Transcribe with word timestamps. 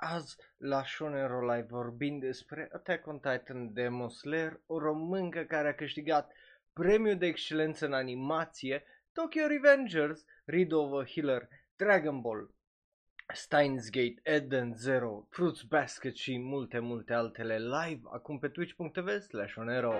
Azi 0.00 0.36
la 0.56 0.84
Shonero 0.84 1.40
Live 1.40 1.66
vorbim 1.68 2.18
despre 2.18 2.68
Attack 2.72 3.06
on 3.06 3.18
Titan 3.18 3.72
Demon 3.72 4.08
Slayer, 4.08 4.60
o 4.66 4.78
româncă 4.78 5.40
care 5.42 5.68
a 5.68 5.74
câștigat 5.74 6.32
premiul 6.72 7.16
de 7.16 7.26
excelență 7.26 7.86
în 7.86 7.92
animație, 7.92 8.84
Tokyo 9.12 9.46
Revengers, 9.46 10.24
Rido 10.44 10.78
of 10.78 11.00
a 11.00 11.04
Healer, 11.04 11.48
Dragon 11.76 12.20
Ball, 12.20 12.50
Steins 13.34 13.90
Gate, 13.90 14.20
Eden 14.22 14.74
Zero, 14.74 15.26
Fruits 15.30 15.62
Basket 15.62 16.14
și 16.14 16.38
multe, 16.38 16.78
multe 16.78 17.14
altele 17.14 17.58
live 17.58 18.00
acum 18.12 18.38
pe 18.38 18.48
twitch.tv 18.48 19.20
slash 19.20 19.56
onero. 19.56 19.94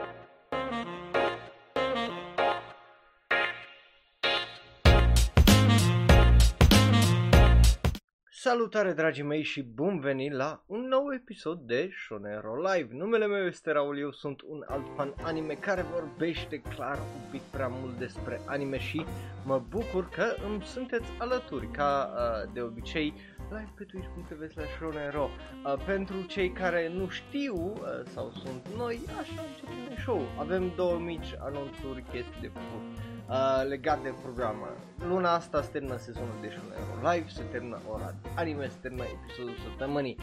Salutare 8.48 8.92
dragii 8.92 9.22
mei 9.22 9.42
și 9.42 9.62
bun 9.62 10.00
venit 10.00 10.32
la 10.32 10.62
un 10.66 10.80
nou 10.80 11.12
episod 11.14 11.58
de 11.60 11.90
Shonero 12.04 12.54
Live. 12.56 12.88
Numele 12.94 13.26
meu 13.26 13.46
este 13.46 13.72
Raul, 13.72 13.98
eu 13.98 14.12
sunt 14.12 14.42
un 14.42 14.64
alt 14.66 14.86
fan 14.96 15.14
anime 15.22 15.54
care 15.54 15.82
vorbește 15.82 16.60
clar 16.60 16.98
un 16.98 17.30
pic 17.30 17.40
prea 17.40 17.68
mult 17.68 17.98
despre 17.98 18.40
anime 18.46 18.78
și 18.78 19.04
mă 19.44 19.62
bucur 19.68 20.08
că 20.08 20.34
îmi 20.48 20.62
sunteți 20.62 21.10
alături 21.18 21.66
ca 21.66 22.10
uh, 22.12 22.52
de 22.52 22.60
obicei 22.60 23.14
live 23.50 23.72
pe 23.76 23.84
twitch.tv 23.84 24.50
slash 24.50 24.74
Shonero. 24.76 25.28
Uh, 25.64 25.74
pentru 25.86 26.22
cei 26.22 26.52
care 26.52 26.88
nu 26.94 27.08
știu 27.08 27.54
uh, 27.54 27.80
sau 28.12 28.32
sunt 28.44 28.68
noi, 28.76 29.00
așa 29.20 29.42
începem 29.48 30.02
show. 30.02 30.22
Avem 30.38 30.72
două 30.76 30.98
mici 30.98 31.34
anunțuri, 31.38 32.02
chestii 32.02 32.40
de 32.40 32.50
făcut 32.54 32.82
uh, 33.28 33.68
legat 33.68 34.02
de 34.02 34.14
programă. 34.22 34.68
Luna 35.08 35.34
asta 35.34 35.62
se 35.62 35.68
termină 35.72 35.96
sezonul 35.96 36.34
de 36.40 36.48
Shunero 36.48 37.10
Live, 37.10 37.28
se 37.28 37.42
termină 37.42 37.78
ora 37.90 38.14
de 38.22 38.28
anime, 38.34 38.68
se 38.68 38.76
termină 38.80 39.04
episodul 39.04 39.54
săptămânii. 39.62 40.16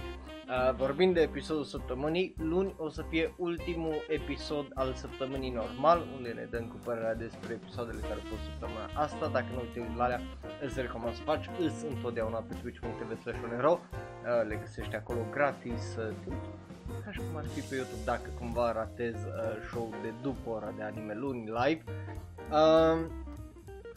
Uh, 0.48 0.76
vorbind 0.76 1.14
de 1.14 1.22
episodul 1.22 1.64
săptămânii, 1.64 2.34
luni 2.38 2.76
o 2.78 2.90
să 2.90 3.02
fie 3.10 3.34
ultimul 3.38 3.96
episod 4.08 4.68
al 4.74 4.94
săptămânii 4.94 5.50
normal, 5.50 6.06
unde 6.16 6.30
ne 6.30 6.48
dăm 6.52 6.66
cu 6.68 6.76
părerea 6.84 7.16
despre 7.16 7.54
episoadele 7.54 8.00
care 8.00 8.14
au 8.14 8.28
fost 8.30 8.44
săptămâna 8.44 8.86
asta. 8.94 9.28
Dacă 9.28 9.48
nu 9.54 9.62
te 9.74 9.80
uiți 9.80 9.98
la 9.98 10.04
alea, 10.04 10.22
îți 10.62 10.82
recomand 10.82 11.16
să 11.16 11.22
faci, 11.22 11.50
îs 11.60 11.82
întotdeauna 11.82 12.38
pe 12.48 12.54
twitch.tv 12.62 13.22
slash 13.22 13.40
uh, 13.42 13.80
le 14.48 14.56
găsești 14.56 14.96
acolo 14.96 15.20
gratis, 15.32 15.96
uh, 15.96 16.14
ca 17.06 17.12
și 17.12 17.18
cum 17.18 17.38
ar 17.38 17.46
fi 17.54 17.60
pe 17.60 17.76
YouTube 17.76 18.04
dacă 18.06 18.30
cumva 18.40 18.72
ratez 18.72 19.16
uh, 19.16 19.66
show 19.68 19.94
de 20.02 20.14
după 20.22 20.50
ora 20.50 20.74
de 20.78 20.84
anime 20.84 21.14
luni 21.14 21.44
live. 21.44 21.84
Uh, 22.52 23.06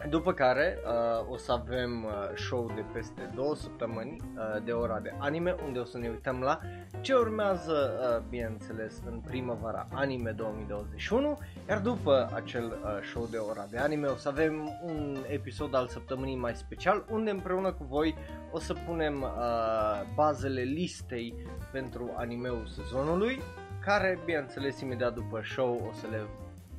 după 0.08 0.32
care 0.32 0.78
uh, 0.84 1.30
o 1.30 1.36
să 1.36 1.52
avem 1.52 2.04
uh, 2.04 2.10
show 2.34 2.70
de 2.74 2.84
peste 2.92 3.30
două 3.34 3.54
săptămâni 3.54 4.16
uh, 4.16 4.64
de 4.64 4.72
ora 4.72 4.98
de 4.98 5.14
anime 5.18 5.56
unde 5.66 5.78
o 5.78 5.84
să 5.84 5.98
ne 5.98 6.08
uităm 6.08 6.40
la 6.40 6.60
ce 7.00 7.14
urmează, 7.14 7.90
uh, 8.00 8.24
bineînțeles, 8.28 9.02
în 9.06 9.20
primăvara 9.20 9.88
anime 9.92 10.30
2021 10.30 11.38
iar 11.68 11.78
după 11.78 12.30
acel 12.34 12.64
uh, 12.64 13.04
show 13.10 13.26
de 13.30 13.36
ora 13.36 13.66
de 13.70 13.78
anime 13.78 14.06
o 14.06 14.16
să 14.16 14.28
avem 14.28 14.80
un 14.84 15.16
episod 15.26 15.74
al 15.74 15.88
săptămânii 15.88 16.36
mai 16.36 16.54
special 16.54 17.04
unde 17.10 17.30
împreună 17.30 17.72
cu 17.72 17.84
voi 17.84 18.14
o 18.50 18.58
să 18.58 18.74
punem 18.86 19.22
uh, 19.22 20.14
bazele 20.14 20.60
listei 20.60 21.34
pentru 21.72 22.14
animeul 22.16 22.66
sezonului 22.66 23.42
care, 23.84 24.18
bineînțeles, 24.24 24.80
imediat 24.80 25.14
după 25.14 25.40
show 25.44 25.88
o 25.90 25.92
să 25.92 26.06
le 26.10 26.26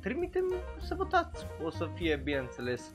trimitem 0.00 0.44
să 0.80 0.94
votați. 0.94 1.46
O 1.64 1.70
să 1.70 1.88
fie, 1.94 2.20
bineînțeles, 2.24 2.92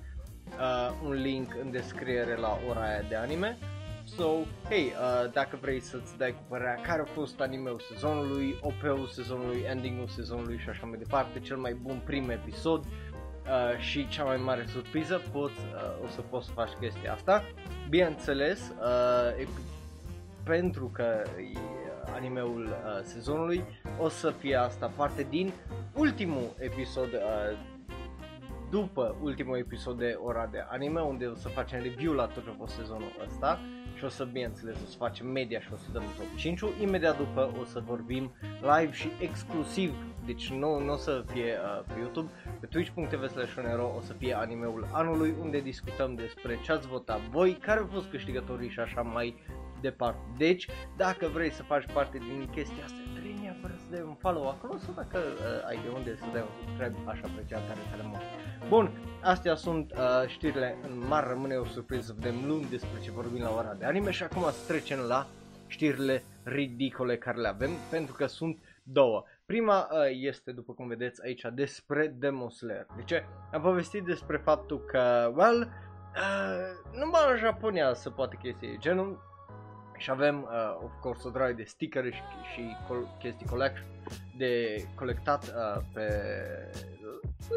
uh, 0.47 0.91
un 1.03 1.11
link 1.11 1.55
în 1.61 1.71
descriere 1.71 2.35
la 2.35 2.59
ora 2.69 2.81
aia 2.81 3.01
de 3.09 3.16
anime. 3.16 3.57
So, 4.03 4.25
hey, 4.69 4.85
uh, 4.85 5.31
dacă 5.31 5.57
vrei 5.61 5.79
să-ți 5.79 6.17
dai 6.17 6.31
cu 6.31 6.43
părerea 6.47 6.81
care 6.81 7.01
a 7.01 7.05
fost 7.05 7.39
animeul 7.39 7.81
sezonului, 7.91 8.59
OP-ul 8.61 9.07
sezonului, 9.07 9.63
ending-ul 9.69 10.07
sezonului 10.07 10.57
și 10.57 10.69
așa 10.69 10.85
mai 10.85 10.97
departe, 10.97 11.39
cel 11.39 11.57
mai 11.57 11.73
bun 11.73 12.01
prim 12.05 12.29
episod 12.29 12.83
uh, 12.83 13.77
și 13.77 14.07
cea 14.07 14.23
mai 14.23 14.38
mare 14.38 14.66
surpriză, 14.67 15.22
poți, 15.31 15.59
uh, 15.59 16.06
o 16.06 16.07
să 16.07 16.22
poți 16.22 16.45
să 16.45 16.51
faci 16.51 16.72
chestia 16.79 17.13
asta. 17.13 17.44
Bineînțeles, 17.89 18.73
uh, 18.79 19.41
e, 19.41 19.47
pentru 20.44 20.91
că 20.94 21.23
e 21.53 21.84
animeul 22.13 22.63
uh, 22.63 23.01
sezonului, 23.03 23.63
o 23.99 24.09
să 24.09 24.31
fie 24.31 24.55
asta 24.55 24.91
parte 24.95 25.27
din 25.29 25.53
ultimul 25.93 26.55
episod 26.59 27.13
uh, 27.13 27.57
după 28.69 29.16
ultimul 29.21 29.57
episod 29.57 29.97
de 29.97 30.17
ora 30.23 30.45
de 30.51 30.65
anime 30.69 31.01
unde 31.01 31.25
o 31.25 31.35
să 31.35 31.47
facem 31.47 31.81
review 31.81 32.13
la 32.13 32.25
tot 32.25 32.44
ce 32.44 32.49
a 32.49 32.55
fost 32.57 32.73
sezonul 32.73 33.11
ăsta 33.25 33.59
și 33.97 34.03
o 34.03 34.07
să, 34.07 34.23
bineînțeles, 34.23 34.75
o 34.75 34.85
să 34.85 34.97
facem 34.97 35.27
media 35.27 35.59
și 35.59 35.69
o 35.73 35.75
să 35.75 35.85
dăm 35.91 36.03
top 36.17 36.35
5 36.35 36.61
Imediat 36.81 37.17
după 37.17 37.53
o 37.61 37.63
să 37.63 37.79
vorbim 37.85 38.31
live 38.61 38.91
și 38.91 39.11
exclusiv, 39.19 39.94
deci 40.25 40.51
nu, 40.51 40.79
nu 40.79 40.94
o 40.94 40.95
să 40.95 41.23
fie 41.27 41.53
uh, 41.53 41.83
pe 41.88 41.94
YouTube, 41.99 42.29
pe 42.59 42.65
twitch.tv 42.65 43.27
slash 43.27 43.55
o 43.97 44.01
să 44.01 44.13
fie 44.13 44.33
animeul 44.33 44.88
anului 44.91 45.35
unde 45.41 45.59
discutăm 45.59 46.15
despre 46.15 46.59
ce 46.63 46.71
ați 46.71 46.88
votat 46.88 47.19
voi, 47.19 47.53
care 47.53 47.79
au 47.79 47.89
fost 47.91 48.09
câștigătorii 48.09 48.69
și 48.69 48.79
așa 48.79 49.01
mai 49.01 49.35
departe. 49.90 50.23
Deci, 50.38 50.63
dacă 50.97 51.23
vrei 51.28 51.51
să 51.51 51.63
faci 51.63 51.85
parte 51.94 52.18
din 52.18 52.50
chestia 52.56 52.84
asta, 52.84 53.01
trebuie 53.13 53.35
neapărat 53.41 53.79
să 53.84 53.88
dai 53.91 54.03
un 54.12 54.18
follow 54.23 54.46
acolo 54.50 54.78
sau 54.78 54.94
dacă 55.01 55.18
uh, 55.18 55.69
ai 55.69 55.78
de 55.84 55.90
unde 55.97 56.12
să 56.16 56.25
dai 56.34 56.44
un 56.50 56.53
subscribe, 56.59 57.09
așa 57.13 57.28
pe 57.35 57.41
cea 57.50 57.62
care 57.68 57.81
te 57.90 58.03
mult. 58.12 58.25
Bun, 58.74 58.85
astea 59.22 59.56
sunt 59.56 59.91
uh, 59.91 60.28
știrile, 60.28 60.78
în 60.88 61.07
mare 61.07 61.28
rămâne 61.28 61.56
o 61.56 61.66
surpriză 61.66 62.06
să 62.06 62.13
vedem 62.19 62.38
luni 62.45 62.66
despre 62.75 63.00
ce 63.03 63.12
vorbim 63.12 63.41
la 63.41 63.56
ora 63.59 63.74
de 63.74 63.85
anime 63.85 64.12
și 64.12 64.24
acum 64.24 64.41
să 64.41 64.68
trecem 64.68 65.00
la 65.00 65.28
știrile 65.68 66.24
ridicole 66.44 67.18
care 67.18 67.38
le 67.38 67.47
avem, 67.47 67.72
pentru 67.90 68.13
că 68.13 68.25
sunt 68.25 68.57
două. 68.84 69.24
Prima 69.45 69.88
uh, 69.91 69.97
este, 70.22 70.51
după 70.51 70.74
cum 70.74 70.88
vedeți 70.88 71.24
aici, 71.24 71.41
despre 71.53 72.07
Demon 72.07 72.50
Slayer. 72.50 72.85
De 72.95 73.03
ce? 73.03 73.25
Am 73.51 73.62
povestit 73.62 74.03
despre 74.03 74.38
faptul 74.38 74.79
că, 74.79 75.31
well, 75.35 75.59
uh, 76.16 77.00
numai 77.00 77.31
în 77.31 77.38
Japonia 77.38 77.94
se 77.94 78.09
poate 78.09 78.38
chestii 78.41 78.78
genul, 78.79 79.34
și 79.97 80.11
avem, 80.11 80.41
uh, 80.41 80.83
of 80.83 80.91
course, 81.01 81.28
o 81.28 81.31
draie 81.31 81.53
de 81.53 81.63
stickere 81.63 82.11
și, 82.11 82.22
și 82.53 82.75
col- 82.88 83.16
chestii 83.19 83.45
collect 83.45 83.83
de 84.38 84.83
colectat 84.95 85.44
uh, 85.44 85.81
pe 85.94 86.11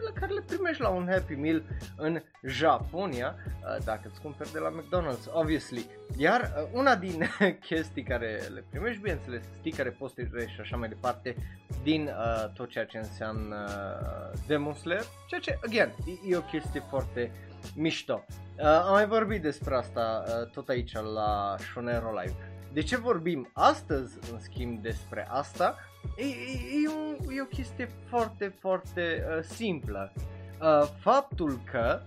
la 0.04 0.20
care 0.20 0.32
le 0.32 0.40
primești 0.40 0.82
la 0.82 0.88
un 0.88 1.06
Happy 1.10 1.34
Meal 1.34 1.62
în 1.96 2.22
Japonia, 2.42 3.34
uh, 3.36 3.84
dacă 3.84 4.08
îți 4.10 4.20
cumperi 4.20 4.52
de 4.52 4.58
la 4.58 4.70
McDonald's, 4.70 5.32
obviously. 5.32 5.86
Iar 6.16 6.40
uh, 6.40 6.68
una 6.72 6.96
din 6.96 7.28
chestii 7.68 8.02
care 8.02 8.40
le 8.54 8.64
primești, 8.70 9.00
bineînțeles, 9.00 9.42
stickere, 9.58 9.90
postere 9.90 10.46
și 10.46 10.60
așa 10.60 10.76
mai 10.76 10.88
departe, 10.88 11.34
din 11.82 12.06
uh, 12.06 12.52
tot 12.52 12.68
ceea 12.68 12.84
ce 12.84 12.98
înseamnă 12.98 13.66
uh, 13.68 14.40
Demon 14.46 14.74
Slayer, 14.74 15.04
ceea 15.28 15.40
ce, 15.40 15.58
again, 15.64 15.94
e, 16.06 16.30
e 16.32 16.36
o 16.36 16.40
chestie 16.40 16.82
foarte 16.88 17.30
mișto. 17.74 18.24
Uh, 18.56 18.64
am 18.64 18.92
mai 18.92 19.06
vorbit 19.06 19.42
despre 19.42 19.74
asta 19.74 20.24
uh, 20.26 20.50
tot 20.50 20.68
aici 20.68 20.92
la 20.92 21.54
Shonero 21.58 22.10
Live. 22.10 22.34
De 22.72 22.82
ce 22.82 22.96
vorbim 22.96 23.50
astăzi, 23.52 24.18
în 24.32 24.38
schimb, 24.38 24.82
despre 24.82 25.26
asta? 25.30 25.76
E, 26.16 26.24
e, 26.24 26.84
e, 26.84 26.88
un, 26.88 27.36
e 27.36 27.40
o 27.40 27.44
chestie 27.44 27.88
foarte, 28.08 28.54
foarte 28.60 29.24
uh, 29.28 29.42
simplă. 29.42 30.12
Uh, 30.60 30.88
faptul 31.00 31.60
că, 31.70 32.00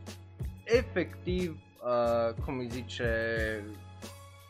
efectiv, 0.63 1.61
uh, 1.83 2.33
cum 2.45 2.57
îi 2.57 2.69
zice, 2.69 3.15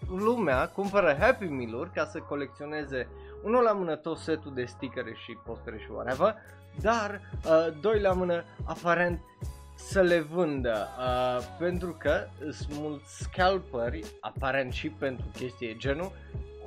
lumea 0.10 0.68
cumpără 0.68 1.16
Happy 1.20 1.46
Meal-uri 1.46 1.92
ca 1.92 2.06
să 2.06 2.20
colecționeze 2.20 3.08
unul 3.44 3.64
la 3.64 3.72
mână 3.72 3.96
tot 3.96 4.18
setul 4.18 4.54
de 4.54 4.66
stickere 4.66 5.14
și 5.14 5.38
postere 5.46 5.78
și 5.78 5.92
whatever, 5.92 6.36
dar 6.82 7.22
uh, 7.46 7.80
doi 7.82 8.00
la 8.00 8.14
mână 8.14 8.44
aparent 8.64 9.22
să 9.90 10.02
le 10.02 10.20
vândă 10.20 10.88
uh, 11.00 11.46
pentru 11.60 11.96
că 12.00 12.28
sunt 12.52 12.70
mulți 12.72 13.18
scalperi, 13.22 14.04
aparent 14.20 14.74
și 14.74 14.90
pentru 14.90 15.26
chestie 15.38 15.76
genul, 15.78 16.12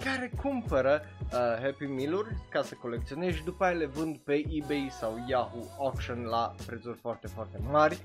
care 0.04 0.30
cumpără 0.42 1.02
uh, 1.22 1.30
Happy 1.62 1.84
Meal-uri 1.84 2.36
ca 2.48 2.62
să 2.62 2.74
colecționezi 2.74 3.36
și 3.36 3.44
după 3.44 3.64
aia 3.64 3.74
le 3.74 3.86
vând 3.86 4.16
pe 4.16 4.42
eBay 4.48 4.88
sau 5.00 5.24
Yahoo 5.28 5.66
Auction 5.78 6.24
la 6.24 6.54
prețuri 6.66 6.98
foarte, 6.98 7.26
foarte 7.26 7.58
mari. 7.70 7.98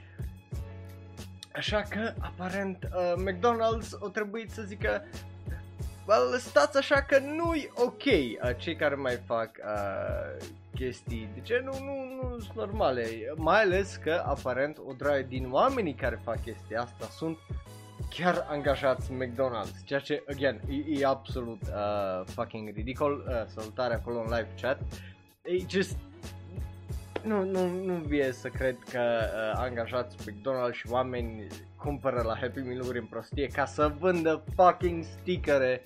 Așa 1.53 1.81
că, 1.89 2.13
aparent, 2.19 2.83
uh, 2.83 3.13
McDonald's 3.17 3.89
o 3.99 4.07
trebuit 4.07 4.51
să 4.51 4.61
zică 4.61 5.03
well, 6.09 6.37
stați 6.37 6.77
așa 6.77 7.01
că 7.01 7.19
nu-i 7.19 7.71
ok 7.75 8.03
uh, 8.05 8.55
cei 8.57 8.75
care 8.75 8.95
mai 8.95 9.19
fac 9.25 9.51
uh, 9.57 10.45
chestii. 10.79 11.29
De 11.33 11.39
ce 11.41 11.61
nu, 11.63 11.71
nu, 11.83 12.27
nu 12.29 12.39
sunt 12.39 12.55
normale, 12.55 13.05
mai 13.35 13.61
ales 13.61 13.95
că 13.95 14.23
aparent 14.25 14.77
o 14.77 14.93
draie 14.93 15.23
din 15.23 15.47
oamenii 15.51 15.93
care 15.93 16.21
fac 16.23 16.41
chestia 16.41 16.81
asta 16.81 17.05
sunt 17.05 17.37
chiar 18.09 18.45
angajați 18.49 19.11
McDonald's, 19.11 19.83
ceea 19.85 19.99
ce, 19.99 20.23
again, 20.29 20.61
e, 20.69 20.99
e 20.99 21.05
absolut 21.05 21.61
uh, 21.61 22.25
fucking 22.25 22.75
ridicol, 22.75 23.25
uh, 23.27 23.45
salutare 23.45 23.93
acolo 23.93 24.19
în 24.19 24.25
live 24.25 24.49
chat, 24.61 24.79
e 25.41 25.57
just, 25.69 25.97
nu, 27.23 27.43
nu, 27.43 27.67
nu 27.67 27.93
vie 27.93 28.31
să 28.31 28.47
cred 28.47 28.77
că 28.91 28.99
uh, 28.99 29.59
angajați 29.59 30.15
McDonald's 30.15 30.71
și 30.71 30.87
oameni 30.89 31.47
cumpără 31.75 32.21
la 32.21 32.35
Happy 32.35 32.59
Meal-uri 32.59 32.99
în 32.99 33.05
prostie 33.05 33.47
ca 33.47 33.65
să 33.65 33.93
vândă 33.99 34.43
fucking 34.55 35.03
stickere 35.03 35.81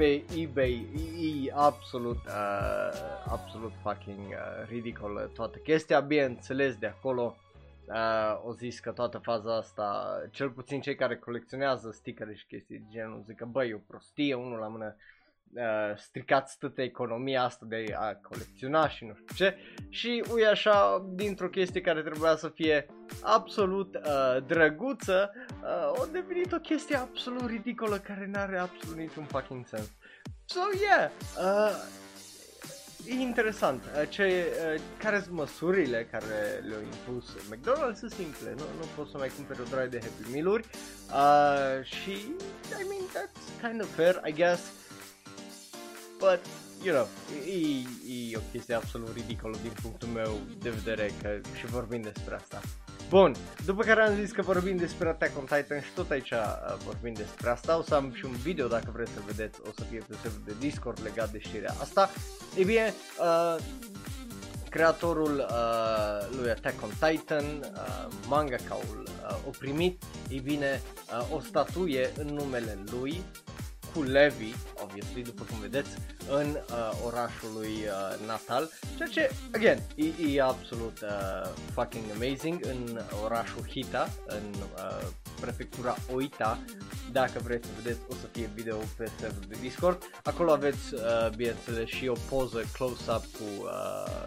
pe 0.00 0.24
eBay, 0.36 0.86
e, 0.96 1.46
e 1.46 1.52
absolut, 1.54 2.20
uh, 2.26 2.90
absolut 3.26 3.72
fucking 3.82 4.18
uh, 4.18 4.68
ridicol 4.68 5.30
toată 5.34 5.58
chestia, 5.58 6.00
bineînțeles 6.00 6.76
de 6.76 6.86
acolo 6.86 7.36
uh, 7.86 8.42
o 8.44 8.52
zis 8.52 8.80
că 8.80 8.90
toată 8.90 9.18
faza 9.18 9.56
asta, 9.56 10.18
cel 10.30 10.50
puțin 10.50 10.80
cei 10.80 10.94
care 10.94 11.16
colecționează 11.16 11.90
stickere 11.90 12.34
și 12.34 12.46
chestii 12.46 12.78
de 12.78 12.84
genul, 12.90 13.22
zic 13.26 13.36
că 13.36 13.44
băi, 13.44 13.68
e 13.68 13.74
o 13.74 13.78
prostie, 13.78 14.34
unul 14.34 14.58
la 14.58 14.68
mână. 14.68 14.96
uh, 14.96 15.19
stricați 15.96 16.58
toată 16.58 16.82
economia 16.82 17.42
asta 17.42 17.66
de 17.68 17.94
a 17.98 18.14
colecționa 18.14 18.88
și 18.88 19.04
nu 19.04 19.14
știu 19.14 19.34
ce 19.34 19.56
și 19.88 20.24
ui 20.32 20.46
așa 20.46 21.06
dintr-o 21.08 21.48
chestie 21.48 21.80
care 21.80 22.02
trebuia 22.02 22.36
să 22.36 22.48
fie 22.48 22.86
absolut 23.22 23.94
uh, 23.94 24.42
drăguță 24.46 25.32
uh, 25.62 26.00
a 26.02 26.08
devenit 26.12 26.52
o 26.52 26.58
chestie 26.58 26.96
absolut 26.96 27.48
ridicolă 27.48 27.96
care 27.98 28.26
n-are 28.32 28.58
absolut 28.58 28.96
niciun 28.96 29.24
fucking 29.24 29.66
sens. 29.66 29.90
So 30.44 30.60
yeah, 30.80 31.10
uh, 31.38 31.98
e 33.06 33.20
interesant. 33.20 33.82
Uh, 33.82 34.08
ce, 34.08 34.46
uh, 34.74 34.80
care 34.98 35.20
sunt 35.20 35.34
măsurile 35.34 36.08
care 36.10 36.64
le-au 36.68 36.80
impus 36.80 37.36
McDonald's? 37.36 37.98
Sunt 37.98 38.10
simple. 38.10 38.50
Nu, 38.56 38.64
nu 38.78 38.86
poți 38.96 39.10
să 39.10 39.18
mai 39.18 39.30
cumperi 39.36 39.60
o 39.60 39.64
droaie 39.70 39.88
de 39.88 40.00
Happy 40.02 40.32
Meal-uri. 40.32 40.66
Uh, 41.08 41.84
și, 41.84 42.10
I 42.10 42.84
mean, 42.88 43.04
that's 43.14 43.68
kind 43.68 43.80
of 43.80 43.94
fair, 43.94 44.20
I 44.26 44.32
guess. 44.32 44.79
But, 46.20 46.40
you 46.82 46.94
know, 46.94 47.08
e, 47.46 48.32
e 48.32 48.36
o 48.36 48.40
chestie 48.52 48.74
absolut 48.74 49.14
ridicolă 49.14 49.56
din 49.62 49.72
punctul 49.82 50.08
meu 50.08 50.38
de 50.58 50.70
vedere 50.70 51.10
că 51.22 51.28
și 51.58 51.66
vorbim 51.66 52.02
despre 52.02 52.34
asta. 52.34 52.60
Bun, 53.08 53.34
după 53.64 53.82
care 53.82 54.02
am 54.02 54.14
zis 54.14 54.30
că 54.32 54.42
vorbim 54.42 54.76
despre 54.76 55.08
Attack 55.08 55.38
on 55.38 55.44
Titan 55.44 55.80
și 55.80 55.90
tot 55.94 56.10
aici 56.10 56.30
uh, 56.30 56.38
vorbim 56.84 57.12
despre 57.12 57.50
asta, 57.50 57.78
o 57.78 57.82
să 57.82 57.94
am 57.94 58.12
și 58.14 58.24
un 58.24 58.32
video 58.32 58.66
dacă 58.66 58.90
vreți 58.92 59.10
să 59.10 59.20
vedeți, 59.26 59.60
o 59.60 59.70
să 59.76 59.84
fie 59.90 59.98
pe 59.98 60.14
serverul 60.22 60.42
de 60.44 60.54
Discord 60.58 60.98
legat 61.02 61.30
de 61.30 61.38
știrea 61.38 61.74
asta. 61.80 62.10
E 62.56 62.64
bine, 62.64 62.94
uh, 63.20 63.56
creatorul 64.68 65.46
uh, 65.48 66.38
lui 66.40 66.50
Attack 66.50 66.82
on 66.82 66.90
Titan, 67.08 67.44
uh, 67.44 68.06
mangaka-ul, 68.26 69.08
uh, 69.28 69.36
o 69.46 69.50
primit, 69.58 70.02
e 70.28 70.40
bine, 70.40 70.82
uh, 71.18 71.36
o 71.36 71.40
statuie 71.40 72.10
în 72.16 72.26
numele 72.26 72.78
lui 72.90 73.22
cu 73.94 74.02
Levi, 74.02 74.54
obviously, 74.82 75.22
după 75.22 75.44
cum 75.50 75.60
vedeți, 75.60 75.90
în 76.28 76.48
uh, 76.48 76.90
orașul 77.06 77.48
lui 77.54 77.68
uh, 77.68 78.26
natal, 78.26 78.70
ceea 78.96 79.08
ce, 79.08 79.30
again, 79.54 79.78
e, 79.94 80.34
e 80.34 80.42
absolut 80.42 81.00
uh, 81.02 81.50
fucking 81.72 82.04
amazing 82.14 82.66
în 82.66 83.00
orașul 83.24 83.68
Hita, 83.68 84.08
în 84.26 84.54
uh, 84.54 85.06
prefectura 85.40 85.96
Oita, 86.12 86.58
dacă 87.12 87.40
vreți 87.44 87.66
să 87.66 87.72
vedeți 87.82 88.00
o 88.08 88.14
să 88.14 88.26
fie 88.32 88.50
video 88.54 88.76
pe 88.96 89.10
serverul 89.18 89.44
de 89.48 89.56
Discord, 89.60 90.02
acolo 90.22 90.52
aveți, 90.52 90.94
uh, 90.94 91.00
bineînțeles, 91.36 91.88
și 91.88 92.08
o 92.08 92.16
poză 92.28 92.64
close-up 92.72 93.24
cu 93.38 93.62
uh, 93.62 94.26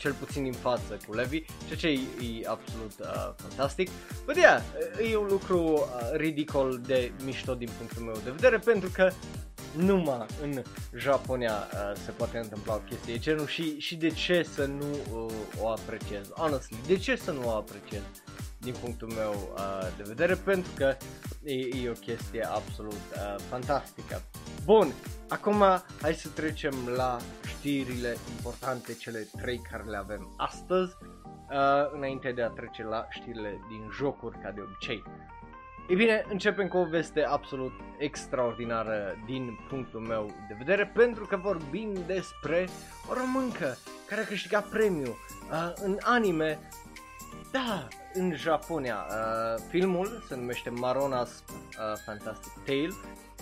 cel 0.00 0.12
puțin 0.12 0.42
din 0.42 0.52
față 0.52 0.98
cu 1.06 1.14
Levi, 1.14 1.42
ceea 1.66 1.78
ce 1.78 1.88
e, 1.88 2.00
e 2.40 2.48
absolut 2.48 2.92
uh, 3.00 3.32
fantastic. 3.36 3.88
But 4.24 4.36
yeah, 4.36 4.62
e 5.10 5.16
un 5.16 5.26
lucru 5.26 5.58
uh, 5.58 6.16
ridicol 6.16 6.80
de 6.86 7.12
mișto 7.24 7.54
din 7.54 7.68
punctul 7.78 8.02
meu 8.02 8.16
de 8.24 8.30
vedere 8.30 8.58
pentru 8.58 8.90
că 8.92 9.10
numai 9.76 10.26
în 10.42 10.62
Japonia 10.96 11.52
uh, 11.52 11.96
se 12.04 12.10
poate 12.10 12.38
întâmpla 12.38 12.74
o 12.74 12.78
chestie 12.78 13.12
de 13.12 13.18
genul 13.18 13.46
și, 13.46 13.78
și 13.78 13.96
de 13.96 14.08
ce 14.08 14.42
să 14.54 14.66
nu 14.66 14.90
uh, 15.24 15.32
o 15.60 15.68
apreciez, 15.68 16.30
honestly, 16.32 16.76
de 16.86 16.96
ce 16.96 17.16
să 17.16 17.30
nu 17.30 17.48
o 17.48 17.50
apreciez 17.50 18.02
din 18.60 18.74
punctul 18.80 19.08
meu 19.08 19.32
uh, 19.32 19.88
de 19.96 20.02
vedere 20.06 20.34
pentru 20.34 20.70
că 20.76 20.96
e, 21.42 21.82
e 21.82 21.88
o 21.88 21.92
chestie 21.92 22.42
absolut 22.42 22.92
uh, 22.92 23.34
fantastică. 23.48 24.22
Bun, 24.64 24.92
acum 25.28 25.62
hai 26.00 26.14
să 26.14 26.28
trecem 26.28 26.74
la 26.96 27.16
știrile 27.46 28.16
importante, 28.36 28.94
cele 28.94 29.28
trei 29.40 29.60
care 29.70 29.82
le 29.82 29.96
avem 29.96 30.34
astăzi, 30.36 30.96
uh, 31.02 31.90
înainte 31.92 32.32
de 32.32 32.42
a 32.42 32.48
trece 32.48 32.84
la 32.84 33.06
știrile 33.10 33.60
din 33.68 33.90
jocuri, 33.96 34.38
ca 34.38 34.50
de 34.50 34.60
obicei. 34.60 35.02
Ei 35.90 35.96
bine, 35.96 36.24
începem 36.28 36.68
cu 36.68 36.76
o 36.76 36.84
veste 36.84 37.24
absolut 37.24 37.72
extraordinară 37.98 39.18
din 39.26 39.58
punctul 39.68 40.00
meu 40.00 40.30
de 40.48 40.54
vedere, 40.58 40.86
pentru 40.86 41.26
că 41.26 41.36
vorbim 41.36 41.92
despre 42.06 42.68
o 43.08 43.14
româncă 43.14 43.76
care 44.08 44.20
a 44.20 44.24
câștigat 44.24 44.68
premiu 44.68 45.08
uh, 45.08 45.72
în 45.74 45.98
anime, 46.00 46.58
da, 47.52 47.88
în 48.12 48.34
Japonia. 48.34 49.06
Uh, 49.08 49.62
filmul 49.68 50.24
se 50.28 50.36
numește 50.36 50.70
Marona's 50.70 51.44
uh, 51.48 51.98
Fantastic 52.04 52.52
Tale 52.64 52.94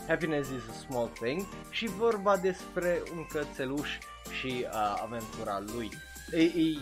Happiness 0.06 0.50
is 0.50 0.62
a 0.71 0.73
Small 0.73 1.09
Thing 1.21 1.47
și 1.71 1.87
vorba 1.87 2.37
despre 2.37 3.03
un 3.17 3.27
cățeluș 3.27 3.99
și 4.39 4.67
uh, 4.67 5.00
aventura 5.03 5.62
lui. 5.75 5.91
E, 6.33 6.43
e, 6.43 6.79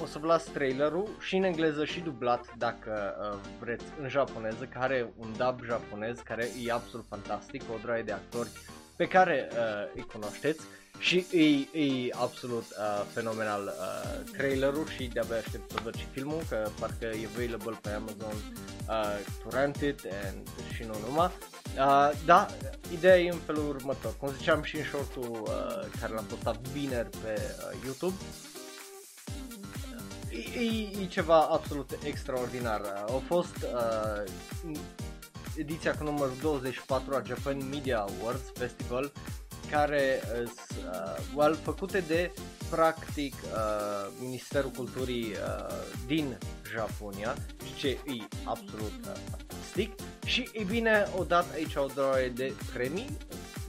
o 0.00 0.06
să 0.06 0.18
vă 0.18 0.26
las 0.26 0.44
trailerul 0.44 1.08
și 1.20 1.36
în 1.36 1.42
engleză 1.42 1.84
și 1.84 2.00
dublat 2.00 2.54
dacă 2.56 3.16
uh, 3.32 3.38
vreți 3.60 3.84
în 4.00 4.08
japoneză, 4.08 4.64
care 4.64 4.84
are 4.84 5.12
un 5.16 5.32
dub 5.36 5.64
japonez 5.64 6.18
care 6.18 6.48
e 6.64 6.72
absolut 6.72 7.06
fantastic, 7.08 7.62
o 7.72 7.78
droaie 7.82 8.02
de 8.02 8.12
actori 8.12 8.48
pe 8.96 9.08
care 9.08 9.48
uh, 9.52 9.92
îi 9.94 10.06
cunoașteți 10.12 10.60
și 10.98 11.26
e, 11.32 11.78
e 11.78 12.08
absolut 12.10 12.64
uh, 12.64 13.04
fenomenal 13.12 13.62
uh, 13.64 14.30
trailerul 14.36 14.86
și 14.88 15.04
de-abia 15.12 15.36
aștept 15.36 15.70
să 15.70 15.76
văd 15.82 15.94
și 15.94 16.06
filmul, 16.12 16.40
că 16.48 16.68
parcă 16.80 17.04
e 17.04 17.28
available 17.34 17.78
pe 17.82 17.90
Amazon 17.90 18.34
uh, 18.88 19.18
to 19.42 19.56
rent 19.56 19.76
it 19.76 20.00
and, 20.26 20.48
și 20.74 20.82
nu 20.82 20.94
numai. 21.06 21.30
Uh, 21.76 22.10
da, 22.24 22.46
ideea 22.92 23.18
e 23.18 23.30
în 23.30 23.38
felul 23.38 23.68
următor. 23.68 24.16
Cum 24.16 24.28
ziceam 24.38 24.62
și 24.62 24.76
în 24.76 24.84
shortul 24.84 25.42
uh, 25.42 25.98
care 26.00 26.12
l-am 26.12 26.24
postat 26.24 26.58
vineri 26.60 27.10
pe 27.10 27.40
uh, 27.40 27.78
YouTube, 27.84 28.14
e, 28.22 28.47
e, 30.38 31.02
e 31.02 31.06
ceva 31.06 31.40
absolut 31.40 31.98
extraordinar. 32.04 32.80
Au 33.08 33.22
fost 33.26 33.56
uh, 33.56 34.32
ediția 35.56 35.96
cu 35.96 36.04
numărul 36.04 36.34
24 36.42 37.14
a 37.14 37.22
Japan 37.26 37.68
Media 37.70 37.98
Awards 37.98 38.52
Festival 38.54 39.12
care 39.70 40.20
sunt 40.44 40.86
uh, 40.92 41.24
well, 41.34 41.54
făcute 41.62 42.04
de 42.06 42.30
practic 42.70 43.34
uh, 43.34 44.10
Ministerul 44.20 44.70
Culturii 44.70 45.24
uh, 45.24 45.74
din 46.06 46.38
Japonia, 46.74 47.34
ce 47.76 47.88
e 47.88 48.28
absolut 48.44 48.92
uh, 49.06 49.12
fantastic 49.30 49.92
și 50.24 50.48
e 50.52 50.62
bine 50.64 51.06
o 51.18 51.24
dat 51.24 51.52
aici 51.52 51.74
o 51.74 51.86
droaie 51.94 52.28
de 52.28 52.52
premii 52.72 53.16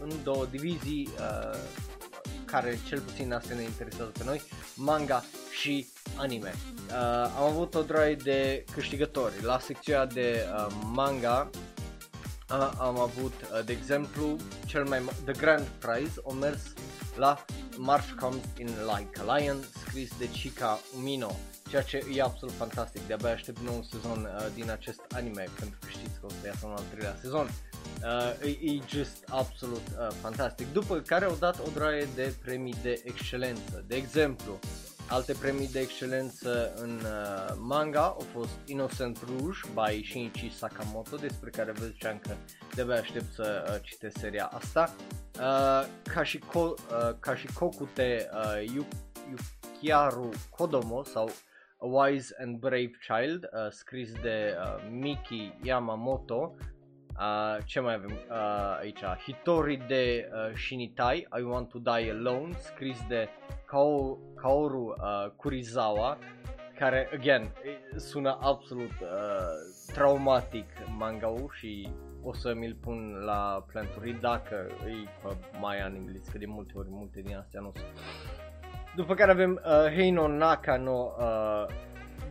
în 0.02 0.10
două 0.24 0.46
divizii 0.46 1.10
uh, 1.20 1.58
care 2.52 2.80
cel 2.88 3.00
puțin 3.00 3.34
astea 3.34 3.56
ne 3.56 3.62
interesează 3.62 4.12
pe 4.18 4.24
noi, 4.24 4.42
manga 4.76 5.24
și 5.60 5.88
anime. 6.16 6.54
Uh, 6.88 6.94
am 7.38 7.44
avut 7.44 7.76
o 7.76 7.82
droaie 7.82 8.16
de 8.16 8.66
câștigători. 8.74 9.44
La 9.44 9.60
secția 9.60 10.06
de 10.06 10.46
uh, 10.56 10.68
manga 10.94 11.50
uh, 12.52 12.72
am 12.80 13.00
avut, 13.00 13.34
uh, 13.42 13.66
de 13.66 13.72
exemplu, 13.72 14.38
cel 14.66 14.86
mai 14.86 15.02
The 15.24 15.34
Grand 15.34 15.68
Prize, 15.68 16.14
o 16.24 16.34
mers 16.34 16.62
la 17.16 17.46
March 17.78 18.12
Comes 18.20 18.44
in 18.58 18.68
Like 18.68 19.20
a 19.20 19.38
Lion, 19.38 19.58
scris 19.86 20.12
de 20.18 20.30
Chika 20.30 20.80
Umino, 20.98 21.36
ceea 21.70 21.82
ce 21.82 22.06
e 22.14 22.22
absolut 22.22 22.56
fantastic, 22.56 23.08
de-abia 23.08 23.32
aștept 23.32 23.60
nou 23.60 23.84
sezon 23.92 24.24
uh, 24.24 24.46
din 24.54 24.72
acest 24.72 25.02
anime, 25.10 25.46
pentru 25.60 25.78
că 25.82 25.88
știți 25.90 26.20
că 26.20 26.26
o 26.26 26.30
să 26.30 26.48
iasă 26.48 26.66
un 26.66 26.72
al 26.72 26.84
treilea 26.90 27.18
sezon. 27.22 27.50
Uh, 28.04 28.48
e, 28.48 28.72
e 28.72 28.82
just 28.88 29.24
absolut 29.28 29.84
uh, 29.88 30.08
fantastic. 30.22 30.74
După 30.74 31.00
care 31.00 31.26
au 31.26 31.36
dat 31.40 31.60
o 31.60 31.70
draie 31.74 32.08
de 32.16 32.34
premii 32.44 32.76
de 32.82 33.02
excelență. 33.06 33.84
De 33.88 33.96
exemplu, 33.96 34.60
Alte 35.12 35.34
premii 35.34 35.68
de 35.68 35.80
excelență 35.80 36.74
în 36.76 37.02
uh, 37.04 37.56
manga 37.58 38.02
au 38.02 38.26
fost 38.34 38.52
Innocent 38.66 39.20
Rouge 39.28 39.60
by 39.74 40.06
Shinichi 40.06 40.56
Sakamoto, 40.58 41.16
despre 41.16 41.50
care 41.50 41.72
vă 41.72 41.86
ziceam 41.86 42.20
că 42.20 42.36
de 42.76 42.94
aștept 42.94 43.34
să 43.34 43.66
uh, 43.68 43.82
citesc 43.82 44.18
seria 44.18 44.46
asta. 44.46 44.96
Uh, 45.40 45.86
ca, 46.14 46.24
și 46.24 46.38
ko, 46.38 46.60
uh, 46.60 47.16
ca 47.20 47.36
și 47.36 47.48
Kokute 47.54 48.30
uh, 48.34 48.86
Yukiaru 49.82 50.30
Kodomo 50.50 51.04
sau 51.04 51.30
A 51.82 51.88
Wise 51.88 52.36
and 52.40 52.60
Brave 52.60 52.92
Child, 53.02 53.50
uh, 53.54 53.70
scris 53.70 54.14
de 54.22 54.56
uh, 54.58 54.90
Miki 54.92 55.54
Yamamoto. 55.64 56.56
Uh, 57.20 57.64
ce 57.66 57.80
mai 57.80 57.94
avem 57.94 58.12
uh, 58.30 58.78
aici? 58.80 59.04
Hitori 59.26 59.82
de 59.88 60.30
uh, 60.32 60.56
Shinitai, 60.56 61.28
I 61.40 61.42
Want 61.42 61.70
to 61.70 61.80
Die 61.80 62.12
Alone, 62.12 62.54
scris 62.58 62.98
de 63.08 63.28
Kao, 63.66 64.18
Kaoru 64.36 64.96
uh, 64.98 65.32
Kurizawa, 65.36 66.18
care, 66.78 67.10
again, 67.14 67.52
sună 67.96 68.38
absolut 68.42 68.92
uh, 69.02 69.94
traumatic 69.94 70.66
manga 70.98 71.34
și 71.52 71.90
o 72.24 72.34
să 72.34 72.54
mi-l 72.54 72.76
pun 72.82 73.22
la 73.26 73.66
planturi 73.72 74.18
dacă 74.22 74.68
îi 74.86 75.08
pe 75.24 75.36
mai 75.60 75.80
animalist, 75.80 76.30
că 76.30 76.38
de 76.38 76.46
multe 76.46 76.74
ori 76.76 76.88
multe 76.90 77.22
din 77.22 77.36
astea 77.36 77.62
nu 77.62 77.72
sunt. 77.76 77.88
După 78.96 79.14
care 79.14 79.32
avem 79.32 79.62
uh, 79.66 79.92
Heino 79.92 80.28
Naka 80.28 80.78
no 80.78 81.12
uh, 81.18 81.66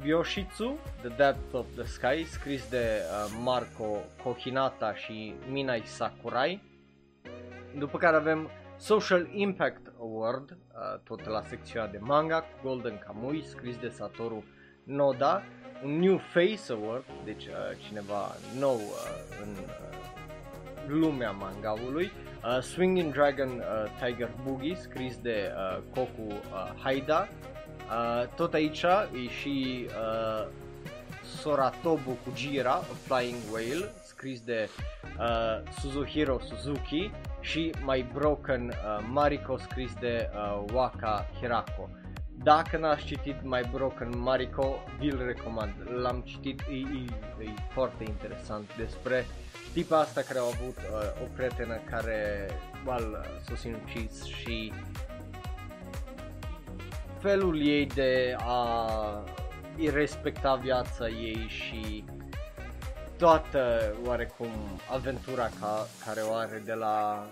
Yoshitsu, 0.05 0.79
The 1.01 1.09
Depth 1.09 1.53
of 1.53 1.67
the 1.75 1.85
Sky, 1.85 2.25
scris 2.25 2.69
de 2.69 3.01
uh, 3.01 3.39
Marco 3.43 3.97
Kohinata 4.23 4.95
și 4.95 5.35
Minai 5.51 5.83
Sakurai. 5.85 6.63
După 7.79 7.99
care 7.99 8.17
avem 8.17 8.51
Social 8.77 9.29
Impact 9.33 9.93
Award, 10.01 10.51
uh, 10.51 11.01
tot 11.05 11.27
la 11.27 11.43
secțiunea 11.43 11.89
de 11.89 11.99
manga, 12.01 12.41
cu 12.41 12.49
Golden 12.63 12.99
Kamui, 12.99 13.45
scris 13.45 13.77
de 13.77 13.89
Satoru 13.89 14.45
Noda, 14.85 15.43
un 15.85 15.99
New 15.99 16.19
Face 16.19 16.73
Award, 16.73 17.05
deci 17.25 17.47
uh, 17.47 17.55
cineva 17.87 18.35
nou 18.59 18.75
uh, 18.75 18.83
în 19.43 19.49
uh, 19.49 19.99
lumea 20.87 21.31
mangaului, 21.31 22.13
uh, 22.45 22.61
Swinging 22.63 23.13
Dragon 23.13 23.49
uh, 23.49 23.91
Tiger 24.05 24.31
Boogie, 24.45 24.75
scris 24.75 25.17
de 25.23 25.53
uh, 25.55 25.83
Koku 25.95 26.33
uh, 26.33 26.37
Haida, 26.83 27.29
uh, 27.91 28.29
tot 28.35 28.55
aici 28.55 28.85
e 28.85 29.29
și 29.41 29.87
uh, 29.87 30.47
Soratobu 31.37 32.17
Kujira, 32.25 32.73
A 32.73 32.95
Flying 33.07 33.39
Whale, 33.53 33.93
scris 34.03 34.41
de 34.41 34.69
uh, 35.19 35.71
Suzuhiro 35.81 36.39
Suzuki 36.39 37.11
și 37.41 37.75
My 37.87 38.07
Broken 38.13 38.69
uh, 38.69 39.05
Mariko, 39.11 39.57
scris 39.57 39.93
de 40.01 40.31
uh, 40.35 40.65
Waka 40.73 41.27
Hirako. 41.41 41.89
Dacă 42.43 42.77
n-ați 42.77 43.05
citit 43.05 43.37
My 43.43 43.69
Broken 43.73 44.19
Mariko, 44.19 44.85
vi-l 44.99 45.23
recomand. 45.25 45.73
L-am 46.03 46.23
citit, 46.27 46.61
e, 46.61 46.75
e, 46.75 47.45
e 47.45 47.51
foarte 47.73 48.05
interesant 48.05 48.77
despre 48.77 49.27
tipa 49.73 49.99
asta 49.99 50.21
care 50.21 50.39
a 50.39 50.43
avut 50.43 50.77
uh, 50.77 51.23
o 51.23 51.27
prietenă 51.37 51.81
care 51.91 52.51
well, 52.87 53.27
s-a 53.47 53.55
sinucis 53.57 54.25
și 54.25 54.73
felul 57.21 57.67
ei 57.67 57.87
de 57.87 58.37
a 58.39 58.89
îi 59.77 59.91
respecta 59.91 60.55
viața 60.55 61.09
ei 61.09 61.47
și 61.49 62.05
toată 63.17 63.95
oarecum 64.07 64.51
aventura 64.93 65.49
ca, 65.61 65.87
care 66.05 66.21
o 66.21 66.35
are 66.35 66.63
de 66.65 66.75
la 66.75 67.27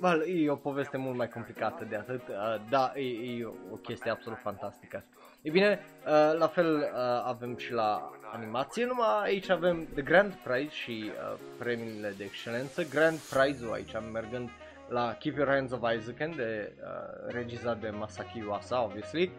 Well, 0.00 0.24
e 0.26 0.50
o 0.50 0.54
poveste 0.54 0.96
mult 0.96 1.16
mai 1.16 1.28
complicată 1.28 1.84
de 1.84 1.96
atât, 1.96 2.28
uh, 2.28 2.34
da, 2.68 2.92
e, 2.94 3.38
e 3.38 3.46
o 3.72 3.76
chestie 3.76 4.10
absolut 4.10 4.38
fantastică. 4.38 5.04
E 5.42 5.50
bine, 5.50 5.80
uh, 6.06 6.38
la 6.38 6.46
fel 6.46 6.76
uh, 6.76 6.88
avem 7.24 7.56
și 7.56 7.72
la 7.72 8.10
animație, 8.34 8.84
numai 8.84 9.22
aici 9.22 9.48
avem 9.48 9.86
The 9.94 10.02
Grand 10.02 10.32
Prize 10.32 10.70
și 10.70 11.04
uh, 11.04 11.38
premiile 11.58 12.14
de 12.16 12.24
excelență. 12.24 12.82
Grand 12.82 13.18
Prize-ul 13.18 13.72
aici 13.72 13.92
mergând 14.12 14.50
la 14.88 15.14
Keep 15.18 15.36
Your 15.36 15.48
Hands 15.48 15.72
of 15.72 15.80
Isaac 15.96 16.34
de 16.34 16.72
uh, 16.72 17.32
regizat 17.32 17.80
de 17.80 17.90
Masaki 17.90 18.44
Uasa, 18.48 18.82
obviously. 18.82 19.30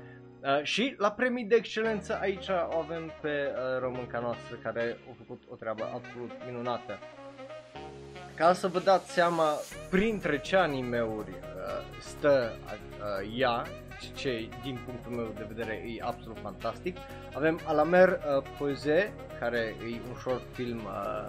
Uh, 0.41 0.63
și 0.63 0.95
la 0.97 1.11
premii 1.11 1.45
de 1.45 1.55
excelență 1.55 2.17
aici 2.21 2.47
o 2.47 2.77
avem 2.77 3.11
pe 3.21 3.27
uh, 3.29 3.79
românca 3.79 4.19
noastră 4.19 4.55
care 4.63 4.97
a 5.09 5.13
făcut 5.17 5.41
o 5.49 5.55
treabă 5.55 5.83
absolut 5.93 6.31
minunată. 6.45 6.99
Ca 8.35 8.53
să 8.53 8.67
vă 8.67 8.79
dați 8.79 9.11
seama 9.11 9.53
printre 9.89 10.39
ce 10.39 10.55
animeuri 10.55 11.29
uh, 11.29 11.99
stă 11.99 12.51
uh, 12.65 13.31
ea, 13.37 13.63
ce 14.15 14.49
din 14.63 14.79
punctul 14.85 15.11
meu 15.11 15.33
de 15.37 15.45
vedere 15.47 15.73
e 15.73 16.01
absolut 16.01 16.37
fantastic. 16.39 16.97
Avem 17.33 17.59
Alamer 17.65 18.09
uh, 18.09 18.43
Poeze, 18.57 19.13
care 19.39 19.75
e 19.81 19.99
un 20.09 20.15
short 20.19 20.41
film 20.53 20.77
uh, 20.77 21.27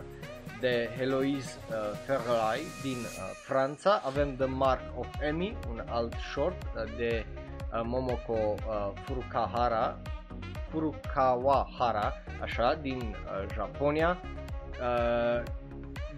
de 0.61 0.89
Heloise 0.99 1.59
uh, 1.69 1.75
Ferrari 2.05 2.63
din 2.83 2.97
uh, 2.97 3.31
Franța. 3.35 4.03
Avem 4.05 4.37
The 4.37 4.47
Mark 4.47 4.99
of 4.99 5.07
Emmy, 5.21 5.57
un 5.71 5.83
alt 5.89 6.15
short 6.33 6.63
uh, 6.63 6.97
de 6.97 7.27
uh, 7.73 7.81
Momoko 7.85 8.33
uh, 8.33 8.93
Furukahara, 9.05 9.99
Furukawahara, 10.71 12.13
așa, 12.43 12.75
din 12.75 12.99
uh, 12.99 13.55
Japonia. 13.55 14.19
Uh, 14.81 15.43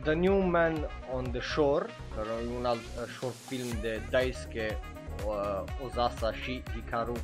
The 0.02 0.14
New 0.14 0.40
Man 0.40 0.88
on 1.12 1.24
the 1.30 1.40
Shore, 1.40 1.86
care 2.14 2.28
e 2.42 2.56
un 2.58 2.64
alt 2.64 2.78
uh, 2.78 3.08
short 3.18 3.34
film 3.34 3.66
de 3.80 4.00
Daisuke 4.10 4.78
uh, 5.26 5.62
Ozasa 5.84 6.32
și 6.32 6.62
Hikaru 6.74 7.16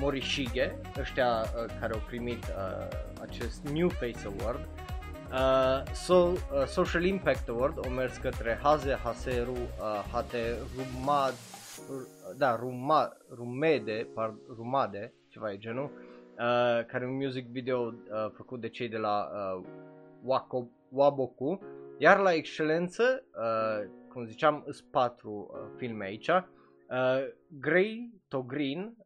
Morishige, 0.00 0.74
ăștia 0.98 1.28
uh, 1.28 1.74
care 1.80 1.92
au 1.92 2.00
primit 2.06 2.44
uh, 2.44 2.88
acest 3.20 3.68
New 3.68 3.88
Face 3.88 4.18
Award. 4.26 4.68
Uh, 5.32 5.92
so, 5.92 6.14
uh, 6.14 6.36
Social 6.66 7.04
Impact 7.04 7.48
Award 7.48 7.86
o 7.86 7.90
mers 7.90 8.16
către 8.16 8.58
Haze 8.62 8.94
Haseru 8.94 9.52
uh, 9.52 10.04
Hate 10.12 10.56
Rumad, 10.76 11.32
uh, 11.90 12.36
da, 12.36 12.56
Ruma, 12.56 13.16
Rumede, 13.34 14.08
par, 14.14 14.34
Rumade, 14.56 15.14
ceva 15.28 15.52
e 15.52 15.58
genul, 15.58 15.90
uh, 15.92 16.84
care 16.86 17.04
e 17.04 17.06
un 17.06 17.16
music 17.16 17.46
video 17.46 17.80
uh, 17.80 17.92
făcut 18.32 18.60
de 18.60 18.68
cei 18.68 18.88
de 18.88 18.96
la 18.96 19.28
uh, 19.32 19.64
Wako, 20.22 20.68
Waboku 20.88 21.60
iar 22.02 22.18
la 22.18 22.32
excelență, 22.32 23.24
uh, 23.34 23.90
cum 24.08 24.24
ziceam, 24.24 24.64
sunt 24.70 24.88
patru 24.90 25.50
uh, 25.52 25.58
filme 25.76 26.04
aici. 26.04 26.30
Uh, 26.90 27.28
Grey 27.60 28.10
to 28.28 28.42
Green 28.42 28.96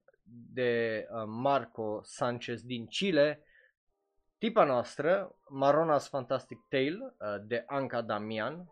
de 0.53 1.07
uh, 1.11 1.23
Marco 1.27 2.01
Sanchez 2.03 2.63
din 2.63 2.87
Chile. 2.87 3.45
Tipa 4.39 4.65
noastră, 4.65 5.37
Marona's 5.63 6.09
Fantastic 6.09 6.59
Tale 6.69 6.99
uh, 7.01 7.45
de 7.47 7.65
Anca 7.67 8.01
Damian. 8.01 8.69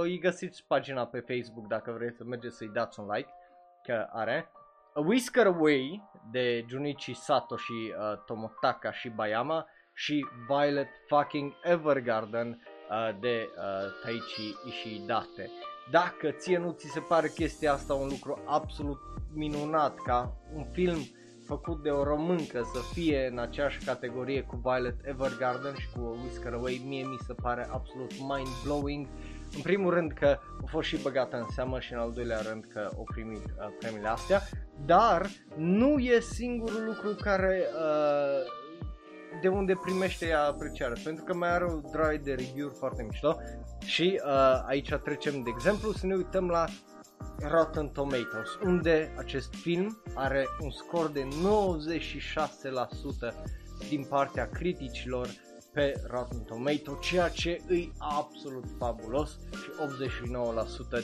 Îi 0.00 0.18
găsiți 0.18 0.64
pagina 0.66 1.06
pe 1.06 1.20
Facebook 1.20 1.66
dacă 1.66 1.92
vreți 1.92 2.16
să 2.16 2.24
mergeți 2.24 2.56
să-i 2.56 2.68
dați 2.68 3.00
un 3.00 3.10
like, 3.10 3.30
că 3.82 4.08
are. 4.12 4.50
A 4.94 5.00
Whisker 5.00 5.46
Away 5.46 6.02
de 6.30 6.64
Junichi 6.68 7.14
Sato 7.14 7.56
și 7.56 7.72
uh, 7.72 8.24
Tomotaka 8.26 8.92
Shibayama 8.92 9.66
și 9.94 10.26
Violet 10.48 10.88
fucking 11.08 11.52
Evergarden 11.62 12.60
Uh, 12.90 13.10
de 13.20 13.50
uh, 13.56 13.90
Taichi 14.02 14.56
Ishidate. 14.66 15.50
Dacă 15.90 16.30
ție 16.30 16.58
nu 16.58 16.70
ți 16.70 16.86
se 16.86 17.00
pare 17.00 17.28
chestia 17.28 17.72
asta 17.72 17.94
un 17.94 18.08
lucru 18.08 18.42
absolut 18.46 18.98
minunat 19.34 19.94
ca 19.94 20.36
un 20.54 20.64
film 20.72 20.98
făcut 21.46 21.82
de 21.82 21.90
o 21.90 22.02
româncă 22.02 22.60
să 22.74 22.80
fie 22.92 23.28
în 23.30 23.38
aceeași 23.38 23.84
categorie 23.84 24.42
cu 24.42 24.60
Violet 24.62 24.96
Evergarden 25.02 25.74
și 25.74 25.88
cu 25.94 26.18
Whisker 26.22 26.52
Away, 26.52 26.82
mie 26.86 27.04
mi 27.04 27.18
se 27.26 27.34
pare 27.42 27.68
absolut 27.70 28.12
mind-blowing. 28.12 29.06
În 29.54 29.62
primul 29.62 29.94
rând 29.94 30.12
că 30.12 30.38
a 30.62 30.66
fost 30.66 30.88
și 30.88 31.02
băgată 31.02 31.36
în 31.36 31.46
seamă 31.54 31.80
și 31.80 31.92
în 31.92 31.98
al 31.98 32.12
doilea 32.12 32.40
rând 32.40 32.64
că 32.72 32.90
au 32.96 33.08
primit 33.14 33.44
uh, 33.44 33.68
premiile 33.78 34.08
astea, 34.08 34.40
dar 34.84 35.26
nu 35.56 35.98
e 35.98 36.20
singurul 36.20 36.84
lucru 36.84 37.14
care 37.22 37.66
uh, 37.74 38.59
de 39.40 39.48
unde 39.48 39.78
primește 39.82 40.26
ea 40.26 40.44
apreciare, 40.44 40.94
pentru 41.04 41.24
că 41.24 41.34
mai 41.34 41.50
are 41.50 41.64
o 41.64 41.80
droaie 41.90 42.18
de 42.18 42.34
review 42.34 42.68
foarte 42.68 43.02
mișto. 43.02 43.36
Și 43.84 44.20
uh, 44.24 44.62
aici 44.66 44.94
trecem 45.04 45.42
de 45.42 45.50
exemplu 45.54 45.92
să 45.92 46.06
ne 46.06 46.14
uităm 46.14 46.48
la 46.48 46.64
Rotten 47.38 47.88
Tomatoes, 47.88 48.58
unde 48.64 49.14
acest 49.18 49.54
film 49.54 50.02
are 50.14 50.46
un 50.60 50.70
scor 50.70 51.08
de 51.08 51.28
96% 51.28 51.28
din 53.88 54.04
partea 54.04 54.48
criticilor 54.48 55.28
pe 55.72 56.02
Rotten 56.06 56.42
Tomatoes, 56.42 57.00
ceea 57.00 57.28
ce 57.28 57.60
îi 57.66 57.92
absolut 57.98 58.64
fabulos 58.78 59.38
și 59.62 59.70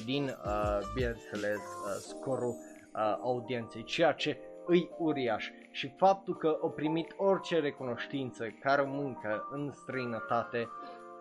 89% 0.00 0.04
din, 0.04 0.22
uh, 0.22 0.78
bineînțeles, 0.94 1.56
uh, 1.56 1.96
scorul 1.98 2.54
uh, 2.94 3.18
audienței, 3.22 3.84
ceea 3.84 4.12
ce 4.12 4.38
îi 4.66 4.90
uriaș 4.98 5.50
și 5.76 5.92
faptul 5.96 6.36
că 6.36 6.58
au 6.62 6.70
primit 6.70 7.14
orice 7.16 7.58
recunoștință 7.58 8.44
care 8.60 8.82
mâncă 8.86 9.48
în 9.50 9.72
străinătate 9.72 10.68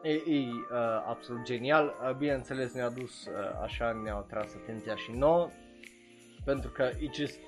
e, 0.02 0.12
e 0.12 0.40
uh, 0.40 0.78
absolut 1.08 1.44
genial. 1.44 1.86
Uh, 1.86 2.16
bineînțeles 2.16 2.74
ne-a 2.74 2.90
dus 2.90 3.26
uh, 3.26 3.34
așa, 3.64 4.02
ne-au 4.04 4.26
tras 4.30 4.54
atenția 4.62 4.96
și 4.96 5.12
nouă 5.12 5.50
pentru 6.46 6.70
că 6.70 6.84
e 6.84 7.10
just 7.14 7.40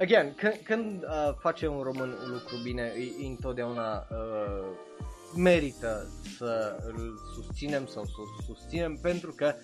Again, 0.00 0.34
când, 0.34 0.60
când 0.64 1.02
uh, 1.02 1.34
face 1.38 1.66
un 1.66 1.82
român 1.82 2.08
un 2.08 2.30
lucru 2.30 2.56
bine, 2.62 2.92
e, 2.96 3.24
e 3.24 3.26
întotdeauna 3.26 4.06
uh, 4.10 4.66
merită 5.36 6.06
să 6.36 6.76
îl 6.86 7.18
susținem 7.34 7.86
sau 7.86 8.04
să 8.04 8.12
o 8.16 8.42
susținem 8.42 8.98
pentru 9.02 9.32
că 9.36 9.54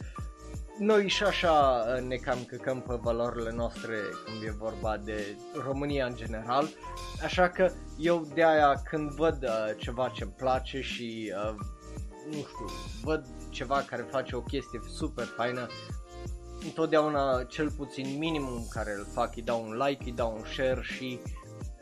noi 0.78 1.08
și 1.08 1.22
așa 1.22 1.84
uh, 1.96 2.02
ne 2.02 2.16
cam 2.16 2.44
căcăm 2.46 2.80
pe 2.80 2.94
valorile 3.00 3.52
noastre 3.52 3.96
când 4.24 4.42
e 4.42 4.56
vorba 4.58 4.96
de 4.96 5.36
România 5.64 6.06
în 6.06 6.16
general, 6.16 6.68
așa 7.24 7.48
că 7.48 7.70
eu 7.98 8.26
de 8.34 8.44
aia 8.44 8.82
când 8.84 9.10
văd 9.10 9.42
uh, 9.42 9.76
ceva 9.78 10.08
ce-mi 10.08 10.34
place 10.36 10.80
și 10.80 11.32
uh, 11.36 11.54
nu 12.26 12.36
știu, 12.36 12.66
văd 13.02 13.26
ceva 13.50 13.84
care 13.86 14.06
face 14.10 14.36
o 14.36 14.40
chestie 14.40 14.80
super 14.88 15.24
faină, 15.24 15.66
întotdeauna 16.64 17.42
cel 17.42 17.70
puțin 17.70 18.18
minimum 18.18 18.66
care 18.70 18.94
îl 18.98 19.06
fac, 19.12 19.36
îi 19.36 19.42
dau 19.42 19.62
un 19.62 19.76
like, 19.76 20.04
îi 20.04 20.12
dau 20.12 20.34
un 20.36 20.44
share 20.44 20.80
și 20.82 21.20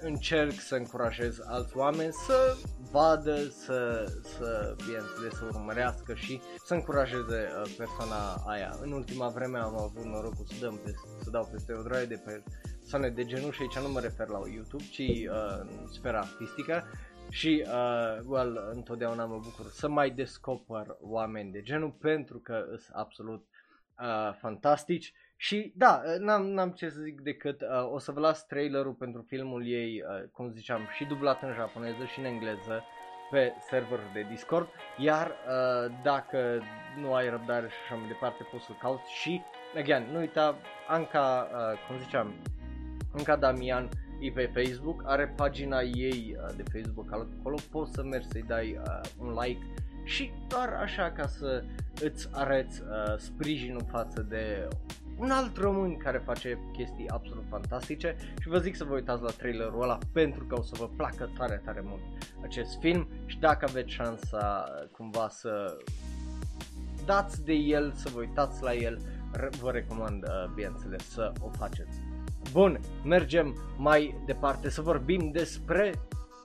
încerc 0.02 0.52
să 0.52 0.74
încurajez 0.74 1.40
alți 1.46 1.76
oameni 1.76 2.12
să 2.12 2.56
vadă, 2.90 3.36
să, 3.48 4.04
să 4.22 4.74
bineînțeles, 4.86 5.32
să 5.32 5.44
urmărească 5.44 6.14
și 6.14 6.40
să 6.64 6.74
încurajeze 6.74 7.48
uh, 7.48 7.74
persoana 7.78 8.42
aia. 8.46 8.76
În 8.80 8.92
ultima 8.92 9.28
vreme 9.28 9.58
am 9.58 9.80
avut 9.80 10.04
norocul 10.04 10.44
să, 10.44 10.54
dăm 10.60 10.80
pe, 10.84 10.92
să 11.22 11.30
dau 11.30 11.48
peste 11.52 11.72
o 11.72 11.82
droaie 11.82 12.06
de 12.06 12.22
persoane 12.24 13.08
de 13.08 13.24
genul 13.24 13.52
și 13.52 13.62
aici 13.62 13.78
nu 13.78 13.92
mă 13.92 14.00
refer 14.00 14.28
la 14.28 14.40
YouTube, 14.52 14.84
ci 14.90 14.98
uh, 14.98 15.58
în 15.60 15.86
sfera 15.92 16.18
artistică 16.18 16.84
și, 17.30 17.64
uh, 17.66 18.24
well, 18.26 18.70
întotdeauna 18.72 19.24
mă 19.24 19.38
bucur 19.42 19.70
să 19.70 19.88
mai 19.88 20.10
descoper 20.10 20.96
oameni 21.00 21.52
de 21.52 21.62
genul 21.62 21.90
pentru 21.90 22.38
că 22.38 22.64
sunt 22.66 22.96
absolut 22.96 23.46
uh, 23.98 24.34
fantastici 24.40 25.12
și 25.42 25.72
da, 25.76 26.02
uh, 26.04 26.18
n-am, 26.18 26.42
n-am 26.46 26.70
ce 26.70 26.88
să 26.88 27.00
zic 27.00 27.20
decât 27.20 27.60
uh, 27.60 27.92
o 27.92 27.98
să 27.98 28.12
vă 28.12 28.20
las 28.20 28.46
trailerul 28.46 28.92
pentru 28.92 29.24
filmul 29.28 29.66
ei, 29.66 30.02
uh, 30.02 30.28
cum 30.32 30.50
ziceam, 30.50 30.80
și 30.96 31.04
dublat 31.04 31.42
în 31.42 31.52
japoneză 31.52 32.04
și 32.04 32.18
în 32.18 32.24
engleză 32.24 32.84
pe 33.30 33.52
serverul 33.68 34.10
de 34.12 34.26
Discord, 34.30 34.68
iar 34.98 35.26
uh, 35.26 35.94
dacă 36.02 36.62
nu 37.00 37.14
ai 37.14 37.30
răbdare 37.30 37.68
și 37.68 37.74
așa 37.84 37.94
mai 37.94 38.06
departe 38.06 38.46
poți 38.50 38.64
să 38.64 38.72
cauți. 38.80 39.12
Și, 39.12 39.42
again, 39.76 40.08
nu 40.12 40.18
uita, 40.18 40.56
Anca, 40.88 41.48
uh, 41.52 41.86
cum 41.86 41.98
ziceam, 41.98 42.34
Anca 43.16 43.36
Damian 43.36 43.88
e 44.20 44.30
pe 44.30 44.50
Facebook, 44.54 45.02
are 45.06 45.32
pagina 45.36 45.80
ei 45.80 46.36
uh, 46.36 46.54
de 46.56 46.62
Facebook 46.72 47.12
acolo, 47.12 47.56
poți 47.70 47.92
să 47.92 48.02
mergi 48.02 48.28
să-i 48.28 48.44
dai 48.48 48.80
uh, 48.86 49.00
un 49.18 49.38
like 49.40 49.64
și 50.04 50.32
doar 50.48 50.68
așa 50.68 51.12
ca 51.12 51.26
să 51.26 51.64
îți 52.00 52.28
arăți 52.32 52.82
uh, 52.82 53.16
sprijinul 53.16 53.84
față 53.90 54.26
de 54.28 54.68
un 55.16 55.30
alt 55.30 55.56
român 55.56 55.96
care 55.96 56.18
face 56.18 56.58
chestii 56.72 57.08
absolut 57.08 57.44
fantastice 57.48 58.16
și 58.40 58.48
vă 58.48 58.58
zic 58.58 58.76
să 58.76 58.84
vă 58.84 58.94
uitați 58.94 59.22
la 59.22 59.30
trailerul 59.30 59.82
ăla 59.82 59.98
pentru 60.12 60.44
că 60.44 60.58
o 60.58 60.62
să 60.62 60.74
vă 60.78 60.88
placă 60.96 61.30
tare, 61.38 61.62
tare 61.64 61.82
mult 61.84 62.02
acest 62.42 62.78
film 62.80 63.08
și 63.26 63.38
dacă 63.38 63.66
aveți 63.68 63.90
șansa 63.90 64.64
cumva 64.90 65.28
să 65.28 65.76
dați 67.04 67.44
de 67.44 67.52
el, 67.52 67.92
să 67.96 68.08
vă 68.14 68.18
uitați 68.18 68.62
la 68.62 68.74
el, 68.74 68.98
vă 69.60 69.70
recomand, 69.70 70.22
uh, 70.22 70.52
bineînțeles, 70.54 71.10
să 71.10 71.32
o 71.40 71.48
faceți. 71.48 72.00
Bun, 72.52 72.80
mergem 73.04 73.54
mai 73.76 74.22
departe 74.26 74.70
să 74.70 74.82
vorbim 74.82 75.30
despre 75.30 75.94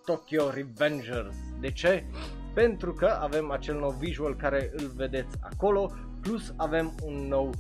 Tokyo 0.06 0.50
Revengers. 0.50 1.36
De 1.60 1.72
ce? 1.72 2.06
Pentru 2.54 2.94
că 2.94 3.18
avem 3.22 3.52
acel 3.52 3.80
nou 3.80 3.90
visual 3.90 4.36
care 4.36 4.72
îl 4.76 4.92
vedeți 4.96 5.38
acolo, 5.40 5.92
plus 6.22 6.54
avem 6.56 6.96
un 7.04 7.28
nou 7.28 7.54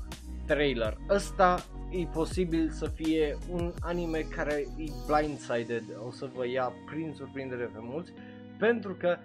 trailer. 0.47 0.97
Ăsta 1.09 1.55
e 1.89 2.05
posibil 2.05 2.69
să 2.69 2.87
fie 2.87 3.37
un 3.51 3.73
anime 3.79 4.19
care 4.19 4.53
e 4.77 4.83
blindsided, 5.07 5.83
o 6.07 6.11
să 6.11 6.29
vă 6.35 6.47
ia 6.47 6.73
prin 6.85 7.13
surprindere 7.15 7.63
pe 7.63 7.79
mulți, 7.81 8.13
pentru 8.57 8.93
că 8.93 9.17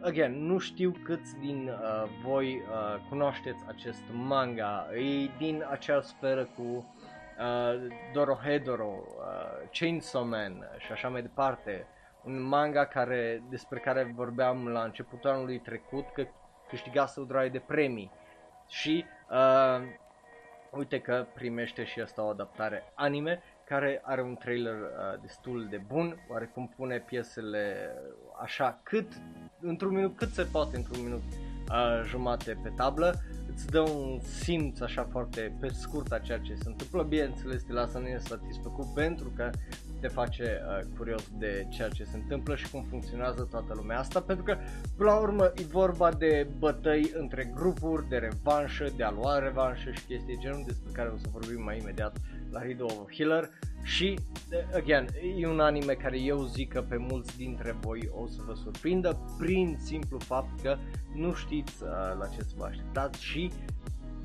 again, 0.00 0.46
nu 0.46 0.58
știu 0.58 0.94
câți 1.04 1.38
din 1.38 1.68
uh, 1.68 2.08
voi 2.24 2.54
uh, 2.54 3.00
cunoașteți 3.08 3.64
acest 3.68 4.02
manga, 4.12 4.86
e 4.94 5.30
din 5.38 5.64
acea 5.70 6.00
sferă 6.00 6.48
cu 6.56 6.62
uh, 6.62 7.92
Dorohedoro, 8.12 9.04
uh, 9.06 9.68
Chainsaw 9.72 10.24
Man 10.24 10.68
și 10.78 10.92
așa 10.92 11.08
mai 11.08 11.22
departe, 11.22 11.86
un 12.24 12.42
manga 12.42 12.84
care, 12.84 13.42
despre 13.48 13.78
care 13.78 14.12
vorbeam 14.14 14.68
la 14.68 14.82
începutul 14.82 15.30
anului 15.30 15.58
trecut, 15.58 16.04
că 16.12 16.26
câștigase 16.68 17.20
o 17.20 17.24
draie 17.24 17.48
de 17.48 17.62
premii. 17.66 18.10
Și 18.68 19.04
uh, 19.30 19.82
uite 20.76 21.00
că 21.00 21.26
primește 21.34 21.84
și 21.84 22.00
asta 22.00 22.22
o 22.22 22.28
adaptare 22.28 22.92
anime 22.94 23.42
care 23.64 24.00
are 24.04 24.22
un 24.22 24.36
trailer 24.36 24.74
uh, 24.74 25.20
destul 25.20 25.66
de 25.70 25.82
bun, 25.86 26.26
oarecum 26.28 26.72
pune 26.76 26.98
piesele 26.98 27.90
așa 28.42 28.80
cât, 28.82 29.12
într-un 29.60 29.94
minut, 29.94 30.16
cât 30.16 30.32
se 30.32 30.42
poate 30.42 30.76
într-un 30.76 31.02
minut 31.02 31.22
uh, 31.22 32.02
jumate 32.04 32.58
pe 32.62 32.72
tablă, 32.76 33.14
îți 33.54 33.66
dă 33.66 33.80
un 33.80 34.20
simț 34.20 34.80
așa 34.80 35.08
foarte 35.10 35.56
pe 35.60 35.68
scurt 35.68 36.12
a 36.12 36.18
ceea 36.18 36.38
ce 36.38 36.54
se 36.54 36.68
întâmplă, 36.68 37.02
bineînțeles 37.02 37.62
te 37.62 37.72
lasă 37.72 37.98
nesatisfăcut 37.98 38.86
pentru 38.94 39.32
că 39.36 39.50
te 40.00 40.08
face 40.08 40.42
uh, 40.42 40.86
curios 40.96 41.30
de 41.38 41.66
ceea 41.70 41.88
ce 41.88 42.04
se 42.04 42.16
întâmplă 42.16 42.56
și 42.56 42.70
cum 42.70 42.86
funcționează 42.88 43.48
toată 43.50 43.72
lumea 43.76 43.98
asta, 43.98 44.20
pentru 44.20 44.44
că, 44.44 44.56
până 44.96 45.10
la 45.10 45.16
urmă, 45.16 45.52
e 45.54 45.62
vorba 45.62 46.12
de 46.12 46.46
bătăi 46.58 47.12
între 47.14 47.52
grupuri, 47.54 48.08
de 48.08 48.16
revanșă, 48.16 48.92
de 48.96 49.02
a 49.02 49.10
lua 49.10 49.38
revanșă 49.38 49.90
și 49.90 50.04
chestii 50.04 50.38
genul 50.38 50.62
despre 50.66 50.90
care 50.92 51.08
o 51.08 51.16
să 51.16 51.26
vorbim 51.32 51.62
mai 51.62 51.78
imediat 51.78 52.16
la 52.52 52.62
Rido 52.62 52.84
of 52.84 53.12
Healer 53.12 53.50
și, 53.82 54.18
again, 54.74 55.06
e 55.36 55.46
un 55.46 55.60
anime 55.60 55.92
care 55.92 56.18
eu 56.18 56.44
zic 56.44 56.72
că 56.72 56.82
pe 56.82 56.96
mulți 56.96 57.36
dintre 57.36 57.76
voi 57.80 58.10
o 58.12 58.26
să 58.26 58.42
vă 58.46 58.54
surprindă 58.54 59.18
prin 59.38 59.78
simplu 59.84 60.18
fapt 60.18 60.60
că 60.60 60.76
nu 61.14 61.32
știți 61.32 61.82
uh, 61.82 61.88
la 62.18 62.26
ce 62.26 62.42
să 62.42 62.54
vă 62.56 62.64
așteptați 62.64 63.24
și 63.24 63.50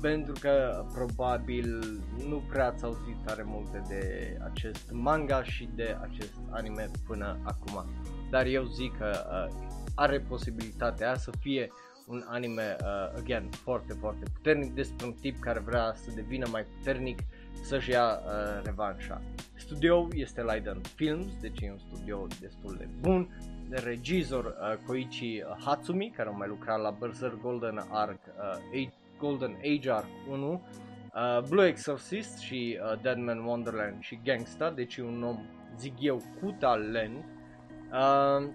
pentru 0.00 0.32
că 0.40 0.84
probabil 0.94 2.00
nu 2.28 2.42
prea 2.48 2.66
ați 2.66 2.84
auzit 2.84 3.16
tare 3.24 3.42
multe 3.46 3.82
de 3.88 4.36
acest 4.50 4.90
manga 4.92 5.42
și 5.42 5.68
de 5.74 5.96
acest 6.00 6.34
anime 6.50 6.90
până 7.06 7.38
acum. 7.42 7.84
Dar 8.30 8.46
eu 8.46 8.64
zic 8.64 8.96
că 8.96 9.10
uh, 9.48 9.54
are 9.94 10.20
posibilitatea 10.20 11.16
să 11.16 11.30
fie 11.40 11.70
un 12.06 12.24
anime, 12.26 12.76
uh, 12.80 13.18
again, 13.18 13.48
foarte, 13.50 13.92
foarte 13.92 14.24
puternic 14.32 14.74
despre 14.74 15.06
un 15.06 15.12
tip 15.12 15.40
care 15.40 15.58
vrea 15.58 15.94
să 15.94 16.10
devină 16.14 16.46
mai 16.50 16.66
puternic, 16.76 17.18
să-și 17.62 17.90
ia 17.90 18.08
uh, 18.08 18.62
revanșa. 18.64 19.20
Studioul 19.54 20.08
este 20.14 20.42
Leiden 20.42 20.80
Films, 20.94 21.40
deci 21.40 21.60
e 21.60 21.70
un 21.70 21.78
studio 21.78 22.26
destul 22.40 22.74
de 22.78 22.88
bun. 23.00 23.28
Regizor 23.70 24.44
uh, 24.44 24.78
Koichi 24.86 25.42
Hatsumi, 25.64 26.12
care 26.16 26.28
a 26.28 26.32
mai 26.32 26.48
lucrat 26.48 26.80
la 26.80 26.90
Berserk 26.90 27.40
Golden 27.40 27.86
Arc 27.90 28.20
uh, 28.72 28.88
Golden 29.18 29.56
Age 29.64 29.90
Arc 29.90 30.08
1, 30.28 30.52
uh, 31.14 31.42
Blue 31.48 31.66
Exorcist 31.66 32.38
și 32.38 32.78
uh, 32.82 33.00
Deadman 33.02 33.38
Wonderland 33.38 34.00
și 34.00 34.20
Gangsta, 34.24 34.70
deci 34.70 34.96
un 34.96 35.22
om, 35.22 35.38
zic 35.76 35.94
eu, 36.00 36.22
cu 36.40 36.54
talent. 36.58 37.24
Uh, 37.92 38.48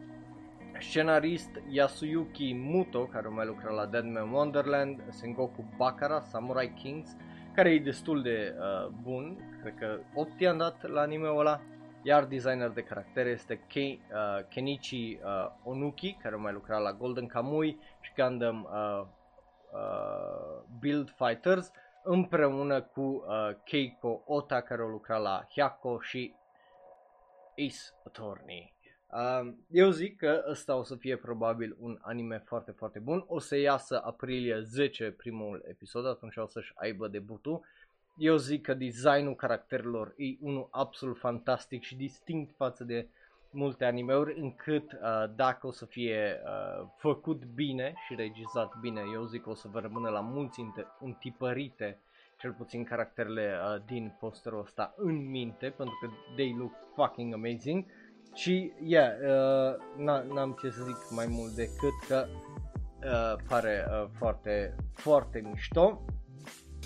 scenarist 0.80 1.50
Yasuyuki 1.70 2.54
Muto, 2.54 3.06
care 3.06 3.28
mai 3.28 3.46
lucra 3.46 3.72
la 3.72 3.86
Deadman 3.86 4.32
Wonderland, 4.32 5.04
Sengoku 5.10 5.66
Bakara, 5.78 6.22
Samurai 6.22 6.74
Kings, 6.74 7.16
care 7.54 7.70
e 7.74 7.80
destul 7.80 8.22
de 8.22 8.56
uh, 8.58 8.88
bun, 9.02 9.38
cred 9.62 9.76
că 9.76 10.00
8 10.16 10.40
i-am 10.40 10.58
dat 10.58 10.88
la 10.88 11.02
anime-ul 11.02 11.40
ăla, 11.40 11.62
iar 12.04 12.26
designer 12.26 12.70
de 12.70 12.82
caractere 12.84 13.30
este 13.30 13.56
Ke- 13.68 14.00
uh, 14.12 14.46
Kenichi 14.50 15.20
uh, 15.24 15.52
Onuki, 15.64 16.18
care 16.22 16.36
mai 16.36 16.54
lucra 16.54 16.78
la 16.78 16.94
Golden 16.94 17.28
Kamui 17.28 17.80
și 18.02 18.12
Gundam 18.16 18.70
uh, 18.72 19.06
uh, 19.72 20.64
Build 20.80 21.14
Fighters 21.16 21.72
împreună 22.04 22.82
cu 22.82 23.02
uh, 23.02 23.56
Keiko 23.64 24.24
Ota 24.26 24.62
care 24.62 24.84
o 24.84 24.88
lucra 24.88 25.18
la 25.18 25.48
Hyako 25.50 26.00
și 26.00 26.36
Ace 27.52 27.80
Attorney. 28.06 28.74
Uh, 29.14 29.54
eu 29.72 29.90
zic 29.90 30.18
că 30.18 30.44
ăsta 30.50 30.76
o 30.76 30.84
să 30.84 30.96
fie 30.96 31.16
probabil 31.16 31.76
un 31.80 31.98
anime 32.02 32.44
foarte, 32.46 32.72
foarte 32.72 33.00
bun. 33.00 33.24
O 33.28 33.40
să 33.40 33.56
iasă 33.58 34.02
aprilie 34.04 34.60
10 34.60 35.12
primul 35.12 35.64
episod, 35.68 36.06
atunci 36.06 36.36
o 36.36 36.48
să-și 36.48 36.72
aibă 36.76 37.08
debutul. 37.08 37.62
Eu 38.18 38.36
zic 38.36 38.62
că 38.62 38.74
designul 38.74 39.36
caracterelor 39.36 40.14
e 40.18 40.38
unul 40.40 40.68
absolut 40.72 41.18
fantastic 41.18 41.84
și 41.84 41.96
distinct 41.96 42.56
față 42.56 42.84
de 42.84 43.08
multe 43.52 43.86
animeuri 43.86 44.40
încât 44.40 44.92
uh, 44.92 45.00
dacă 45.36 45.68
o 45.68 45.72
să 45.72 45.86
fie 45.86 46.42
uh, 46.44 46.88
făcut 46.98 47.46
bine 47.46 47.94
și 48.08 48.16
regizat 48.16 48.80
bine, 48.80 49.02
eu 49.14 49.24
zic 49.24 49.44
că 49.44 49.50
o 49.50 49.54
să 49.54 49.68
vă 49.72 49.80
rămână 49.80 50.10
la 50.10 50.20
mulți 50.20 50.66
întipărite 51.00 52.00
cel 52.38 52.52
puțin 52.52 52.84
caracterele 52.84 53.56
uh, 53.60 53.82
din 53.86 54.16
posterul 54.20 54.60
ăsta 54.60 54.94
în 54.98 55.30
minte 55.30 55.70
pentru 55.70 55.98
că 56.02 56.10
they 56.36 56.56
look 56.58 56.72
fucking 56.96 57.34
amazing 57.34 57.86
și 58.34 58.74
yeah, 58.84 59.12
uh, 59.22 60.04
n-am 60.34 60.58
ce 60.62 60.70
să 60.70 60.84
zic 60.84 60.98
mai 61.10 61.26
mult 61.30 61.52
decât 61.52 62.08
că 62.08 62.26
uh, 62.28 63.44
pare 63.48 63.86
uh, 63.90 64.10
foarte, 64.18 64.76
foarte 64.94 65.42
mișto 65.52 66.06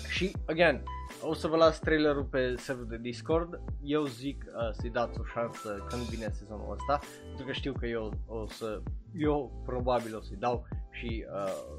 și 0.06 0.36
again, 0.46 0.82
o 1.22 1.34
să 1.34 1.48
vă 1.48 1.56
las 1.56 1.78
trailerul 1.78 2.24
pe 2.24 2.54
serverul 2.56 2.88
de 2.88 2.98
Discord. 2.98 3.60
Eu 3.82 4.04
zic 4.04 4.44
uh, 4.46 4.70
să-i 4.72 4.90
dați 4.90 5.20
o 5.20 5.24
șansă 5.24 5.86
când 5.88 6.02
vine 6.02 6.28
sezonul 6.32 6.72
ăsta, 6.72 7.00
pentru 7.26 7.46
că 7.46 7.52
știu 7.52 7.72
că 7.72 7.86
eu 7.86 8.12
o 8.26 8.46
să, 8.46 8.82
eu 9.14 9.62
probabil 9.64 10.16
o 10.16 10.20
să-i 10.20 10.36
dau 10.36 10.66
și 10.90 11.24
uh, 11.32 11.78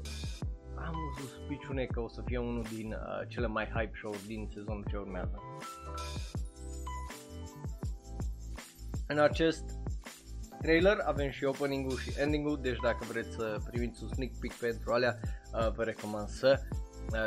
am 0.74 0.94
o 0.94 1.20
suspiciune 1.20 1.84
că 1.84 2.00
o 2.00 2.08
să 2.08 2.22
fie 2.24 2.38
unul 2.38 2.64
din 2.74 2.92
uh, 2.92 3.28
cele 3.28 3.46
mai 3.46 3.64
hype 3.64 3.92
show 3.94 4.14
din 4.26 4.48
sezonul 4.52 4.84
ce 4.90 4.96
urmează. 4.96 5.40
În 9.10 9.18
acest 9.18 9.64
trailer 10.62 10.96
avem 11.04 11.30
și 11.30 11.44
opening-ul 11.44 11.98
și 11.98 12.12
ending-ul, 12.18 12.58
deci 12.62 12.78
dacă 12.82 13.04
vreți 13.08 13.30
să 13.30 13.58
primiți 13.70 14.02
un 14.02 14.08
sneak 14.08 14.30
peek 14.40 14.52
pentru 14.52 14.92
alea, 14.92 15.18
uh, 15.54 15.72
vă 15.72 15.82
recomand 15.82 16.28
să 16.28 16.60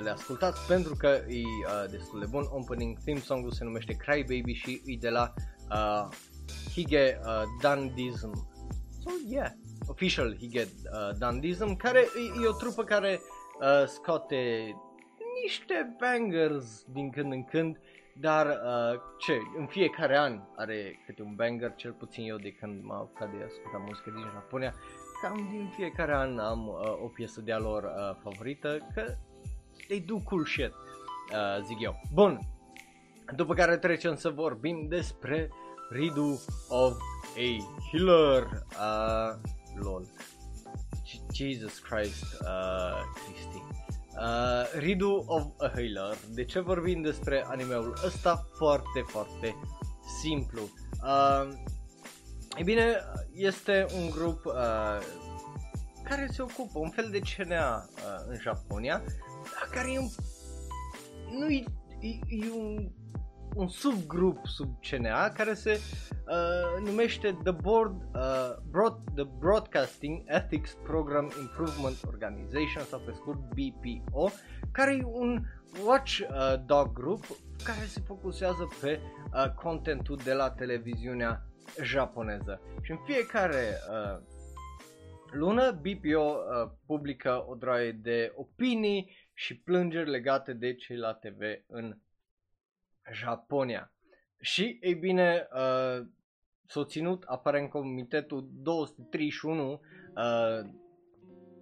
le 0.04 0.10
ascultați 0.10 0.68
pentru 0.68 0.96
că 0.96 1.08
e 1.08 1.38
uh, 1.38 1.90
destul 1.92 2.20
de 2.20 2.26
bun. 2.30 2.44
Opening 2.50 2.98
theme 2.98 3.20
song-ul 3.20 3.52
se 3.52 3.64
numește 3.64 3.94
Cry 3.94 4.22
Baby 4.22 4.54
și 4.54 4.82
e 4.86 4.98
de 5.00 5.10
la 5.10 5.34
uh, 5.72 6.16
Hige 6.72 7.20
uh, 7.26 7.42
Dandism. 7.62 8.48
So 9.04 9.10
yeah, 9.28 9.52
official 9.88 10.38
Hige 10.38 10.62
uh, 10.62 11.18
Dandism, 11.18 11.76
care 11.76 12.00
e, 12.00 12.44
e 12.44 12.48
o 12.48 12.52
trupă 12.52 12.84
care 12.84 13.22
uh, 13.62 13.88
scoate 13.88 14.74
niște 15.44 15.96
bangers 16.00 16.84
din 16.88 17.10
când 17.10 17.32
în 17.32 17.44
când, 17.44 17.78
dar 18.14 18.46
uh, 18.48 19.00
ce, 19.18 19.38
în 19.58 19.66
fiecare 19.66 20.18
an 20.18 20.40
are 20.56 21.04
câte 21.06 21.22
un 21.22 21.36
banger, 21.36 21.76
cel 21.76 21.92
puțin 21.92 22.30
eu 22.30 22.38
de 22.38 22.52
când 22.52 22.84
m-am 22.84 23.00
apucat 23.00 23.32
de 23.32 23.44
ascultat 23.44 23.82
muzică 23.88 24.10
din 24.10 24.30
Japonia, 24.34 24.74
cam 25.22 25.48
din 25.52 25.72
fiecare 25.76 26.14
an 26.14 26.40
am 26.40 26.68
uh, 26.68 27.04
o 27.04 27.08
piesă 27.08 27.42
de-a 27.42 27.58
lor 27.58 27.84
uh, 27.84 28.16
favorită, 28.24 28.92
că 28.94 29.16
they 29.88 30.00
do 30.00 30.18
cool 30.24 30.46
shit. 30.46 30.72
uh, 30.72 31.64
zic 31.66 31.80
eu. 31.80 32.02
Bun, 32.14 32.40
după 33.36 33.54
care 33.54 33.78
trecem 33.78 34.16
să 34.16 34.30
vorbim 34.30 34.88
despre 34.88 35.50
Ridu 35.90 36.42
of 36.70 36.98
a 37.38 37.82
Healer. 37.92 38.44
Uh, 38.80 39.40
lol. 39.76 40.06
Jesus 41.34 41.80
Christ, 41.80 42.42
uh, 42.42 43.02
Cristi. 43.26 43.83
Uh, 44.18 44.80
Ridu 44.80 45.24
of 45.26 45.44
a 45.58 45.68
Healer. 45.68 46.18
De 46.34 46.46
ce 46.46 46.60
vorbim 46.60 47.02
despre 47.02 47.44
animeul 47.48 47.94
ăsta? 48.06 48.46
Foarte, 48.56 49.04
foarte 49.06 49.56
simplu. 50.22 50.62
Uh, 51.04 51.54
e 52.58 52.64
bine, 52.64 52.96
este 53.34 53.86
un 53.96 54.10
grup 54.10 54.46
uh, 54.46 54.54
care 56.04 56.28
se 56.32 56.42
ocupă, 56.42 56.80
un 56.80 56.90
fel 56.90 57.10
de 57.12 57.20
CNA 57.20 57.86
uh, 57.96 58.26
în 58.28 58.40
Japonia, 58.40 59.04
care 59.72 59.92
e 59.92 60.00
un, 60.00 60.10
nu 61.40 61.50
e, 61.50 61.64
e, 62.00 62.46
e 62.46 62.52
un 62.52 62.92
un 63.56 63.68
subgrup 63.68 64.46
sub 64.46 64.80
CNA 64.82 65.30
care 65.30 65.54
se 65.54 65.80
uh, 66.28 66.86
numește 66.86 67.38
The 67.44 67.52
Board 67.52 68.02
uh, 68.16 68.56
Broad, 68.70 68.98
The 69.16 69.24
Broadcasting 69.40 70.24
Ethics 70.26 70.78
Program 70.84 71.32
Improvement 71.40 71.98
Organization 72.08 72.84
sau 72.84 73.00
pe 73.00 73.12
scurt 73.12 73.40
BPO, 73.40 74.30
care 74.72 74.96
e 74.96 75.04
un 75.04 75.44
watch 75.86 76.20
uh, 76.20 76.64
dog 76.66 76.94
group 76.94 77.26
care 77.64 77.86
se 77.86 78.02
focusează 78.06 78.68
pe 78.82 79.00
uh, 79.34 79.50
contentul 79.50 80.20
de 80.24 80.34
la 80.34 80.50
televiziunea 80.52 81.46
japoneză. 81.82 82.62
Și 82.82 82.92
în 82.92 82.98
fiecare 83.06 83.78
uh, 83.90 84.22
lună 85.32 85.72
BPO 85.72 86.20
uh, 86.22 86.72
publică 86.86 87.46
o 87.48 87.56
droaie 87.56 87.92
de 87.92 88.32
opinii 88.36 89.12
și 89.34 89.60
plângeri 89.60 90.10
legate 90.10 90.54
de 90.54 90.74
cei 90.74 90.98
la 90.98 91.14
TV 91.14 91.42
în 91.68 91.98
Japonia. 93.12 93.92
Și, 94.40 94.78
ei 94.82 94.94
bine, 94.94 95.48
uh, 95.54 96.06
s-a 96.66 96.86
ținut 96.86 97.24
aparent 97.24 97.70
comitetul 97.70 98.50
231 98.62 99.72
uh, 99.72 100.70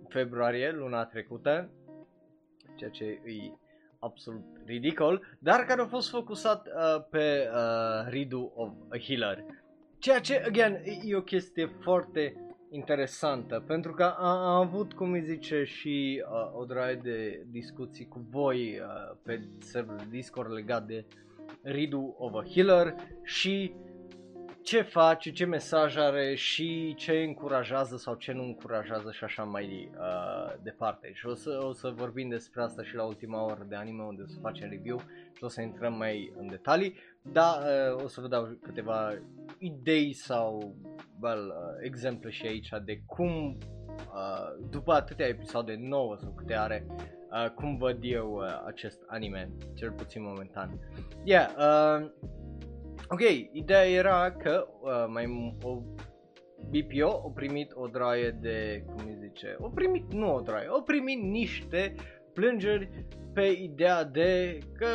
februarie, 0.07 0.71
luna 0.71 1.05
trecută, 1.05 1.69
ceea 2.75 2.89
ce 2.89 3.05
e 3.05 3.51
absolut 3.99 4.43
ridicol, 4.65 5.37
dar 5.39 5.59
care 5.65 5.81
a 5.81 5.85
fost 5.85 6.09
focusat 6.09 6.67
uh, 6.67 7.05
pe 7.09 7.49
uh, 7.53 8.07
Ridu 8.09 8.51
of 8.55 8.71
a 8.89 8.97
Healer. 8.97 9.45
Ceea 9.97 10.19
ce, 10.19 10.43
again, 10.45 10.81
e 11.03 11.15
o 11.15 11.21
chestie 11.21 11.65
foarte 11.65 12.35
interesantă, 12.69 13.63
pentru 13.67 13.93
că 13.93 14.03
am, 14.03 14.37
am 14.37 14.67
avut, 14.67 14.93
cum 14.93 15.11
îi 15.11 15.23
zice, 15.23 15.63
și 15.63 16.23
uh, 16.31 16.59
o 16.59 16.65
draie 16.65 16.95
de 16.95 17.45
discuții 17.49 18.07
cu 18.07 18.25
voi 18.29 18.79
uh, 18.79 19.17
pe 19.23 19.41
serverul 19.59 20.07
Discord 20.09 20.51
legat 20.51 20.85
de 20.85 21.05
uh, 21.07 21.30
Ridu 21.63 22.15
of 22.17 22.33
a 22.33 22.43
Healer 22.53 22.95
și 23.23 23.73
ce 24.63 24.81
face, 24.81 25.31
ce 25.31 25.45
mesaj 25.45 25.97
are 25.97 26.35
și 26.35 26.93
ce 26.97 27.11
încurajează 27.11 27.97
sau 27.97 28.15
ce 28.15 28.31
nu 28.31 28.43
încurajează 28.43 29.11
și 29.11 29.23
așa 29.23 29.43
mai 29.43 29.91
uh, 29.97 30.53
departe. 30.63 31.11
Și 31.13 31.27
o 31.27 31.33
să, 31.33 31.61
o 31.63 31.71
să 31.71 31.93
vorbim 31.95 32.29
despre 32.29 32.61
asta 32.61 32.83
și 32.83 32.95
la 32.95 33.03
ultima 33.03 33.45
oră 33.45 33.65
de 33.69 33.75
anime 33.75 34.03
unde 34.03 34.21
o 34.21 34.27
să 34.27 34.39
facem 34.41 34.69
review 34.69 35.01
și 35.33 35.43
o 35.43 35.47
să 35.47 35.61
intrăm 35.61 35.93
mai 35.93 36.33
în 36.37 36.47
detalii. 36.47 36.95
Da, 37.21 37.59
uh, 37.95 38.03
o 38.03 38.07
să 38.07 38.21
vă 38.21 38.27
dau 38.27 38.57
câteva 38.61 39.17
idei 39.57 40.13
sau 40.13 40.75
well, 41.21 41.47
uh, 41.47 41.85
exemple 41.85 42.29
și 42.29 42.45
aici 42.45 42.69
de 42.85 43.01
cum 43.05 43.57
uh, 44.13 44.67
după 44.69 44.93
atâtea 44.93 45.27
episoade 45.27 45.75
nouă 45.79 46.15
sau 46.17 46.33
câte 46.35 46.55
are 46.55 46.85
uh, 47.31 47.49
cum 47.49 47.77
văd 47.77 47.97
eu 48.01 48.31
uh, 48.31 48.63
acest 48.65 49.03
anime, 49.07 49.51
cel 49.73 49.91
puțin 49.91 50.23
momentan. 50.23 50.79
Yeah, 51.23 51.49
uh, 51.57 52.09
ok, 53.11 53.21
ideea 53.51 53.89
era 53.89 54.31
că 54.31 54.67
uh, 54.81 55.05
mai 55.07 55.57
o 55.63 55.81
BPO 56.69 57.23
a 57.27 57.31
primit 57.33 57.71
o 57.75 57.87
draie 57.87 58.37
de, 58.41 58.85
cum 58.85 59.07
îi 59.07 59.17
zice, 59.19 59.55
o 59.59 59.69
primit, 59.69 60.13
nu 60.13 60.35
o 60.35 60.39
draie, 60.39 60.67
o 60.69 60.81
primit 60.81 61.21
niște 61.21 61.95
plângeri 62.33 63.05
pe 63.33 63.45
ideea 63.45 64.03
de 64.03 64.59
că 64.77 64.87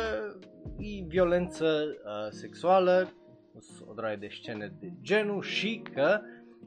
e 0.77 1.03
violență 1.07 1.65
uh, 1.65 2.29
sexuală, 2.29 3.09
o 3.87 3.93
draie 3.93 4.15
de 4.15 4.27
scene 4.29 4.73
de 4.79 4.93
genul 5.01 5.41
și 5.41 5.81
că, 5.93 6.21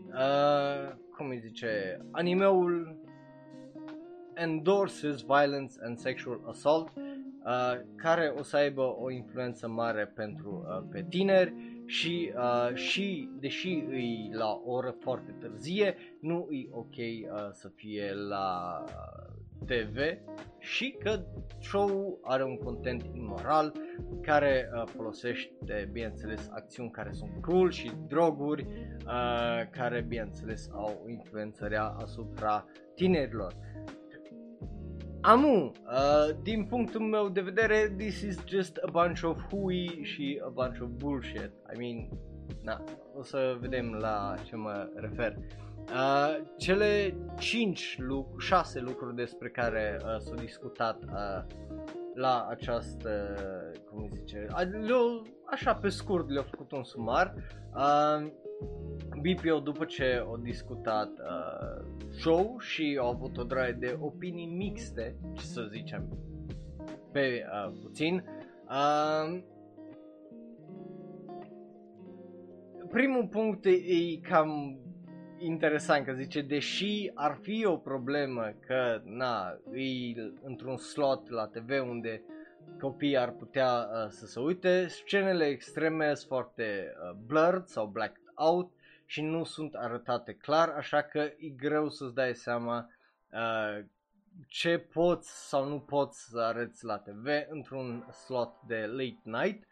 uh, 0.06 0.94
cum 1.16 1.28
îi 1.28 1.38
zice, 1.38 2.00
animeul 2.10 2.98
endorses 4.34 5.20
violence 5.22 5.74
and 5.82 5.98
sexual 5.98 6.40
assault, 6.46 6.92
uh, 7.44 7.80
care 7.96 8.32
o 8.38 8.42
să 8.42 8.56
aibă 8.56 8.96
o 9.00 9.10
influență 9.10 9.68
mare 9.68 10.06
pentru 10.06 10.66
uh, 10.68 10.86
pe 10.90 11.06
tineri 11.08 11.54
și, 11.86 12.32
uh, 12.36 12.74
și 12.74 13.28
deși 13.38 13.84
îi 13.88 14.30
la 14.32 14.60
o 14.64 14.72
oră 14.72 14.96
foarte 15.00 15.34
târzie, 15.40 15.94
nu 16.20 16.48
e 16.50 16.68
ok 16.70 16.96
uh, 16.96 17.48
să 17.52 17.68
fie 17.68 18.12
la 18.28 18.84
TV 19.66 19.96
și 20.58 20.96
că 20.98 21.20
show 21.60 22.18
are 22.22 22.44
un 22.44 22.56
content 22.56 23.04
imoral 23.12 23.72
care 24.22 24.70
uh, 24.74 24.82
folosește, 24.86 25.88
bineînțeles, 25.92 26.48
acțiuni 26.52 26.90
care 26.90 27.12
sunt 27.12 27.30
cruel 27.40 27.70
și 27.70 27.92
droguri 28.08 28.62
uh, 28.62 29.68
care, 29.70 30.04
bineînțeles, 30.08 30.68
au 30.72 31.04
influență 31.08 31.66
rea 31.66 31.84
asupra 31.84 32.64
tinerilor. 32.94 33.54
Amu, 35.22 35.72
uh, 35.86 36.36
din 36.42 36.64
punctul 36.64 37.00
meu 37.00 37.28
de 37.28 37.40
vedere, 37.40 37.94
this 37.96 38.20
is 38.20 38.38
just 38.46 38.76
a 38.76 38.90
bunch 38.90 39.22
of 39.22 39.36
hui 39.50 40.00
și 40.02 40.40
a 40.44 40.48
bunch 40.48 40.80
of 40.80 40.88
bullshit. 40.88 41.50
I 41.74 41.78
mean, 41.78 42.08
na, 42.62 42.84
o 43.16 43.22
să 43.22 43.56
vedem 43.60 43.92
la 43.92 44.34
ce 44.44 44.56
mă 44.56 44.88
refer. 44.94 45.36
Uh, 45.92 46.44
cele 46.56 47.14
5 47.38 47.96
lucruri, 47.98 48.44
6 48.44 48.80
lucruri 48.80 49.14
despre 49.14 49.48
care 49.48 50.00
uh, 50.04 50.16
s-au 50.18 50.34
discutat 50.34 51.02
uh, 51.04 51.44
la 52.14 52.46
această, 52.50 53.34
cum 53.90 54.08
zice, 54.12 54.46
le 54.56 54.94
așa 55.44 55.74
pe 55.74 55.88
scurt 55.88 56.30
le-au 56.30 56.46
făcut 56.50 56.72
un 56.72 56.84
sumar. 56.84 57.34
Uh, 57.74 58.30
BPO 59.22 59.58
după 59.58 59.84
ce 59.84 60.22
au 60.26 60.36
discutat 60.36 61.08
uh, 61.08 61.84
show 62.10 62.58
și 62.58 62.98
au 63.00 63.08
avut 63.08 63.36
o 63.36 63.42
draie 63.42 63.72
de 63.72 63.96
opinii 64.00 64.46
mixte, 64.46 65.16
ce 65.32 65.44
să 65.44 65.68
zicem, 65.70 66.18
pe 67.12 67.44
uh, 67.66 67.72
puțin. 67.82 68.24
Uh, 68.68 69.42
primul 72.88 73.26
punct 73.26 73.64
e, 73.64 73.70
e 73.70 74.20
cam 74.22 74.78
interesant 75.38 76.04
că 76.04 76.12
zice, 76.12 76.40
deși 76.40 77.10
ar 77.14 77.38
fi 77.42 77.64
o 77.66 77.76
problemă 77.76 78.54
că, 78.66 79.00
na, 79.04 79.58
e 79.72 80.20
într-un 80.42 80.76
slot 80.76 81.30
la 81.30 81.46
TV 81.46 81.88
unde 81.88 82.22
copiii 82.80 83.16
ar 83.16 83.30
putea 83.30 83.72
uh, 83.72 84.08
să 84.08 84.26
se 84.26 84.40
uite, 84.40 84.86
scenele 84.86 85.44
extreme 85.44 86.14
sunt 86.14 86.28
foarte 86.28 86.92
uh, 87.02 87.18
blurred 87.26 87.66
sau 87.66 87.86
blacked 87.86 88.22
out 88.40 88.72
și 89.06 89.22
nu 89.22 89.44
sunt 89.44 89.74
arătate 89.74 90.34
clar, 90.34 90.68
așa 90.68 91.02
că 91.02 91.18
e 91.18 91.48
greu 91.56 91.88
să-ți 91.88 92.14
dai 92.14 92.34
seama 92.34 92.90
uh, 93.32 93.84
ce 94.46 94.78
poți 94.78 95.48
sau 95.48 95.68
nu 95.68 95.80
poți 95.80 96.28
să 96.28 96.38
arăți 96.38 96.84
la 96.84 96.98
TV 96.98 97.26
într-un 97.48 98.10
slot 98.24 98.52
de 98.66 98.86
late 98.86 99.20
night, 99.22 99.64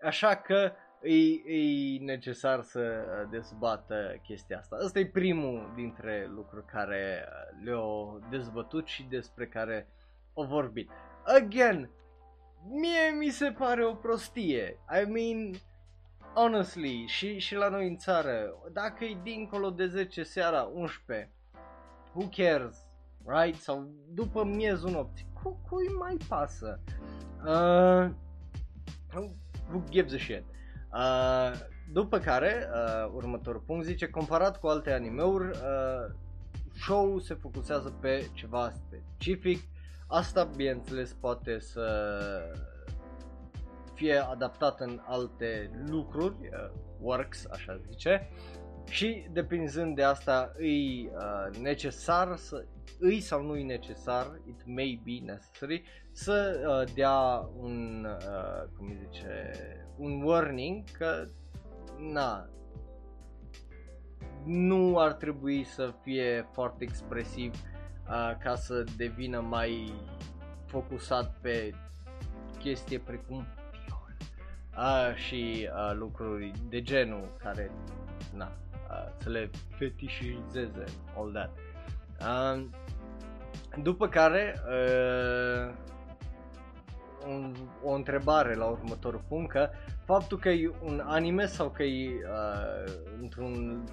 așa 0.00 0.36
că 0.36 0.72
e, 1.02 1.52
e 1.54 1.98
necesar 1.98 2.62
să 2.62 3.04
dezbată 3.30 4.20
chestia 4.22 4.58
asta. 4.58 4.76
Asta 4.76 4.98
e 4.98 5.06
primul 5.06 5.72
dintre 5.74 6.26
lucruri 6.30 6.66
care 6.66 7.28
le-au 7.64 8.22
dezbătut 8.30 8.86
și 8.86 9.02
despre 9.02 9.46
care 9.46 9.88
au 10.34 10.44
vorbit. 10.44 10.90
Again, 11.24 11.90
mie 12.68 13.10
mi 13.18 13.28
se 13.28 13.54
pare 13.58 13.84
o 13.84 13.94
prostie. 13.94 14.78
I 15.02 15.10
mean, 15.10 15.54
honestly, 16.34 17.04
și, 17.06 17.38
și 17.38 17.54
la 17.54 17.68
noi 17.68 17.88
în 17.88 17.96
țară, 17.96 18.54
dacă 18.72 19.04
e 19.04 19.18
dincolo 19.22 19.70
de 19.70 19.86
10 19.86 20.22
seara, 20.22 20.70
11, 20.72 21.32
who 22.12 22.28
cares, 22.36 22.76
right? 23.24 23.60
Sau 23.60 23.90
după 24.08 24.44
miezul 24.44 24.90
nopții, 24.90 25.26
cu, 25.42 25.60
cui 25.68 25.86
mai 25.98 26.16
pasă? 26.28 26.80
Uh, 27.46 28.10
who 29.70 29.82
gives 29.90 30.12
a 30.12 30.18
shit? 30.18 30.44
Uh, 30.92 31.52
după 31.92 32.18
care, 32.18 32.68
uh, 32.72 33.12
următorul 33.14 33.62
punct 33.66 33.84
zice, 33.84 34.06
comparat 34.06 34.60
cu 34.60 34.66
alte 34.66 34.92
animeuri, 34.92 35.50
uh, 35.50 36.14
show 36.74 37.18
se 37.18 37.34
focusează 37.34 37.88
pe 38.00 38.30
ceva 38.32 38.70
specific. 38.70 39.62
Asta, 40.06 40.44
bineînțeles, 40.44 41.12
poate 41.12 41.58
să 41.58 41.84
fie 43.94 44.16
adaptat 44.16 44.80
în 44.80 45.00
alte 45.06 45.70
lucruri, 45.86 46.36
uh, 46.42 46.70
works, 47.00 47.46
așa 47.50 47.80
zice, 47.90 48.28
și 48.88 49.26
depinzând 49.32 49.96
de 49.96 50.02
asta 50.02 50.52
îi 50.56 51.10
uh, 51.14 51.56
necesar 51.60 52.36
să 52.36 52.64
îi 52.98 53.20
sau 53.20 53.42
nu 53.42 53.56
e 53.56 53.64
necesar, 53.64 54.40
it 54.46 54.66
may 54.66 55.00
be 55.04 55.32
necessary, 55.32 55.82
să 56.12 56.64
uh, 56.66 56.94
dea 56.94 57.48
un, 57.56 58.06
uh, 58.08 58.68
cum 58.76 58.86
îi 58.86 58.98
zice, 59.04 59.50
un 59.96 60.22
warning 60.22 60.84
că 60.98 61.24
na, 61.98 62.48
nu 64.44 64.98
ar 64.98 65.12
trebui 65.12 65.64
să 65.64 65.94
fie 66.02 66.48
foarte 66.52 66.84
expresiv 66.84 67.52
uh, 67.52 68.36
ca 68.42 68.54
să 68.54 68.84
devină 68.96 69.40
mai 69.40 69.94
focusat 70.66 71.38
pe 71.40 71.74
chestie 72.58 72.98
precum 72.98 73.46
uh, 74.76 75.14
și 75.14 75.68
uh, 75.74 75.96
lucruri 75.96 76.52
de 76.68 76.82
genul 76.82 77.28
care 77.42 77.70
na, 78.34 78.52
uh, 78.90 79.12
să 79.16 79.28
le 79.28 79.50
fetișizeze, 79.76 80.84
all 81.16 81.32
that. 81.32 81.50
Uh, 82.20 82.64
după 83.82 84.08
care 84.08 84.60
uh, 84.68 85.74
un, 87.26 87.54
o 87.84 87.92
întrebare 87.92 88.54
la 88.54 88.64
următorul 88.64 89.24
punct 89.28 89.50
că 89.50 89.70
faptul 90.04 90.38
că 90.38 90.48
e 90.48 90.70
un 90.82 91.02
anime 91.04 91.46
sau 91.46 91.70
că 91.70 91.82
e 91.82 92.10
uh, 92.10 92.92
într-un 93.20 93.84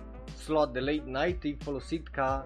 slot 0.43 0.73
de 0.73 0.79
late 0.79 1.03
night 1.05 1.43
e 1.43 1.63
folosit 1.63 2.07
ca 2.07 2.45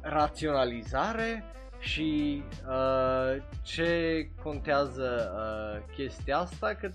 raționalizare 0.00 1.44
și 1.78 2.42
uh, 2.68 3.42
ce 3.62 4.28
contează 4.42 5.32
uh, 5.36 5.94
chestia 5.94 6.38
asta 6.38 6.74
că 6.74 6.90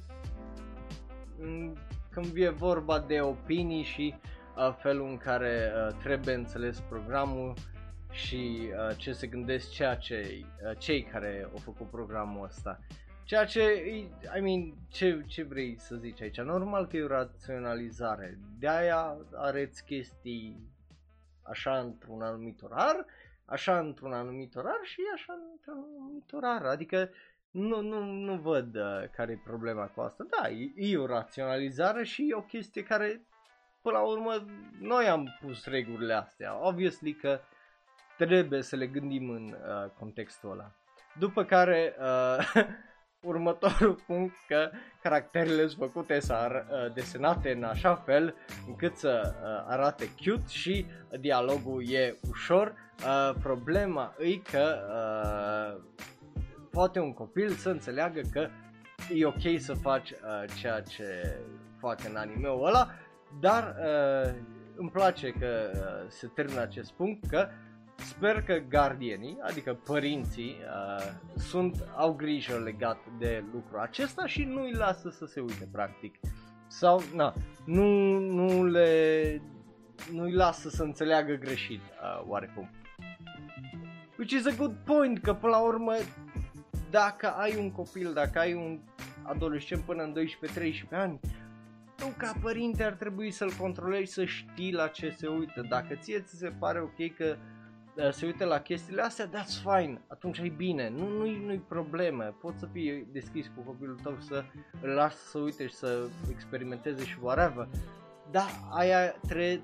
când 2.10 2.32
e 2.36 2.50
vorba 2.50 3.00
de 3.00 3.22
opinii 3.22 3.84
și 3.84 4.16
uh, 4.58 4.76
felul 4.80 5.08
în 5.08 5.18
care 5.18 5.72
uh, 5.76 5.96
trebuie 6.04 6.36
înțeles 6.36 6.80
programul 6.80 7.54
și 8.12 8.72
uh, 8.72 8.98
ce 8.98 9.12
se 9.12 9.28
gândesc 9.28 9.70
ceea 9.70 9.96
ce, 9.96 10.46
uh, 10.66 10.78
cei 10.78 11.04
care 11.04 11.48
au 11.52 11.58
făcut 11.58 11.90
programul 11.90 12.44
ăsta. 12.44 12.80
Ceea 13.24 13.46
ce, 13.46 13.86
I 14.38 14.40
mean, 14.42 14.74
ce, 14.90 15.24
ce 15.28 15.44
vrei 15.44 15.80
să 15.80 15.96
zici 15.96 16.22
aici? 16.22 16.42
Normal 16.42 16.88
că 16.88 16.98
e 16.98 17.04
o 17.04 17.08
raționalizare. 17.08 18.40
De 18.60 18.68
aia 18.68 19.18
areți 19.34 19.84
chestii 19.84 20.70
așa 21.42 21.80
într-un 21.80 22.22
anumit 22.22 22.62
orar, 22.62 23.06
așa 23.46 23.80
într-un 23.80 24.14
anumit 24.14 24.56
orar 24.56 24.80
și 24.84 25.02
așa 25.14 25.34
într-un 25.52 25.86
anumit 26.00 26.32
orar. 26.32 26.66
Adică 26.66 27.10
nu, 27.52 27.82
nu, 27.82 28.04
nu 28.04 28.36
văd 28.36 28.76
uh, 28.76 29.10
care 29.16 29.32
e 29.32 29.42
problema 29.44 29.86
cu 29.86 30.02
asta. 30.02 30.26
Da, 30.30 30.50
e, 30.50 30.72
e 30.76 30.98
o 30.98 31.06
raționalizare 31.06 32.04
și 32.04 32.28
e 32.30 32.36
o 32.36 32.42
chestie 32.42 32.84
care, 32.84 33.22
până 33.82 33.98
la 33.98 34.04
urmă, 34.04 34.46
noi 34.80 35.08
am 35.08 35.38
pus 35.42 35.66
regulile 35.66 36.14
astea. 36.14 36.68
Obviously 36.68 37.14
că 37.14 37.40
trebuie 38.18 38.62
să 38.62 38.76
le 38.76 38.88
gândim 38.88 39.30
în 39.30 39.46
uh, 39.46 39.90
contextul 40.00 40.52
ăla. 40.52 40.72
După 41.20 41.44
care, 41.44 41.96
uh, 42.00 42.64
următorul 43.32 44.04
punct 44.08 44.36
că 44.48 44.70
caracterele 45.02 45.68
sunt 45.68 45.92
făcute 45.92 46.20
să 46.20 46.34
ar, 46.34 46.52
uh, 46.52 46.94
desenate 46.94 47.52
în 47.52 47.64
așa 47.64 47.96
fel 47.96 48.36
încât 48.68 48.96
să 48.96 49.22
uh, 49.26 49.66
arate 49.68 50.10
cute 50.26 50.48
și 50.48 50.86
dialogul 51.20 51.90
e 51.92 52.18
ușor. 52.30 52.74
Uh, 53.06 53.36
problema 53.42 54.14
e 54.20 54.38
că 54.38 54.78
uh, 54.90 55.84
poate 56.78 57.00
un 57.00 57.14
copil 57.14 57.50
să 57.50 57.70
înțeleagă 57.70 58.22
că 58.32 58.50
e 59.14 59.26
ok 59.26 59.60
să 59.60 59.74
faci 59.74 60.12
uh, 60.12 60.18
ceea 60.60 60.82
ce 60.82 61.40
fac 61.80 62.04
în 62.10 62.16
anime-ul 62.16 62.66
ăla, 62.66 62.90
dar 63.40 63.76
uh, 63.80 64.34
îmi 64.76 64.90
place 64.90 65.32
că 65.32 65.72
uh, 65.74 66.10
se 66.10 66.28
termină 66.28 66.62
acest 66.62 66.92
punct 66.92 67.30
că 67.30 67.48
Sper 67.96 68.42
că 68.44 68.58
gardienii, 68.70 69.38
adică 69.42 69.74
părinții, 69.74 70.56
uh, 70.60 71.14
sunt, 71.36 71.88
au 71.96 72.14
grijă 72.14 72.58
legat 72.58 72.98
de 73.20 73.44
lucrul 73.54 73.80
acesta 73.80 74.26
și 74.26 74.44
nu 74.44 74.62
îi 74.62 74.74
lasă 74.74 75.10
să 75.10 75.26
se 75.26 75.40
uite 75.40 75.68
practic. 75.72 76.16
Sau, 76.68 77.02
na, 77.16 77.34
nu, 77.66 78.20
nu 78.20 78.66
le, 78.66 79.42
nu 80.12 80.24
îi 80.24 80.34
lasă 80.34 80.70
să 80.70 80.84
înțeleagă 80.84 81.34
greșit, 81.34 81.82
uh, 81.82 82.28
oarecum. 82.28 82.70
Which 84.18 84.32
is 84.32 84.46
a 84.46 84.56
good 84.58 84.76
point, 84.86 85.20
că 85.20 85.34
până 85.34 85.52
la 85.52 85.62
urmă, 85.62 85.94
dacă 86.90 87.28
ai 87.28 87.56
un 87.60 87.72
copil, 87.72 88.14
dacă 88.14 88.40
ai 88.40 88.54
un 88.54 88.80
adolescent 89.24 89.82
până 89.82 90.04
în 90.04 90.16
12-13 90.16 90.90
ani, 90.92 91.20
tu 91.96 92.14
ca 92.18 92.34
părinte 92.42 92.84
ar 92.84 92.94
trebui 92.94 93.32
să-l 93.32 93.52
controlezi, 93.60 94.14
să 94.14 94.26
știi 94.26 94.74
la 94.74 94.88
ce 94.88 95.10
se 95.10 95.28
uită. 95.28 95.66
Dacă 95.70 95.96
ție 95.96 96.22
ți 96.22 96.38
se 96.38 96.54
pare 96.60 96.80
ok 96.82 97.16
că 97.18 97.36
Uh, 97.98 98.12
se 98.12 98.26
uite 98.26 98.46
la 98.46 98.60
chestiile 98.60 99.02
astea, 99.02 99.30
that's 99.30 99.62
fine, 99.62 100.02
atunci 100.08 100.38
e 100.38 100.54
bine, 100.58 100.90
nu, 100.90 101.08
nu-i, 101.08 101.42
nu-i 101.46 101.60
problemă, 101.68 102.24
poți 102.42 102.60
să 102.60 102.68
fii 102.72 103.08
deschis 103.12 103.52
cu 103.56 103.62
copilul 103.62 104.00
tău 104.04 104.18
să 104.20 104.44
îl 104.82 104.90
lasă 104.90 105.18
să 105.30 105.38
uite 105.38 105.68
și 105.68 105.74
să 105.74 106.08
experimenteze 106.32 107.06
și 107.06 107.18
whatever, 107.22 107.68
dar 108.32 108.50
aia 108.70 109.12
trebuie 109.12 109.62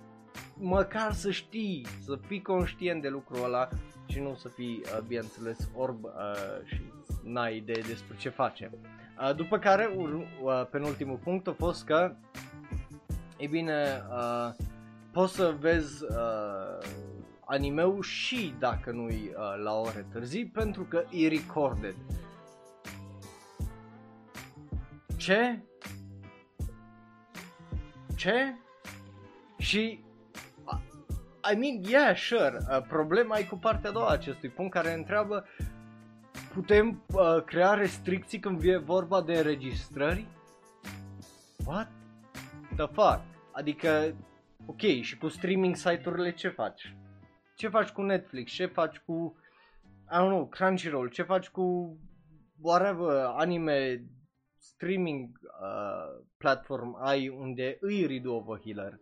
măcar 0.60 1.12
să 1.12 1.32
știi, 1.32 1.88
să 2.00 2.20
fii 2.28 2.42
conștient 2.42 3.02
de 3.02 3.10
lucrul 3.10 3.44
ăla 3.44 3.70
și 4.06 4.20
nu 4.20 4.36
să 4.36 4.48
fii, 4.48 4.82
uh, 4.84 5.00
bineînțeles, 5.08 5.70
orb 5.76 6.04
uh, 6.04 6.12
și 6.66 6.82
n-ai 7.24 7.58
idee 7.58 7.82
despre 7.88 8.16
ce 8.18 8.30
face. 8.30 8.70
Uh, 9.20 9.36
după 9.36 9.58
care, 9.58 9.96
uh, 9.96 10.66
penultimul 10.70 11.18
punct 11.18 11.48
a 11.48 11.54
fost 11.58 11.86
că, 11.86 12.16
e 13.38 13.48
bine, 13.48 14.04
uh, 14.10 14.50
poți 15.12 15.36
să 15.36 15.56
vezi 15.60 16.04
uh, 16.04 16.88
animeul 17.46 18.02
și 18.02 18.56
dacă 18.60 18.92
nu-i 18.92 19.32
uh, 19.36 19.64
la 19.64 19.74
ore 19.74 20.06
târzii 20.12 20.46
pentru 20.46 20.84
că 20.84 21.04
e 21.12 21.28
recorded. 21.28 21.96
Ce? 25.18 25.64
Ce? 28.16 28.56
Și 29.58 30.04
I 31.52 31.56
mean, 31.56 31.84
yeah, 31.84 32.16
sure. 32.16 32.58
Uh, 32.70 32.82
problema 32.88 33.38
e 33.38 33.44
cu 33.44 33.56
partea 33.56 33.90
a 33.90 33.94
doua 33.94 34.10
acestui 34.10 34.50
punct 34.50 34.74
care 34.74 34.94
întreabă 34.94 35.46
putem 36.54 37.04
uh, 37.14 37.44
crea 37.46 37.74
restricții 37.74 38.40
când 38.40 38.60
vine 38.60 38.78
vorba 38.78 39.22
de 39.22 39.34
înregistrări? 39.34 40.26
What? 41.66 41.92
The 42.76 42.86
fuck? 42.86 43.22
Adică, 43.52 44.16
ok, 44.66 44.82
și 45.02 45.18
cu 45.18 45.28
streaming 45.28 45.76
site-urile 45.76 46.34
ce 46.34 46.50
faci? 46.50 46.96
ce 47.56 47.68
faci 47.68 47.90
cu 47.90 48.02
Netflix, 48.02 48.52
ce 48.52 48.66
faci 48.66 48.98
cu, 48.98 49.38
I 50.12 50.16
don't 50.16 50.28
know, 50.28 50.48
Crunchyroll, 50.48 51.10
ce 51.10 51.24
faci 51.24 51.50
cu 51.50 51.98
whatever 52.62 53.26
anime 53.26 54.06
streaming 54.58 55.40
uh, 55.42 56.24
platform 56.38 56.98
ai 57.02 57.30
unde 57.30 57.78
îi 57.80 58.06
Ridu 58.06 58.34
of 58.34 58.50
a 58.50 58.60
Healer. 58.64 59.00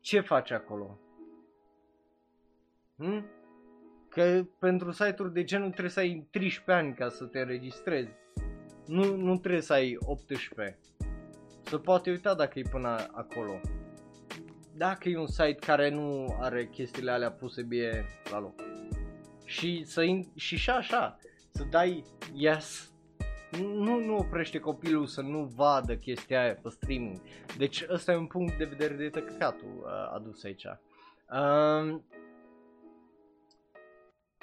Ce 0.00 0.20
faci 0.20 0.50
acolo? 0.50 0.98
Hm? 3.02 3.24
Că 4.08 4.44
pentru 4.58 4.90
site-uri 4.90 5.32
de 5.32 5.44
genul 5.44 5.70
trebuie 5.70 5.90
să 5.90 6.00
ai 6.00 6.26
13 6.30 6.84
ani 6.84 6.94
ca 6.94 7.08
să 7.08 7.24
te 7.24 7.38
înregistrezi. 7.38 8.10
Nu, 8.86 9.16
nu 9.16 9.36
trebuie 9.38 9.60
să 9.60 9.72
ai 9.72 9.96
18. 10.00 10.78
Să 11.62 11.78
poate 11.78 12.10
uita 12.10 12.34
dacă 12.34 12.58
e 12.58 12.62
până 12.70 12.88
acolo 13.12 13.60
dacă 14.76 15.08
e 15.08 15.18
un 15.18 15.26
site 15.26 15.56
care 15.66 15.88
nu 15.90 16.36
are 16.40 16.66
chestiile 16.66 17.10
alea 17.10 17.30
puse 17.30 17.62
bine 17.62 18.06
la 18.30 18.40
loc. 18.40 18.54
Și 19.44 19.82
să 19.84 20.02
in- 20.02 20.34
și 20.34 20.56
și 20.56 20.70
așa, 20.70 21.18
să 21.50 21.64
dai 21.70 22.04
yes 22.34 22.92
nu, 23.60 24.04
nu 24.04 24.16
oprește 24.16 24.58
copilul 24.58 25.06
să 25.06 25.20
nu 25.20 25.50
vadă 25.54 25.94
chestia 25.96 26.42
aia 26.42 26.54
pe 26.54 26.68
streaming. 26.68 27.20
Deci 27.56 27.84
ăsta 27.88 28.12
e 28.12 28.16
un 28.16 28.26
punct 28.26 28.58
de 28.58 28.64
vedere 28.64 28.94
de 28.94 29.08
tăcăcatul 29.08 29.82
uh, 29.84 30.14
adus 30.14 30.44
aici. 30.44 30.64
Uh, 30.64 32.00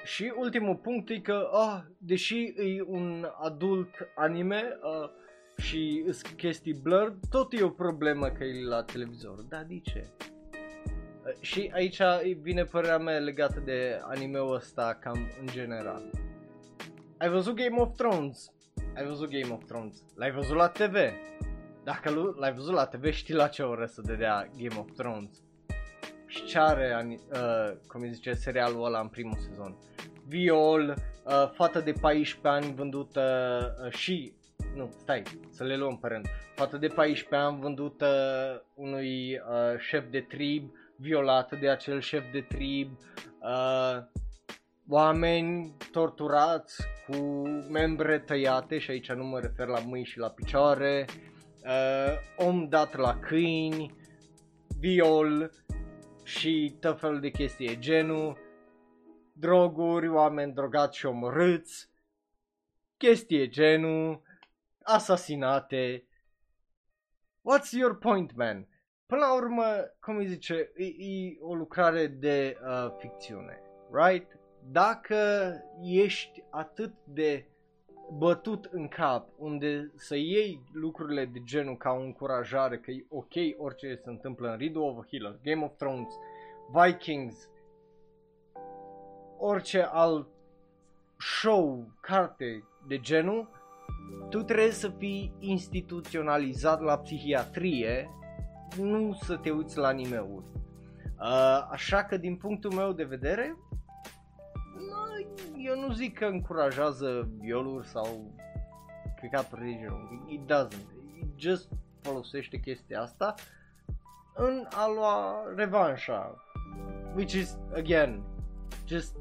și 0.10 0.34
ultimul 0.38 0.76
punct 0.76 1.10
e 1.10 1.20
că, 1.20 1.50
oh, 1.52 1.80
deși 1.98 2.44
e 2.44 2.84
un 2.86 3.26
adult 3.40 3.90
anime, 4.16 4.64
uh, 4.82 5.10
și 5.58 6.06
chestii 6.38 6.74
blurred, 6.74 7.20
tot 7.30 7.54
e 7.54 7.64
o 7.64 7.70
problemă 7.70 8.28
că 8.28 8.44
e 8.44 8.66
la 8.66 8.84
televizor. 8.84 9.42
Da, 9.42 9.64
de 9.64 9.80
ce? 9.80 10.08
Și 11.40 11.72
aici 11.74 12.02
vine 12.42 12.64
părerea 12.64 12.98
mea 12.98 13.18
legată 13.18 13.60
de 13.60 14.00
anime-ul 14.04 14.56
ăsta 14.56 14.98
cam 15.02 15.30
în 15.40 15.48
general. 15.52 16.02
Ai 17.18 17.30
văzut 17.30 17.56
Game 17.56 17.82
of 17.82 17.96
Thrones? 17.96 18.52
Ai 18.96 19.06
văzut 19.06 19.30
Game 19.30 19.54
of 19.54 19.66
Thrones? 19.66 20.04
L-ai 20.16 20.32
văzut 20.32 20.56
la 20.56 20.68
TV? 20.68 20.96
Dacă 21.84 22.34
l-ai 22.38 22.54
văzut 22.54 22.74
la 22.74 22.86
TV, 22.86 23.12
știi 23.12 23.34
la 23.34 23.48
ce 23.48 23.62
oră 23.62 23.86
să 23.86 24.02
dea 24.02 24.50
Game 24.58 24.80
of 24.80 24.92
Thrones. 24.96 25.44
Și 26.26 26.46
ce 26.46 26.60
are, 26.60 27.18
uh, 27.32 27.78
cum 27.88 28.02
îi 28.02 28.14
zice, 28.14 28.34
serialul 28.34 28.86
ăla 28.86 29.00
în 29.00 29.08
primul 29.08 29.38
sezon. 29.38 29.78
Viol, 30.30 30.94
uh, 31.24 31.50
fată 31.54 31.80
de 31.80 31.92
14 32.02 32.48
ani 32.48 32.74
vândută 32.76 33.24
uh, 33.86 33.92
și 33.92 34.34
nu, 34.76 34.94
stai, 34.98 35.24
să 35.50 35.64
le 35.64 35.76
luăm 35.76 35.98
pe 35.98 36.08
rând. 36.08 36.26
Fată 36.56 36.78
de 36.78 36.88
14 36.88 37.48
ani 37.48 37.60
vândută 37.60 38.08
unui 38.76 39.32
uh, 39.34 39.80
șef 39.80 40.04
de 40.10 40.20
trib, 40.20 40.72
violată 40.96 41.56
de 41.56 41.70
acel 41.70 42.00
șef 42.00 42.32
de 42.32 42.42
trib, 42.42 42.90
uh, 43.42 44.04
oameni 44.90 45.76
torturați 45.92 46.84
cu 47.08 47.16
membre 47.70 48.20
tăiate 48.20 48.78
și 48.78 48.92
aici 48.92 49.12
nu 49.12 49.24
mă 49.24 49.40
refer 49.40 49.68
la 49.68 49.80
mâini 49.80 50.06
și 50.06 50.18
la 50.18 50.30
picioare, 50.30 51.06
uh, 51.64 52.46
om 52.48 52.68
dat 52.68 52.96
la 52.96 53.20
câini, 53.20 53.96
viol 54.80 55.52
și 56.24 56.76
tot 56.80 57.00
felul 57.00 57.20
de 57.20 57.30
chestii 57.30 57.80
genul, 57.80 58.38
droguri, 59.40 60.08
oameni 60.08 60.54
drogați 60.54 60.98
și 60.98 61.06
omorâți, 61.06 61.90
chestii 62.98 63.50
genul, 63.50 64.22
asasinate. 64.84 66.04
What's 67.42 67.72
your 67.72 67.98
point, 67.98 68.36
man? 68.36 68.68
Până 69.06 69.22
la 69.22 69.36
urmă, 69.36 69.64
cum 70.00 70.16
îi 70.16 70.28
zice, 70.28 70.72
e, 70.76 70.84
e 70.84 71.38
o 71.40 71.56
lucrare 71.56 72.08
de 72.08 72.58
uh, 72.64 72.96
ficțiune, 72.98 73.62
right? 73.92 74.38
Dacă 74.72 75.54
ești 75.82 76.44
atât 76.50 76.94
de 77.04 77.46
bătut 78.18 78.66
în 78.66 78.88
cap, 78.88 79.30
unde 79.38 79.92
să 79.96 80.16
iei 80.16 80.64
lucrurile 80.74 81.26
de 81.26 81.40
genul 81.44 81.78
ca 81.78 81.92
o 81.92 82.02
încurajare, 82.02 82.80
că 82.80 82.92
e 82.92 83.06
ok 83.10 83.34
orice 83.58 83.96
se 83.96 84.10
întâmplă 84.10 84.50
în 84.50 84.58
Riddle 84.58 84.82
of 84.82 84.98
a 84.98 85.08
Healer, 85.10 85.40
Game 85.44 85.64
of 85.64 85.76
Thrones, 85.76 86.14
Vikings, 86.74 87.50
orice 89.40 89.82
alt 89.92 90.28
show, 91.18 91.92
carte 92.00 92.64
de 92.88 93.00
genul, 93.00 93.50
tu 94.30 94.44
trebuie 94.44 94.72
să 94.72 94.90
fii 94.90 95.34
instituționalizat 95.40 96.82
la 96.82 96.98
psihiatrie, 96.98 98.10
nu 98.78 99.18
să 99.24 99.38
te 99.38 99.52
uiți 99.52 99.78
la 99.78 99.88
anime-uri. 99.88 100.46
Uh, 101.20 101.68
așa 101.72 102.04
că 102.04 102.18
din 102.18 102.36
punctul 102.36 102.74
meu 102.74 102.92
de 102.92 103.04
vedere, 103.04 103.58
eu 105.58 105.80
nu 105.80 105.94
zic 105.94 106.18
că 106.18 106.26
încurajează 106.26 107.30
violuri 107.40 107.88
sau 107.88 108.34
căcat 109.22 109.54
religion. 109.54 110.26
It 110.28 110.42
doesn't. 110.42 110.88
It 111.20 111.40
just 111.40 111.70
folosește 112.02 112.58
chestia 112.58 113.02
asta 113.02 113.36
în 114.36 114.68
a 114.72 114.88
lua 114.88 115.44
revanșa. 115.56 116.36
Which 117.16 117.34
is, 117.34 117.58
again, 117.74 118.24
just 118.86 119.16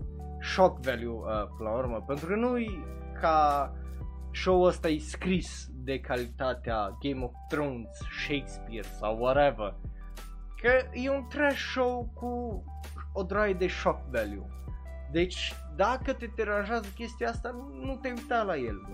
shock 0.53 0.85
value 0.85 1.09
uh, 1.09 1.49
până 1.57 1.69
la 1.69 1.77
urmă. 1.77 2.05
Pentru 2.07 2.27
că 2.27 2.35
nu 2.35 2.57
ca 3.21 3.73
show-ul 4.33 4.67
ăsta 4.67 4.89
e 4.89 4.99
scris 4.99 5.69
de 5.71 6.01
calitatea 6.01 6.97
Game 7.01 7.25
of 7.25 7.33
Thrones, 7.49 7.99
Shakespeare 8.27 8.87
sau 8.99 9.19
whatever. 9.19 9.75
Că 10.63 10.71
e 10.93 11.11
un 11.11 11.27
trash 11.29 11.71
show 11.73 12.11
cu 12.15 12.65
o 13.13 13.23
draie 13.23 13.55
de 13.55 13.69
shock 13.69 14.01
value. 14.11 14.47
Deci, 15.11 15.55
dacă 15.77 16.13
te 16.13 16.27
deranjează 16.37 16.89
chestia 16.95 17.29
asta, 17.29 17.51
nu 17.83 17.99
te 18.03 18.09
uita 18.09 18.43
la 18.43 18.57
el. 18.57 18.87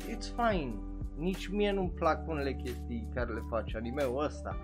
It's 0.00 0.34
fine. 0.36 0.74
Nici 1.16 1.48
mie 1.48 1.72
nu-mi 1.72 1.90
plac 1.90 2.28
unele 2.28 2.52
chestii 2.52 3.08
care 3.14 3.32
le 3.32 3.42
face 3.48 3.76
anime-ul 3.76 4.24
ăsta. 4.24 4.56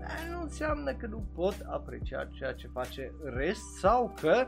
Dar 0.00 0.28
nu 0.30 0.40
înseamnă 0.42 0.94
că 0.94 1.06
nu 1.06 1.26
pot 1.34 1.56
aprecia 1.70 2.28
ceea 2.32 2.52
ce 2.52 2.68
face 2.72 3.12
rest 3.22 3.78
sau 3.78 4.14
că 4.20 4.46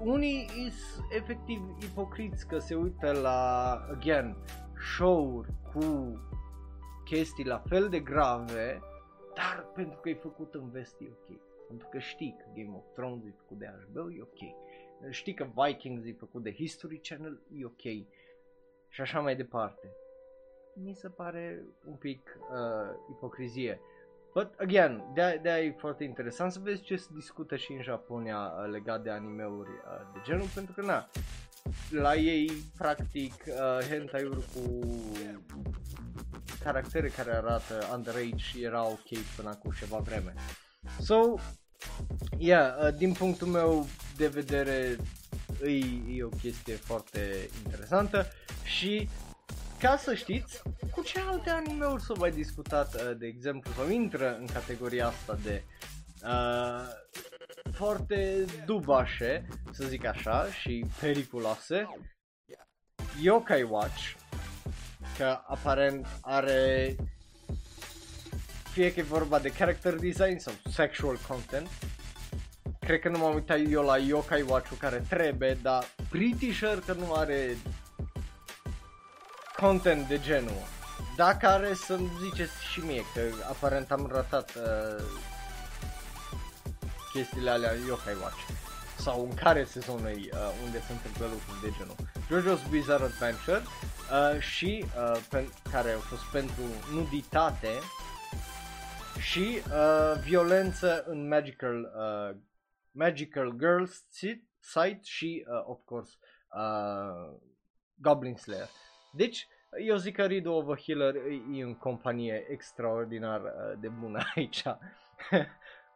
unii 0.00 0.48
sunt 0.70 1.06
efectiv 1.10 1.60
ipocriți 1.82 2.46
că 2.46 2.58
se 2.58 2.74
uită 2.74 3.12
la, 3.12 3.70
again, 3.90 4.36
show-uri 4.96 5.48
cu 5.72 6.18
chestii 7.04 7.44
la 7.44 7.58
fel 7.58 7.88
de 7.88 8.00
grave, 8.00 8.80
dar 9.34 9.66
pentru 9.74 9.98
că 9.98 10.08
e 10.08 10.14
făcut 10.14 10.54
în 10.54 10.70
vest 10.70 11.00
e 11.00 11.04
ok. 11.10 11.38
Pentru 11.68 11.88
că 11.90 11.98
știi 11.98 12.36
că 12.38 12.44
Game 12.54 12.76
of 12.76 12.84
Thrones 12.94 13.24
e 13.24 13.34
făcut 13.36 13.58
de 13.58 13.66
HBO, 13.66 14.10
e 14.10 14.22
ok. 14.22 14.54
Știi 15.10 15.34
că 15.34 15.46
Vikings 15.54 16.04
e 16.04 16.12
făcut 16.18 16.42
de 16.42 16.52
History 16.52 17.00
Channel, 17.02 17.40
e 17.52 17.64
ok. 17.64 18.06
Și 18.88 19.00
așa 19.00 19.20
mai 19.20 19.36
departe. 19.36 19.90
Mi 20.74 20.94
se 20.94 21.08
pare 21.08 21.64
un 21.86 21.94
pic 21.94 22.38
uh, 22.40 22.96
ipocrizie. 23.10 23.80
But 24.36 24.52
again, 24.58 25.02
de 25.14 25.40
de 25.42 25.50
e 25.50 25.74
foarte 25.78 26.04
interesant 26.04 26.52
să 26.52 26.58
vezi 26.62 26.82
ce 26.82 26.96
se 26.96 27.06
discută 27.14 27.56
și 27.56 27.72
în 27.72 27.82
Japonia 27.82 28.36
uh, 28.36 28.70
legat 28.70 29.02
de 29.02 29.10
animeuri 29.10 29.68
uh, 29.68 30.06
de 30.12 30.20
genul, 30.24 30.46
pentru 30.54 30.72
că 30.72 30.82
na, 30.82 31.08
la 31.90 32.14
ei 32.14 32.50
practic 32.78 33.32
uh, 33.46 33.86
hentai-uri 33.88 34.44
cu 34.54 34.86
caractere 36.62 37.08
care 37.08 37.34
arată 37.34 37.88
underage 37.94 38.44
era 38.62 38.86
ok 38.86 39.18
până 39.36 39.48
acum 39.48 39.72
ceva 39.78 39.98
vreme. 39.98 40.34
So, 41.00 41.34
yeah, 42.38 42.74
uh, 42.82 42.94
din 42.96 43.12
punctul 43.12 43.46
meu 43.46 43.86
de 44.16 44.26
vedere 44.26 44.96
e, 45.62 46.16
e 46.16 46.22
o 46.22 46.28
chestie 46.28 46.74
foarte 46.74 47.48
interesantă 47.64 48.26
și 48.64 49.08
ca 49.78 49.96
să 49.96 50.14
știți, 50.14 50.62
cu 50.90 51.02
ce 51.02 51.20
alte 51.20 51.50
anime-uri 51.50 52.02
s-au 52.02 52.16
mai 52.18 52.30
discutat, 52.30 52.94
uh, 52.94 53.16
de 53.18 53.26
exemplu, 53.26 53.72
sau 53.72 53.88
intră 53.88 54.36
în 54.38 54.46
categoria 54.46 55.06
asta 55.06 55.38
de 55.42 55.62
uh, 56.24 56.88
foarte 57.72 58.44
dubașe, 58.66 59.46
să 59.72 59.84
zic 59.86 60.04
așa, 60.04 60.50
și 60.50 60.86
periculoase, 61.00 61.88
Yokai 63.20 63.62
Watch, 63.62 64.12
că 65.18 65.40
aparent 65.46 66.06
are 66.20 66.96
fie 68.70 68.92
că 68.92 69.00
e 69.00 69.02
vorba 69.02 69.38
de 69.38 69.52
character 69.52 69.94
design 69.94 70.38
sau 70.38 70.52
sexual 70.70 71.18
content, 71.28 71.68
cred 72.80 73.00
că 73.00 73.08
nu 73.08 73.18
m-am 73.18 73.34
uitat 73.34 73.58
eu 73.68 73.82
la 73.82 73.98
Yokai 73.98 74.42
Watch-ul 74.42 74.76
care 74.76 75.02
trebuie, 75.08 75.58
dar 75.62 75.84
pretty 76.10 76.52
sure 76.52 76.78
că 76.86 76.92
nu 76.92 77.12
are 77.12 77.56
content 79.56 80.08
de 80.08 80.20
genul. 80.20 80.62
Dacă 81.16 81.46
are 81.46 81.74
să-mi 81.74 82.10
ziceți 82.20 82.64
și 82.64 82.80
mie, 82.80 83.02
că 83.14 83.20
aparent 83.48 83.90
am 83.90 84.08
ratat 84.12 84.54
uh, 84.54 85.04
chestiile 87.12 87.50
alea 87.50 87.72
Yokai 87.86 88.14
Watch. 88.20 88.40
Sau 88.98 89.24
în 89.24 89.34
care 89.34 89.64
sezon 89.64 90.06
e 90.06 90.10
uh, 90.10 90.38
unde 90.64 90.80
se 90.80 90.92
întâmplă 90.92 91.26
lucruri 91.26 91.60
de 91.62 91.74
genul. 91.78 91.96
JoJo's 92.26 92.70
Bizarre 92.70 93.04
Adventure 93.04 93.62
uh, 93.62 94.40
și 94.40 94.84
uh, 94.84 95.20
pe, 95.30 95.48
care 95.70 95.90
au 95.90 96.00
fost 96.00 96.22
pentru 96.32 96.62
nuditate 96.92 97.72
și 99.18 99.62
uh, 99.70 100.20
violență 100.20 101.04
în 101.06 101.28
Magical 101.28 101.80
uh, 101.80 102.36
Magical 102.90 103.54
Girls 103.58 104.04
site 104.58 105.00
și 105.02 105.46
uh, 105.48 105.62
of 105.66 105.78
course 105.84 106.10
uh, 106.50 107.38
Goblin 107.94 108.36
Slayer. 108.36 108.68
Deci, 109.10 109.48
eu 109.86 109.96
zic 109.96 110.14
că 110.14 110.24
Rido 110.24 110.54
of 110.54 110.68
a 110.68 110.76
Healer 110.76 111.14
e, 111.14 111.58
e 111.58 111.62
în 111.62 111.74
companie 111.74 112.46
extraordinar 112.50 113.40
uh, 113.40 113.78
de 113.80 113.88
bună 113.88 114.22
aici. 114.34 114.62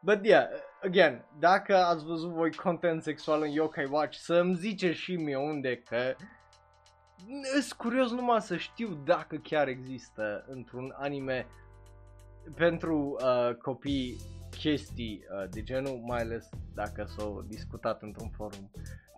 But 0.02 0.24
yeah, 0.24 0.48
again, 0.82 1.24
dacă 1.38 1.76
ați 1.76 2.04
văzut 2.04 2.30
voi 2.30 2.52
content 2.52 3.02
sexual 3.02 3.42
în 3.42 3.50
Yokai 3.50 3.88
Watch, 3.90 4.16
să-mi 4.18 4.54
zice 4.54 4.92
și 4.92 5.16
mie 5.16 5.36
unde 5.36 5.76
că 5.76 6.14
sunt 7.52 7.72
curios 7.72 8.10
numai 8.10 8.40
să 8.40 8.56
știu 8.56 8.94
dacă 9.04 9.36
chiar 9.36 9.68
există 9.68 10.44
într-un 10.48 10.94
anime 10.98 11.46
pentru 12.54 13.16
uh, 13.20 13.54
copii 13.54 14.16
chestii 14.50 15.24
uh, 15.30 15.48
de 15.50 15.62
genul, 15.62 16.00
mai 16.06 16.20
ales 16.20 16.48
dacă 16.74 17.04
s-au 17.04 17.44
discutat 17.48 18.02
într-un 18.02 18.28
forum 18.28 18.70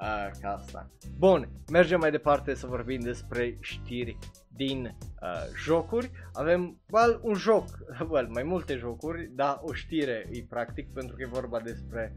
uh, 0.02 0.30
ca 0.40 0.52
asta. 0.52 0.90
Bun, 1.18 1.48
mergem 1.70 2.00
mai 2.00 2.10
departe 2.10 2.54
să 2.54 2.66
vorbim 2.66 3.00
despre 3.00 3.56
știri 3.60 4.18
din 4.54 4.96
uh, 5.22 5.28
jocuri. 5.64 6.10
Avem, 6.32 6.80
well, 6.90 7.20
un 7.22 7.34
joc, 7.34 7.64
well, 8.10 8.28
mai 8.30 8.42
multe 8.42 8.76
jocuri, 8.76 9.30
dar 9.34 9.58
o 9.62 9.72
știre 9.72 10.28
e 10.30 10.44
practic 10.48 10.92
pentru 10.92 11.16
că 11.16 11.22
e 11.22 11.26
vorba 11.26 11.60
despre 11.60 12.12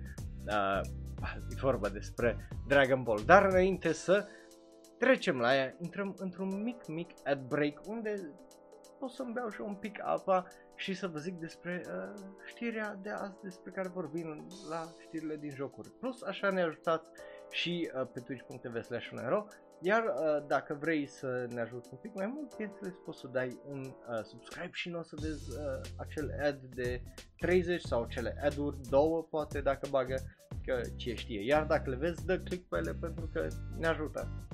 uh, 0.47 0.81
e 1.49 1.55
vorba 1.61 1.89
despre 1.89 2.47
Dragon 2.67 3.03
Ball. 3.03 3.21
Dar 3.25 3.45
înainte 3.45 3.93
să 3.93 4.27
trecem 4.97 5.39
la 5.39 5.55
ea, 5.55 5.75
intrăm 5.79 6.15
într-un 6.17 6.61
mic, 6.63 6.87
mic 6.87 7.09
ad 7.23 7.47
break 7.47 7.81
unde 7.87 8.33
pot 8.99 9.09
să-mi 9.09 9.33
beau 9.33 9.49
și 9.49 9.61
un 9.61 9.75
pic 9.75 9.99
apa 10.03 10.47
și 10.75 10.93
să 10.93 11.07
vă 11.07 11.17
zic 11.17 11.39
despre 11.39 11.81
uh, 11.87 12.13
știrea 12.45 12.99
de 13.01 13.09
azi 13.09 13.41
despre 13.41 13.71
care 13.71 13.87
vorbim 13.87 14.47
la 14.69 14.83
știrile 15.01 15.35
din 15.35 15.51
jocuri. 15.51 15.91
Plus 15.91 16.21
așa 16.21 16.49
ne 16.49 16.61
ajutați 16.61 17.09
și 17.55 17.91
uh, 17.95 18.07
pe 18.13 18.19
twitch.tv 18.19 18.81
slash 18.83 19.09
iar 19.81 20.03
uh, 20.03 20.45
dacă 20.47 20.77
vrei 20.79 21.07
să 21.07 21.47
ne 21.49 21.61
ajuți 21.61 21.89
un 21.91 21.97
pic 22.01 22.13
mai 22.13 22.27
mult, 22.27 22.55
bineînțeles 22.55 22.93
poți 23.05 23.19
să 23.19 23.27
dai 23.27 23.59
un 23.67 23.79
uh, 23.79 24.23
subscribe 24.23 24.69
și 24.71 24.89
nu 24.89 24.99
o 24.99 25.01
să 25.01 25.15
vezi 25.21 25.51
uh, 25.51 25.81
acel 25.95 26.35
ad 26.41 26.59
de 26.59 27.01
30 27.37 27.81
sau 27.81 28.05
cele 28.05 28.37
ad-uri, 28.43 28.77
două 28.89 29.23
poate 29.23 29.61
dacă 29.61 29.87
bagă, 29.89 30.15
că 30.65 30.81
ce 30.95 31.13
știe. 31.13 31.45
Iar 31.45 31.65
dacă 31.65 31.89
le 31.89 31.95
vezi, 31.95 32.25
dă 32.25 32.39
click 32.39 32.67
pe 32.67 32.77
ele 32.77 32.93
pentru 32.93 33.29
că 33.33 33.47
ne 33.77 33.87
ajută. 33.87 34.47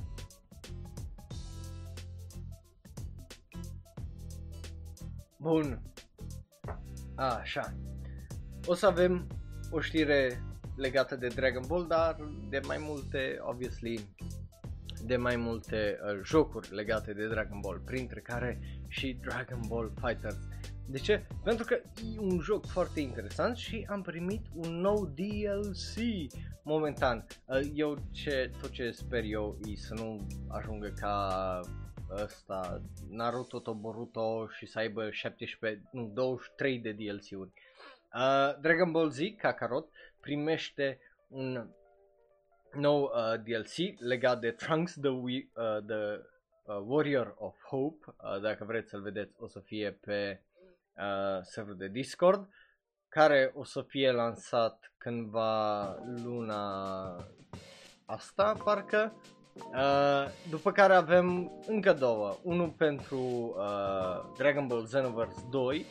Bun. 5.38 5.82
A, 7.16 7.36
așa. 7.36 7.74
O 8.66 8.74
să 8.74 8.86
avem 8.86 9.28
o 9.72 9.80
știre 9.80 10.44
legată 10.76 11.16
de 11.16 11.28
Dragon 11.28 11.64
Ball, 11.68 11.88
dar 11.88 12.16
de 12.50 12.60
mai 12.66 12.78
multe, 12.80 13.38
obviously, 13.42 14.00
de 15.06 15.18
mai 15.18 15.36
multe 15.36 16.00
uh, 16.04 16.20
jocuri 16.24 16.74
legate 16.76 17.14
de 17.14 17.28
Dragon 17.28 17.60
Ball, 17.60 17.82
printre 17.86 18.20
care 18.20 18.60
și 18.88 19.18
Dragon 19.22 19.62
Ball 19.68 19.92
Fighters. 20.06 20.38
De 20.86 20.98
ce? 20.98 21.28
Pentru 21.44 21.66
că 21.66 21.82
e 22.16 22.20
un 22.20 22.40
joc 22.40 22.66
foarte 22.66 23.00
interesant 23.00 23.58
și 23.58 23.88
am 23.90 24.02
primit 24.02 24.46
un 24.56 24.80
nou 24.80 25.06
DLC 25.06 26.04
momentan. 26.64 27.26
Uh, 27.46 27.60
eu 27.74 27.98
ce, 28.12 28.52
tot 28.62 28.70
ce 28.70 28.92
sper 28.92 29.24
eu 29.24 29.58
e 29.66 29.76
să 29.76 29.94
nu 29.94 30.28
ajungă 30.48 30.94
ca 31.00 31.60
ăsta 32.24 32.82
Naruto 33.10 33.60
Toboruto 33.60 34.48
și 34.48 34.66
să 34.66 34.80
aibă 34.80 35.10
17, 35.12 35.82
nu, 35.92 36.12
23 36.14 36.80
de 36.80 36.92
DLC-uri. 36.92 37.52
Uh, 38.14 38.60
Dragon 38.62 38.92
Ball 38.92 39.10
Z, 39.10 39.20
Kakarot, 39.38 39.90
primește 40.22 41.00
un 41.28 41.70
nou 42.74 43.04
uh, 43.04 43.42
DLC 43.44 44.00
legat 44.00 44.40
de 44.40 44.52
Trunks 44.52 44.94
the, 45.02 45.10
We, 45.10 45.48
uh, 45.56 45.84
the 45.86 46.22
uh, 46.64 46.84
Warrior 46.86 47.36
of 47.38 47.56
Hope. 47.64 48.06
Uh, 48.06 48.42
dacă 48.42 48.64
vreți 48.66 48.90
să-l 48.90 49.02
vedeți, 49.02 49.36
o 49.40 49.48
să 49.48 49.60
fie 49.60 49.92
pe 49.92 50.44
uh, 50.98 51.42
serverul 51.42 51.78
de 51.78 51.88
Discord, 51.88 52.50
care 53.10 53.52
o 53.56 53.64
să 53.64 53.82
fie 53.82 54.12
lansat 54.12 54.94
cândva 54.98 55.96
luna 56.24 57.16
asta, 58.06 58.56
parcă. 58.64 59.14
Uh, 59.54 60.26
după 60.50 60.72
care 60.72 60.94
avem 60.94 61.52
încă 61.68 61.94
două. 61.94 62.38
Unul 62.44 62.70
pentru 62.70 63.18
uh, 63.58 64.34
Dragon 64.38 64.68
Ball 64.68 64.84
Xenoverse 64.84 65.48
2, 65.50 65.86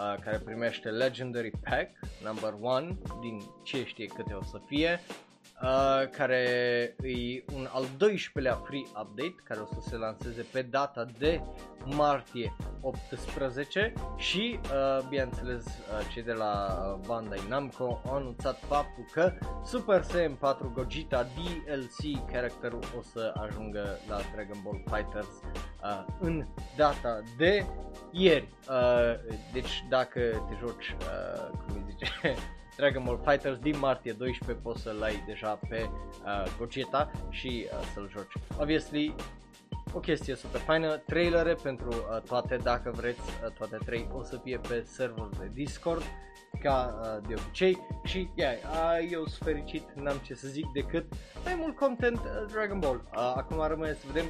uh, 0.00 0.22
care 0.24 0.38
primește 0.38 0.88
Legendary 0.88 1.50
Pack 1.64 1.90
number 2.24 2.52
1 2.60 2.98
din 3.20 3.40
ce 3.62 3.84
știe 3.84 4.06
câte 4.06 4.32
o 4.32 4.42
să 4.42 4.60
fie 4.66 5.00
uh, 5.62 6.08
care 6.10 6.42
e 7.02 7.44
un 7.54 7.68
al 7.72 7.84
12-lea 7.84 8.58
free 8.64 8.86
update 8.86 9.34
care 9.44 9.60
o 9.60 9.66
să 9.66 9.88
se 9.88 9.96
lanseze 9.96 10.46
pe 10.52 10.62
data 10.62 11.06
de 11.18 11.40
martie 11.84 12.56
18 12.80 13.92
și, 14.16 14.60
uh, 14.62 15.08
bineînțeles, 15.08 15.64
uh, 15.66 16.08
cei 16.12 16.22
de 16.22 16.32
la 16.32 16.76
Bandai 17.06 17.40
Namco 17.48 18.00
au 18.06 18.14
anunțat 18.14 18.58
faptul 18.66 19.04
că 19.12 19.32
Super 19.64 20.02
Saiyan 20.02 20.34
4 20.34 20.72
Gogeta 20.74 21.22
DLC 21.22 22.30
characterul 22.32 22.82
o 22.98 23.02
să 23.02 23.32
ajungă 23.34 23.98
la 24.08 24.20
Dragon 24.34 24.60
Ball 24.62 24.82
Fighters 24.84 25.28
uh, 25.82 26.04
în 26.20 26.46
data 26.76 27.22
de 27.36 27.66
ieri. 28.10 28.48
Uh, 28.68 29.14
deci 29.52 29.84
dacă 29.88 30.20
te 30.20 30.56
joci, 30.58 30.96
uh, 31.00 31.48
cum 31.50 31.74
îi 31.74 31.84
zice, 31.90 32.06
Dragon 32.80 33.02
Ball 33.04 33.20
Fighters 33.24 33.58
din 33.58 33.78
martie 33.78 34.12
12 34.12 34.64
poți 34.64 34.82
să-l 34.82 35.02
ai 35.02 35.24
deja 35.26 35.58
pe 35.68 35.88
uh, 35.88 36.52
Gogeta 36.58 37.10
și 37.30 37.66
uh, 37.72 37.80
să-l 37.94 38.10
joci. 38.12 38.32
Obviously, 38.58 39.14
o 39.92 39.98
chestie 39.98 40.34
super 40.34 40.60
faină, 40.60 40.96
trailere 40.96 41.54
pentru 41.62 41.88
uh, 41.88 42.22
toate, 42.22 42.56
dacă 42.56 42.90
vreți, 42.94 43.20
uh, 43.20 43.52
toate 43.58 43.78
trei 43.84 44.08
o 44.12 44.22
să 44.22 44.40
fie 44.42 44.60
pe 44.68 44.82
serverul 44.86 45.30
de 45.38 45.50
Discord 45.52 46.02
ca 46.62 47.00
uh, 47.00 47.28
de 47.28 47.34
obicei 47.34 47.78
și 48.04 48.30
yeah, 48.34 48.54
uh, 48.54 49.08
eu 49.10 49.26
sunt 49.26 49.42
fericit, 49.42 49.82
n-am 49.94 50.16
ce 50.16 50.34
să 50.34 50.48
zic 50.48 50.66
decât 50.72 51.12
mai 51.44 51.54
mult 51.54 51.76
content 51.76 52.18
uh, 52.18 52.52
Dragon 52.52 52.78
Ball. 52.78 53.04
Uh, 53.14 53.32
acum 53.36 53.66
rămâne 53.66 53.92
să 53.92 54.04
vedem 54.12 54.26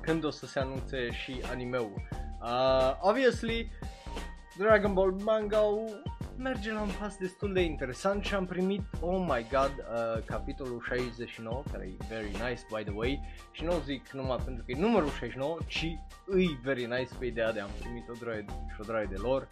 când 0.00 0.24
o 0.24 0.30
să 0.30 0.46
se 0.46 0.58
anunțe 0.58 1.10
și 1.10 1.40
anime-ul. 1.50 2.02
Uh, 2.42 2.98
obviously, 3.00 3.70
Dragon 4.58 4.94
Ball 4.94 5.12
manga 5.24 5.60
merge 6.36 6.72
la 6.72 6.80
un 6.80 6.90
pas 7.00 7.16
destul 7.16 7.52
de 7.52 7.60
interesant 7.60 8.24
și 8.24 8.34
am 8.34 8.46
primit, 8.46 8.82
oh 9.00 9.26
my 9.28 9.46
god, 9.50 9.72
uh, 9.78 10.22
capitolul 10.24 10.82
69, 10.86 11.62
care 11.72 11.84
e 11.84 12.04
very 12.08 12.30
nice 12.30 12.62
by 12.74 12.82
the 12.82 12.92
way, 12.94 13.20
și 13.50 13.64
nu 13.64 13.72
o 13.72 13.80
zic 13.84 14.10
numai 14.10 14.38
pentru 14.44 14.64
că 14.64 14.72
e 14.72 14.80
numărul 14.80 15.08
69, 15.08 15.58
ci 15.66 15.98
îi 16.26 16.60
very 16.62 16.84
nice 16.84 17.14
pe 17.18 17.26
ideea 17.26 17.52
de 17.52 17.60
am 17.60 17.70
primit 17.80 18.08
o 18.08 18.12
droaie 18.20 18.44
și 18.48 18.80
o 18.80 18.84
droaie 18.84 19.06
de 19.10 19.16
lor, 19.16 19.48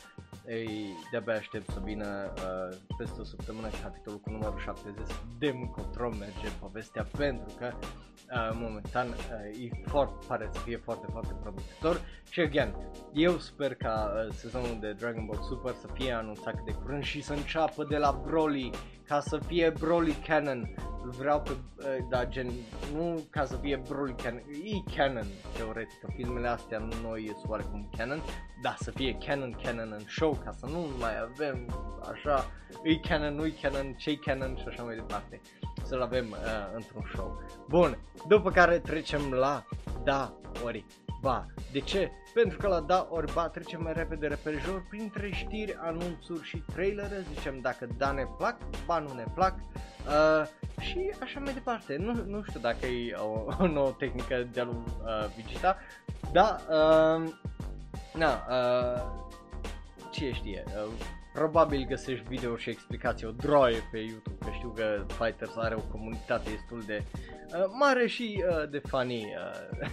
ei, 0.46 0.96
de-abia 1.10 1.34
aștept 1.34 1.70
să 1.70 1.80
vină 1.84 2.32
uh, 2.36 2.76
peste 2.98 3.20
o 3.20 3.24
săptămână 3.24 3.68
capitolul 3.82 4.20
cu 4.20 4.30
numărul 4.30 4.58
70 4.58 5.06
de 5.38 5.48
încotro 5.48 6.08
merge 6.08 6.48
povestea 6.60 7.06
pentru 7.16 7.54
că 7.58 7.72
uh, 7.74 8.50
momentan 8.54 9.08
uh, 9.08 9.64
e 9.64 9.88
foarte, 9.88 10.26
pare 10.26 10.48
să 10.52 10.58
fie 10.58 10.76
foarte, 10.76 11.06
foarte 11.10 11.32
promițător 11.40 12.00
și 12.30 12.40
again, 12.40 12.74
eu 13.12 13.38
sper 13.38 13.74
ca 13.74 14.12
uh, 14.14 14.32
sezonul 14.32 14.76
de 14.80 14.92
Dragon 14.92 15.26
Ball 15.26 15.42
Super 15.42 15.74
să 15.74 15.86
fie 15.92 16.12
anunțat 16.12 16.64
de 16.70 16.76
curând 16.82 17.02
și 17.02 17.22
să 17.22 17.32
înceapă 17.32 17.84
de 17.84 17.96
la 17.96 18.20
Broly 18.26 18.70
ca 19.06 19.20
să 19.20 19.38
fie 19.46 19.72
Broly 19.78 20.16
canon. 20.26 20.74
Îl 21.04 21.10
vreau 21.10 21.40
pe, 21.40 21.50
uh, 21.50 21.84
da, 22.10 22.24
gen, 22.26 22.50
nu 22.94 23.26
ca 23.30 23.44
să 23.44 23.56
fie 23.56 23.82
Broly 23.88 24.14
canon, 24.22 24.42
e 24.64 24.92
canon, 24.96 25.26
teoretic, 25.56 26.00
că 26.00 26.08
filmele 26.16 26.48
astea 26.48 26.78
nu 26.78 27.08
noi 27.08 27.32
sunt 27.38 27.50
oarecum 27.50 27.90
canon, 27.96 28.22
da, 28.62 28.74
să 28.78 28.90
fie 28.90 29.18
canon, 29.26 29.56
canon 29.62 29.92
în 29.98 30.04
show, 30.08 30.38
ca 30.44 30.52
să 30.52 30.66
nu 30.66 30.86
mai 30.98 31.12
avem 31.20 31.66
așa, 32.12 32.50
e 32.82 32.96
canon, 32.96 33.34
nu 33.34 33.46
e 33.46 33.54
canon, 33.62 33.94
ce 33.98 34.16
canon 34.16 34.56
și 34.56 34.64
așa 34.68 34.82
mai 34.82 34.94
departe. 34.94 35.40
Să-l 35.82 36.02
avem 36.02 36.30
uh, 36.30 36.36
într-un 36.74 37.04
show. 37.14 37.42
Bun, 37.68 37.98
după 38.28 38.50
care 38.50 38.78
trecem 38.78 39.30
la 39.30 39.64
da, 40.04 40.32
ori 40.64 40.84
ba. 41.20 41.46
De 41.72 41.80
ce? 41.80 42.10
Pentru 42.34 42.58
că 42.58 42.68
la 42.68 42.80
da 42.80 43.08
ori 43.10 43.32
ba 43.32 43.48
trecem 43.48 43.82
mai 43.82 43.92
repede 43.92 44.26
repejor 44.26 44.86
printre 44.88 45.30
știri, 45.30 45.76
anunțuri 45.80 46.44
și 46.44 46.62
trailere, 46.72 47.24
zicem 47.34 47.58
dacă 47.60 47.88
da 47.96 48.12
ne 48.12 48.26
plac, 48.36 48.56
ba 48.86 48.98
nu 48.98 49.14
ne 49.14 49.24
plac 49.34 49.54
uh, 49.58 50.46
și 50.80 51.12
așa 51.22 51.40
mai 51.40 51.52
departe. 51.52 51.96
Nu, 51.96 52.24
nu 52.26 52.42
știu 52.42 52.60
dacă 52.60 52.86
e 52.86 53.14
o, 53.14 53.44
o 53.60 53.66
nouă 53.66 53.94
tehnică 53.98 54.48
de 54.52 54.60
a 54.60 54.64
lui 54.64 54.74
uh, 54.74 55.26
Vigita, 55.36 55.76
da, 56.32 56.56
uh, 56.68 57.32
na, 58.14 58.46
uh, 58.48 59.28
ce 60.10 60.32
știe, 60.32 60.64
uh, 60.66 60.92
probabil 61.32 61.86
găsești 61.88 62.28
video 62.28 62.56
și 62.56 62.70
explicații 62.70 63.26
o 63.26 63.30
droaie 63.30 63.88
pe 63.90 63.98
YouTube, 63.98 64.44
că 64.44 64.50
știu 64.52 64.72
că 64.76 65.04
Fighters 65.06 65.56
are 65.56 65.74
o 65.74 65.90
comunitate 65.90 66.50
destul 66.50 66.82
de 66.86 67.04
uh, 67.14 67.64
mare 67.78 68.06
și 68.06 68.44
uh, 68.48 68.70
de 68.70 68.78
funny. 68.88 69.24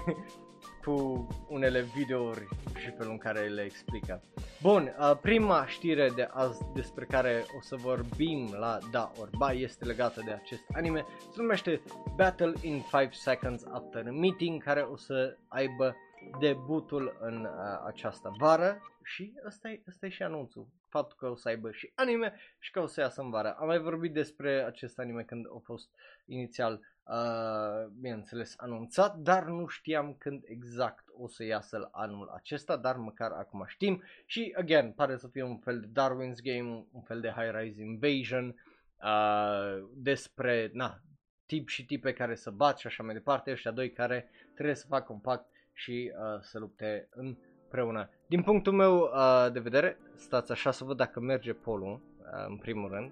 Uh, 0.08 0.16
cu 0.88 1.28
unele 1.50 1.82
videouri 1.82 2.48
și 2.78 2.92
felul 2.92 3.12
în 3.12 3.18
care 3.18 3.48
le 3.48 3.62
explică. 3.62 4.22
Bun, 4.62 4.96
uh, 5.00 5.18
prima 5.22 5.66
știre 5.66 6.10
de 6.16 6.28
azi 6.32 6.62
despre 6.74 7.06
care 7.06 7.44
o 7.58 7.62
să 7.62 7.76
vorbim 7.76 8.56
la 8.60 8.78
Da 8.92 9.12
Orba 9.20 9.52
este 9.52 9.86
legată 9.86 10.22
de 10.26 10.32
acest 10.32 10.64
anime. 10.74 11.06
Se 11.34 11.42
numește 11.42 11.82
Battle 12.16 12.54
in 12.62 12.84
5 12.92 13.14
Seconds 13.14 13.64
After 13.72 14.08
a 14.08 14.12
Meeting, 14.12 14.64
care 14.64 14.82
o 14.82 14.96
să 14.96 15.38
aibă 15.48 15.96
debutul 16.40 17.18
în 17.20 17.46
uh, 17.46 17.84
această 17.86 18.36
vară 18.38 18.82
și 19.04 19.34
ăsta 19.46 19.70
e, 19.70 19.82
ăsta 19.88 20.06
e 20.06 20.10
și 20.10 20.24
anunțul. 20.24 20.68
Faptul 20.90 21.18
că 21.20 21.28
o 21.28 21.36
să 21.36 21.48
aibă 21.48 21.72
și 21.72 21.92
anime 21.96 22.40
și 22.60 22.72
că 22.72 22.80
o 22.80 22.86
să 22.86 23.00
iasă 23.00 23.22
în 23.22 23.30
vară. 23.30 23.56
Am 23.60 23.68
mai 23.68 23.80
vorbit 23.80 24.14
despre 24.14 24.64
acest 24.64 25.00
anime 25.00 25.24
când 25.24 25.46
a 25.46 25.60
fost 25.64 25.90
inițial 26.26 26.80
uh, 27.10 27.88
bineînțeles, 28.00 28.54
anunțat, 28.58 29.16
dar 29.16 29.46
nu 29.46 29.68
știam 29.68 30.16
când 30.18 30.44
exact 30.46 31.06
o 31.20 31.28
să 31.28 31.44
iasă 31.44 31.90
anul 31.92 32.32
acesta, 32.36 32.78
dar 32.78 32.96
măcar 32.96 33.32
acum 33.32 33.64
știm 33.68 34.04
și, 34.26 34.54
again, 34.58 34.92
pare 34.92 35.18
să 35.18 35.28
fie 35.28 35.44
un 35.44 35.58
fel 35.58 35.80
de 35.80 35.88
Darwin's 35.88 36.42
Game, 36.44 36.86
un 36.92 37.02
fel 37.02 37.20
de 37.20 37.30
High 37.30 37.52
Rise 37.60 37.84
Invasion, 37.84 38.56
uh, 39.04 39.88
despre, 39.94 40.70
na, 40.74 41.02
tip 41.46 41.68
și 41.68 41.86
tipe 41.86 42.14
care 42.14 42.36
să 42.36 42.52
bat 42.52 42.78
și 42.78 42.88
așa 42.88 43.04
mai 43.04 43.14
departe, 43.14 43.52
ăștia 43.52 43.72
doi 43.72 43.92
care 43.92 44.30
trebuie 44.54 44.76
să 44.76 44.86
facă 44.88 45.14
un 45.14 45.20
pact 45.20 45.46
și 45.74 46.12
uh, 46.14 46.42
să 46.42 46.60
lupte 46.60 47.08
împreună. 47.12 48.10
Din 48.28 48.44
punctul 48.44 48.74
meu 48.74 48.98
uh, 48.98 49.48
de 49.52 49.60
vedere, 49.60 49.98
stați 50.16 50.52
așa 50.52 50.72
să 50.72 50.84
văd 50.84 50.98
dacă 50.98 51.20
merge 51.20 51.54
polul, 51.54 52.02
uh, 52.20 52.46
în 52.48 52.58
primul 52.58 52.90
rând. 52.90 53.12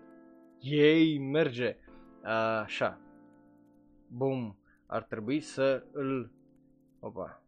Ei, 0.59 1.17
merge! 1.17 1.77
Uh, 2.23 2.61
așa, 2.63 2.99
Bum, 4.15 4.57
ar 4.85 5.03
trebui 5.03 5.39
să 5.39 5.83
îl... 5.91 6.31
Opa. 6.99 7.41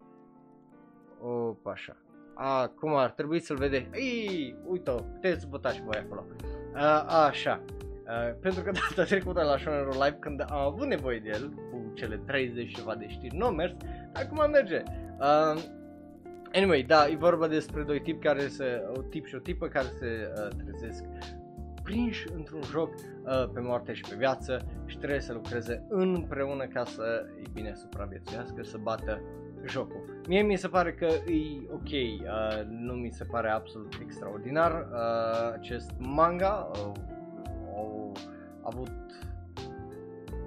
Opa, 1.21 1.71
așa. 1.71 1.97
Acum 2.33 2.95
ar 2.95 3.11
trebui 3.11 3.39
să-l 3.39 3.57
vedeți. 3.57 3.89
Ei, 3.93 4.55
uite-o, 4.65 4.95
puteți 4.95 5.47
vota 5.47 5.69
și 5.69 5.81
voi 5.81 6.03
acolo. 6.05 6.25
A, 6.73 7.25
așa. 7.25 7.63
A, 8.05 8.13
pentru 8.41 8.61
că 8.61 8.71
data 8.89 9.03
trecută 9.07 9.43
la 9.43 9.57
Shonero 9.57 9.91
Live 9.91 10.17
când 10.19 10.41
am 10.41 10.57
avut 10.57 10.87
nevoie 10.87 11.19
de 11.19 11.29
el 11.29 11.49
cu 11.49 11.91
cele 11.93 12.17
30 12.25 12.75
ceva 12.75 12.95
de 12.95 13.07
știri 13.07 13.35
nu 13.35 13.47
mers, 13.47 13.73
acum 14.13 14.49
merge. 14.51 14.83
Uh, 15.19 15.61
anyway, 16.53 16.83
da, 16.83 17.07
e 17.07 17.15
vorba 17.15 17.47
despre 17.47 17.83
doi 17.83 18.01
tipi 18.01 18.25
care 18.25 18.47
se, 18.47 18.83
o 18.95 19.01
tip 19.01 19.25
și 19.25 19.35
o 19.35 19.39
tipă 19.39 19.67
care 19.67 19.87
se 19.99 20.31
uh, 20.35 20.47
trezesc 20.63 21.03
prinși 21.87 22.27
într-un 22.35 22.61
joc 22.61 22.89
uh, 22.93 23.49
pe 23.53 23.59
moarte 23.59 23.93
și 23.93 24.01
pe 24.09 24.15
viață 24.15 24.65
și 24.85 24.97
trebuie 24.97 25.19
să 25.19 25.33
lucreze 25.33 25.85
împreună 25.89 26.65
ca 26.65 26.83
să, 26.85 27.25
îi 27.35 27.47
bine, 27.53 27.73
supraviețuiască, 27.75 28.63
să 28.63 28.77
bată 28.77 29.21
jocul. 29.65 30.21
Mie 30.27 30.41
mi 30.41 30.57
se 30.57 30.67
pare 30.67 30.93
că 30.93 31.05
e 31.05 31.67
ok, 31.71 31.89
uh, 31.89 32.65
nu 32.69 32.93
mi 32.93 33.11
se 33.11 33.23
pare 33.23 33.49
absolut 33.49 33.93
extraordinar. 34.01 34.71
Uh, 34.71 35.53
acest 35.53 35.91
manga 35.97 36.71
uh, 36.73 36.91
a 38.63 38.69
avut 38.73 38.91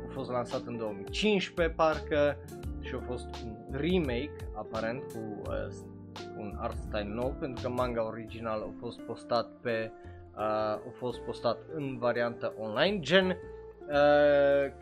a 0.06 0.12
fost 0.12 0.30
lansat 0.30 0.62
în 0.64 0.76
2015 0.76 1.74
parcă 1.76 2.36
și 2.80 2.94
a 2.94 3.04
fost 3.06 3.26
un 3.44 3.56
remake 3.70 4.36
aparent 4.54 5.02
cu 5.02 5.42
uh, 5.48 5.68
un 6.36 6.56
art 6.58 6.76
style 6.76 7.12
nou 7.14 7.36
pentru 7.40 7.62
că 7.62 7.68
manga 7.68 8.06
original 8.06 8.62
a 8.62 8.72
fost 8.78 9.00
postat 9.00 9.50
pe 9.60 9.92
uh, 10.34 10.42
a 10.42 10.92
fost 10.98 11.20
postat 11.20 11.58
în 11.74 11.98
variantă 11.98 12.54
online 12.58 12.98
gen 12.98 13.26
uh, 13.26 13.36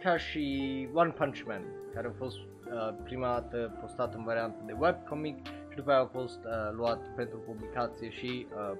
ca 0.02 0.16
și 0.16 0.88
One 0.94 1.10
Punch 1.10 1.42
Man 1.46 1.62
care 1.94 2.06
a 2.06 2.16
fost 2.16 2.38
uh, 2.38 2.94
prima 3.02 3.26
dată 3.26 3.78
postat 3.80 4.14
în 4.14 4.24
variantă 4.24 4.62
de 4.66 4.76
webcomic 4.78 5.46
și 5.46 5.76
după 5.76 5.90
aia 5.90 6.00
a 6.00 6.10
fost 6.12 6.44
uh, 6.44 6.72
luat 6.72 7.08
pentru 7.16 7.38
publicație 7.38 8.10
și 8.10 8.46
uh, 8.54 8.78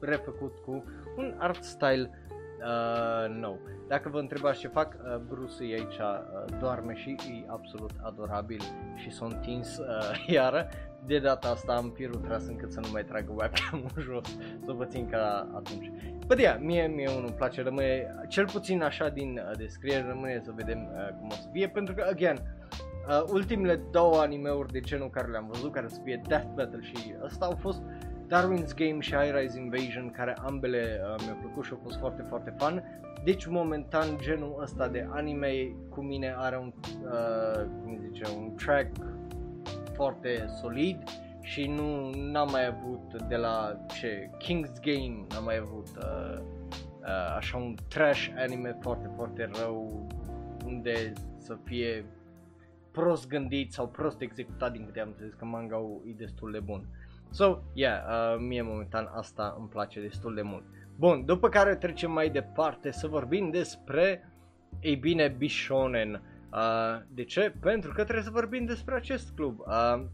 refăcut 0.00 0.58
cu 0.64 0.84
un 1.16 1.34
art 1.38 1.62
style 1.62 2.10
uh, 2.58 3.34
nou. 3.34 3.58
Dacă 3.88 4.08
vă 4.08 4.18
întrebați 4.18 4.58
ce 4.58 4.68
fac, 4.68 4.94
uh, 4.94 5.16
Bruce 5.16 5.64
e 5.64 5.74
aici 5.74 5.98
uh, 5.98 6.58
doarme 6.60 6.94
și 6.94 7.10
e 7.10 7.44
absolut 7.46 7.90
adorabil 8.02 8.60
și 8.96 9.10
s-a 9.10 9.24
întins 9.24 9.78
uh, 9.78 10.26
iară. 10.36 10.68
De 11.06 11.18
data 11.18 11.48
asta 11.48 11.72
am 11.72 11.90
pirul 11.90 12.20
tras 12.20 12.46
încât 12.46 12.72
să 12.72 12.80
nu 12.80 12.88
mai 12.92 13.04
tragă 13.04 13.32
webcam 13.36 13.86
jos, 13.98 14.38
să 14.64 14.72
vă 14.72 14.84
țin 14.84 15.08
ca 15.08 15.50
atunci. 15.54 15.90
Bă, 16.26 16.34
yeah, 16.38 16.56
mie, 16.60 16.86
mie 16.86 17.08
unul 17.10 17.24
îmi 17.26 17.36
place, 17.36 17.62
rămâne, 17.62 18.14
cel 18.28 18.46
puțin 18.46 18.82
așa 18.82 19.08
din 19.08 19.40
uh, 19.48 19.56
descriere, 19.56 20.06
rămâne 20.08 20.40
să 20.44 20.52
vedem 20.54 20.78
uh, 20.92 21.08
cum 21.18 21.28
o 21.30 21.34
să 21.34 21.48
fie, 21.52 21.68
pentru 21.68 21.94
că, 21.94 22.06
again, 22.10 22.36
uh, 23.08 23.22
ultimele 23.32 23.80
două 23.90 24.20
animeuri 24.20 24.72
de 24.72 24.80
genul 24.80 25.10
care 25.10 25.30
le-am 25.30 25.48
văzut, 25.52 25.72
care 25.72 25.88
să 25.88 26.00
fie 26.04 26.20
Death 26.28 26.46
Battle 26.54 26.82
și 26.82 27.14
ăsta 27.24 27.44
au 27.44 27.56
fost 27.60 27.82
Darwin's 28.32 28.74
Game 28.74 29.00
și 29.00 29.14
High 29.14 29.34
Rise 29.34 29.60
Invasion, 29.60 30.10
care 30.10 30.34
ambele 30.44 31.00
uh, 31.02 31.22
mi-au 31.24 31.36
plăcut 31.40 31.64
și 31.64 31.72
au 31.72 31.80
fost 31.82 31.98
foarte, 31.98 32.22
foarte 32.22 32.54
fun. 32.58 33.00
Deci, 33.24 33.46
momentan, 33.46 34.18
genul 34.20 34.58
ăsta 34.62 34.88
de 34.88 35.06
anime 35.10 35.52
cu 35.88 36.00
mine 36.00 36.34
are 36.36 36.58
un, 36.58 36.72
uh, 37.04 37.64
cum 37.82 37.98
zice, 38.00 38.22
un 38.36 38.54
track 38.54 38.90
foarte 40.02 40.46
solid 40.60 41.02
și 41.40 41.66
nu 41.66 42.10
n-am 42.10 42.48
mai 42.50 42.66
avut 42.66 43.22
de 43.22 43.36
la 43.36 43.76
ce 43.94 44.30
King's 44.38 44.80
Game 44.80 45.26
n-am 45.30 45.44
mai 45.44 45.56
avut 45.56 45.88
uh, 45.96 46.38
uh, 47.00 47.34
așa 47.36 47.56
un 47.56 47.74
trash 47.88 48.28
anime 48.36 48.78
foarte 48.80 49.10
foarte 49.16 49.50
rău 49.60 50.06
unde 50.66 51.12
să 51.38 51.58
fie 51.64 52.04
prost 52.90 53.28
gândit 53.28 53.72
sau 53.72 53.88
prost 53.88 54.20
executat 54.20 54.72
din 54.72 54.84
câte 54.84 55.00
am 55.00 55.08
înțeles 55.08 55.32
că 55.32 55.44
manga 55.44 55.76
e 56.06 56.12
destul 56.16 56.52
de 56.52 56.60
bun. 56.60 56.86
So, 57.30 57.58
yeah, 57.72 58.02
uh, 58.08 58.40
mie 58.48 58.62
momentan 58.62 59.10
asta 59.14 59.56
îmi 59.58 59.68
place 59.68 60.00
destul 60.00 60.34
de 60.34 60.42
mult. 60.42 60.64
Bun, 60.98 61.24
după 61.24 61.48
care 61.48 61.74
trecem 61.74 62.12
mai 62.12 62.30
departe 62.30 62.90
să 62.90 63.06
vorbim 63.06 63.50
despre, 63.50 64.32
ei 64.80 64.96
bine, 64.96 65.34
Bishonen. 65.38 66.22
Uh, 66.52 67.02
de 67.08 67.24
ce? 67.24 67.54
Pentru 67.60 67.92
că 67.92 68.02
trebuie 68.02 68.24
să 68.24 68.30
vorbim 68.30 68.64
despre 68.64 68.94
acest 68.94 69.30
club. 69.34 69.58
Uh, 69.58 70.04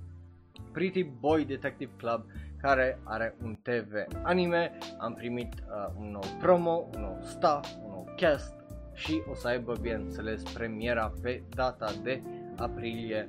Pretty 0.72 1.03
Boy 1.03 1.45
Detective 1.45 1.91
Club 1.97 2.24
care 2.61 2.99
are 3.05 3.34
un 3.43 3.57
TV 3.62 3.93
anime, 4.22 4.78
am 4.99 5.14
primit 5.14 5.55
uh, 5.55 5.93
un 5.99 6.11
nou 6.11 6.24
promo, 6.41 6.89
un 6.95 7.01
nou 7.01 7.18
staff, 7.22 7.74
un 7.82 7.91
nou 7.91 8.09
cast 8.16 8.55
și 8.95 9.22
o 9.30 9.34
să 9.34 9.49
aibă 9.49 9.72
bineînțeles 9.80 10.43
premiera 10.43 11.12
pe 11.22 11.43
data 11.55 11.93
de 12.03 12.22
aprilie 12.57 13.24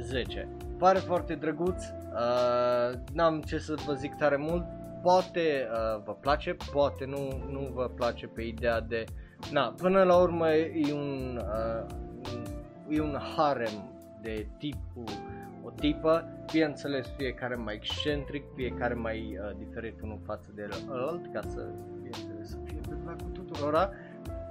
10. 0.00 0.48
Pare 0.78 0.98
foarte 0.98 1.34
drăguț, 1.34 1.84
uh, 1.84 2.98
n-am 3.12 3.40
ce 3.40 3.58
să 3.58 3.74
vă 3.86 3.92
zic 3.92 4.14
tare 4.14 4.36
mult, 4.36 4.64
poate 5.02 5.68
uh, 5.70 6.02
vă 6.04 6.14
place, 6.14 6.56
poate 6.72 7.04
nu, 7.04 7.44
nu 7.50 7.70
vă 7.72 7.90
place 7.94 8.26
pe 8.26 8.42
ideea 8.42 8.80
de... 8.80 9.04
Na, 9.52 9.74
până 9.76 10.02
la 10.02 10.16
urmă 10.16 10.50
e 10.52 10.92
un, 10.92 11.40
uh, 11.42 11.86
e 12.88 13.00
un 13.00 13.18
harem 13.36 13.90
de 14.20 14.46
tipul 14.58 15.04
o 15.64 15.70
tipă, 15.70 16.28
bineînțeles 16.52 17.06
fiecare 17.16 17.54
mai 17.54 17.74
excentric, 17.74 18.44
fiecare 18.54 18.94
mai 18.94 19.38
uh, 19.40 19.56
diferit 19.58 20.00
unul 20.00 20.20
față 20.24 20.50
de 20.54 20.68
alt, 20.88 21.32
ca 21.32 21.40
să, 21.40 21.66
bineînțeles, 21.94 22.48
să 22.48 22.56
fie 22.64 22.80
pe 22.88 22.94
placul 23.04 23.30
tuturora. 23.30 23.90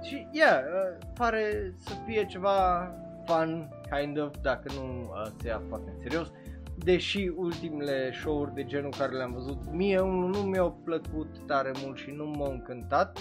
Și, 0.02 0.26
yeah, 0.30 0.58
uh, 0.58 1.06
pare 1.14 1.72
să 1.76 1.94
fie 2.06 2.26
ceva 2.26 2.90
fun, 3.24 3.68
kind 3.90 4.20
of, 4.20 4.36
dacă 4.42 4.72
nu 4.74 5.00
uh, 5.00 5.30
se 5.40 5.48
ia 5.48 5.62
foarte 5.68 5.90
în 5.90 6.02
serios. 6.02 6.32
Deși 6.76 7.32
ultimele 7.36 8.12
show-uri 8.12 8.54
de 8.54 8.64
genul 8.64 8.94
care 8.98 9.12
le-am 9.12 9.32
văzut, 9.32 9.72
mie 9.72 10.00
unul 10.00 10.30
nu 10.30 10.38
mi-au 10.38 10.80
plăcut 10.84 11.38
tare 11.46 11.70
mult 11.84 11.96
și 11.96 12.10
nu 12.10 12.26
m-au 12.26 12.50
încântat, 12.50 13.18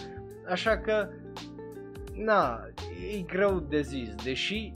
așa 0.49 0.77
că, 0.77 1.09
na, 2.15 2.59
e 3.15 3.21
greu 3.21 3.59
de 3.59 3.81
zis, 3.81 4.15
deși 4.15 4.71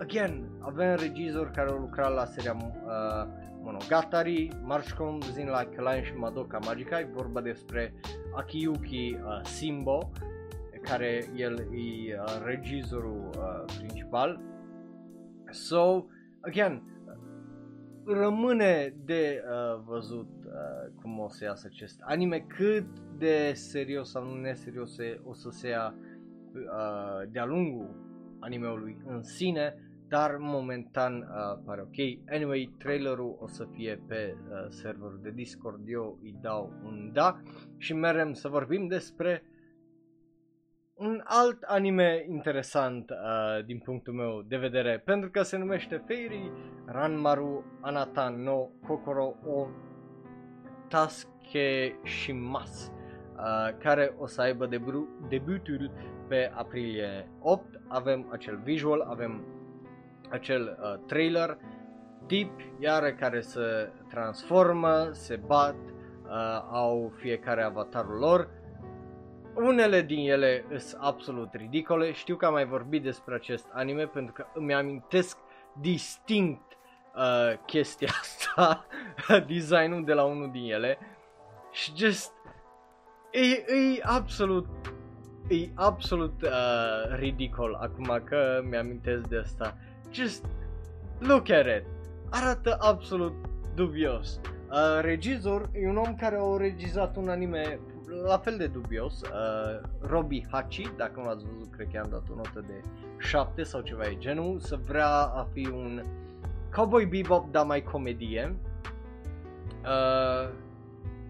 again, 0.00 0.48
avem 0.58 0.96
regizori 0.96 1.52
care 1.52 1.70
au 1.70 1.78
lucrat 1.78 2.14
la 2.14 2.24
seria 2.24 2.56
uh, 2.56 3.26
Monogatari, 3.62 4.48
Marshcom, 4.62 5.20
Zin 5.20 5.48
la 5.48 5.64
Kalain 5.64 6.02
și 6.02 6.14
Madoka 6.14 6.58
Magica, 6.58 7.00
e 7.00 7.08
vorba 7.12 7.40
despre 7.40 7.94
Akiyuki 8.34 9.18
uh, 9.24 9.40
Simbo, 9.42 10.10
care 10.82 11.28
el 11.36 11.58
e 11.58 12.14
uh, 12.14 12.42
regizorul 12.44 13.30
uh, 13.38 13.64
principal. 13.78 14.40
So, 15.50 16.04
again, 16.40 16.82
rămâne 18.06 18.94
de 19.04 19.42
uh, 19.44 19.82
văzut 19.86 20.28
uh, 20.44 20.92
cum 21.02 21.18
o 21.18 21.28
să 21.28 21.44
iasă 21.44 21.68
acest 21.70 22.00
anime, 22.00 22.38
cât 22.38 22.86
de 23.18 23.52
serios 23.54 24.10
sau 24.10 24.34
neserios 24.34 24.96
o 25.24 25.34
să 25.34 25.50
se 25.50 25.68
ia 25.68 25.94
uh, 26.54 27.28
de-a 27.30 27.44
lungul 27.44 28.08
animeului 28.38 28.96
în 29.06 29.22
sine, 29.22 29.74
dar 30.10 30.36
momentan 30.38 31.16
uh, 31.16 31.58
pare 31.64 31.80
ok. 31.80 32.28
Anyway, 32.30 32.74
trailerul 32.78 33.36
o 33.40 33.46
să 33.46 33.66
fie 33.74 34.02
pe 34.08 34.36
uh, 34.36 34.66
serverul 34.68 35.20
de 35.22 35.30
Discord, 35.30 35.80
eu 35.86 36.18
îi 36.22 36.36
dau 36.40 36.72
un 36.84 37.10
da 37.12 37.40
și 37.76 37.94
merem 37.94 38.32
să 38.32 38.48
vorbim 38.48 38.86
despre 38.86 39.42
un 40.94 41.20
alt 41.24 41.62
anime 41.62 42.24
interesant 42.28 43.10
uh, 43.10 43.64
din 43.64 43.78
punctul 43.78 44.14
meu 44.14 44.42
de 44.48 44.56
vedere, 44.56 44.98
pentru 44.98 45.30
că 45.30 45.42
se 45.42 45.56
numește 45.56 46.04
Fairy 46.06 46.52
Ranmaru 46.84 47.64
Anatan 47.80 48.42
no 48.42 48.68
Kokoro 48.86 49.34
o 49.46 49.66
Tasukeshimasu, 50.88 52.92
uh, 52.92 53.76
care 53.78 54.14
o 54.18 54.26
să 54.26 54.40
aibă 54.40 54.66
debu- 54.66 55.08
debutul 55.28 55.90
pe 56.28 56.52
aprilie 56.54 57.28
8. 57.40 57.80
Avem 57.88 58.28
acel 58.30 58.60
visual, 58.64 59.00
avem 59.00 59.44
acel 60.30 60.78
uh, 60.80 61.06
trailer, 61.06 61.58
tip 62.26 62.50
iară 62.78 63.12
care 63.12 63.40
se 63.40 63.92
transformă, 64.08 65.08
se 65.12 65.40
bat, 65.46 65.76
uh, 66.24 66.64
au 66.70 67.12
fiecare 67.16 67.62
avatarul 67.62 68.18
lor. 68.18 68.48
Unele 69.54 70.02
din 70.02 70.30
ele 70.30 70.64
sunt 70.76 71.00
absolut 71.02 71.54
ridicole, 71.54 72.12
știu 72.12 72.36
că 72.36 72.46
am 72.46 72.52
mai 72.52 72.66
vorbit 72.66 73.02
despre 73.02 73.34
acest 73.34 73.66
anime 73.72 74.06
pentru 74.06 74.32
că 74.32 74.46
îmi 74.54 74.74
amintesc 74.74 75.38
distinct 75.80 76.78
uh, 77.16 77.58
chestia 77.66 78.08
asta, 78.20 78.86
designul 79.46 80.04
de 80.04 80.12
la 80.12 80.24
unul 80.24 80.50
din 80.50 80.72
ele. 80.72 80.98
Și 81.70 81.92
just 81.96 82.32
e, 83.30 83.74
e 83.74 84.00
absolut 84.02 84.66
e 85.48 85.68
absolut 85.74 86.42
uh, 86.42 87.16
ridicol. 87.16 87.74
Acum 87.74 88.20
că 88.24 88.62
mi-amintesc 88.68 89.28
de 89.28 89.36
asta 89.36 89.76
just 90.12 90.44
look 91.18 91.50
at 91.50 91.66
it. 91.66 91.84
Arată 92.30 92.76
absolut 92.80 93.34
dubios. 93.74 94.40
Uh, 94.70 95.00
regizor 95.00 95.70
e 95.72 95.88
un 95.88 95.96
om 95.96 96.14
care 96.14 96.36
a 96.40 96.56
regizat 96.56 97.16
un 97.16 97.28
anime 97.28 97.80
la 98.26 98.38
fel 98.38 98.56
de 98.56 98.66
dubios, 98.66 99.20
uh, 99.20 99.80
Robbie 100.00 100.46
Hachi, 100.50 100.90
dacă 100.96 101.12
nu 101.20 101.24
l-ați 101.24 101.44
văzut, 101.44 101.70
cred 101.70 101.86
că 101.86 101.92
i-am 101.94 102.08
dat 102.10 102.22
o 102.30 102.34
notă 102.34 102.64
de 102.66 102.80
7 103.18 103.62
sau 103.62 103.80
ceva 103.80 104.02
de 104.02 104.16
genul, 104.18 104.58
să 104.60 104.78
vrea 104.86 105.08
a 105.08 105.48
fi 105.52 105.68
un 105.68 106.02
Cowboy 106.74 107.04
Bebop, 107.04 107.50
dar 107.50 107.66
mai 107.66 107.82
comedie. 107.82 108.56
Uh, 109.82 110.50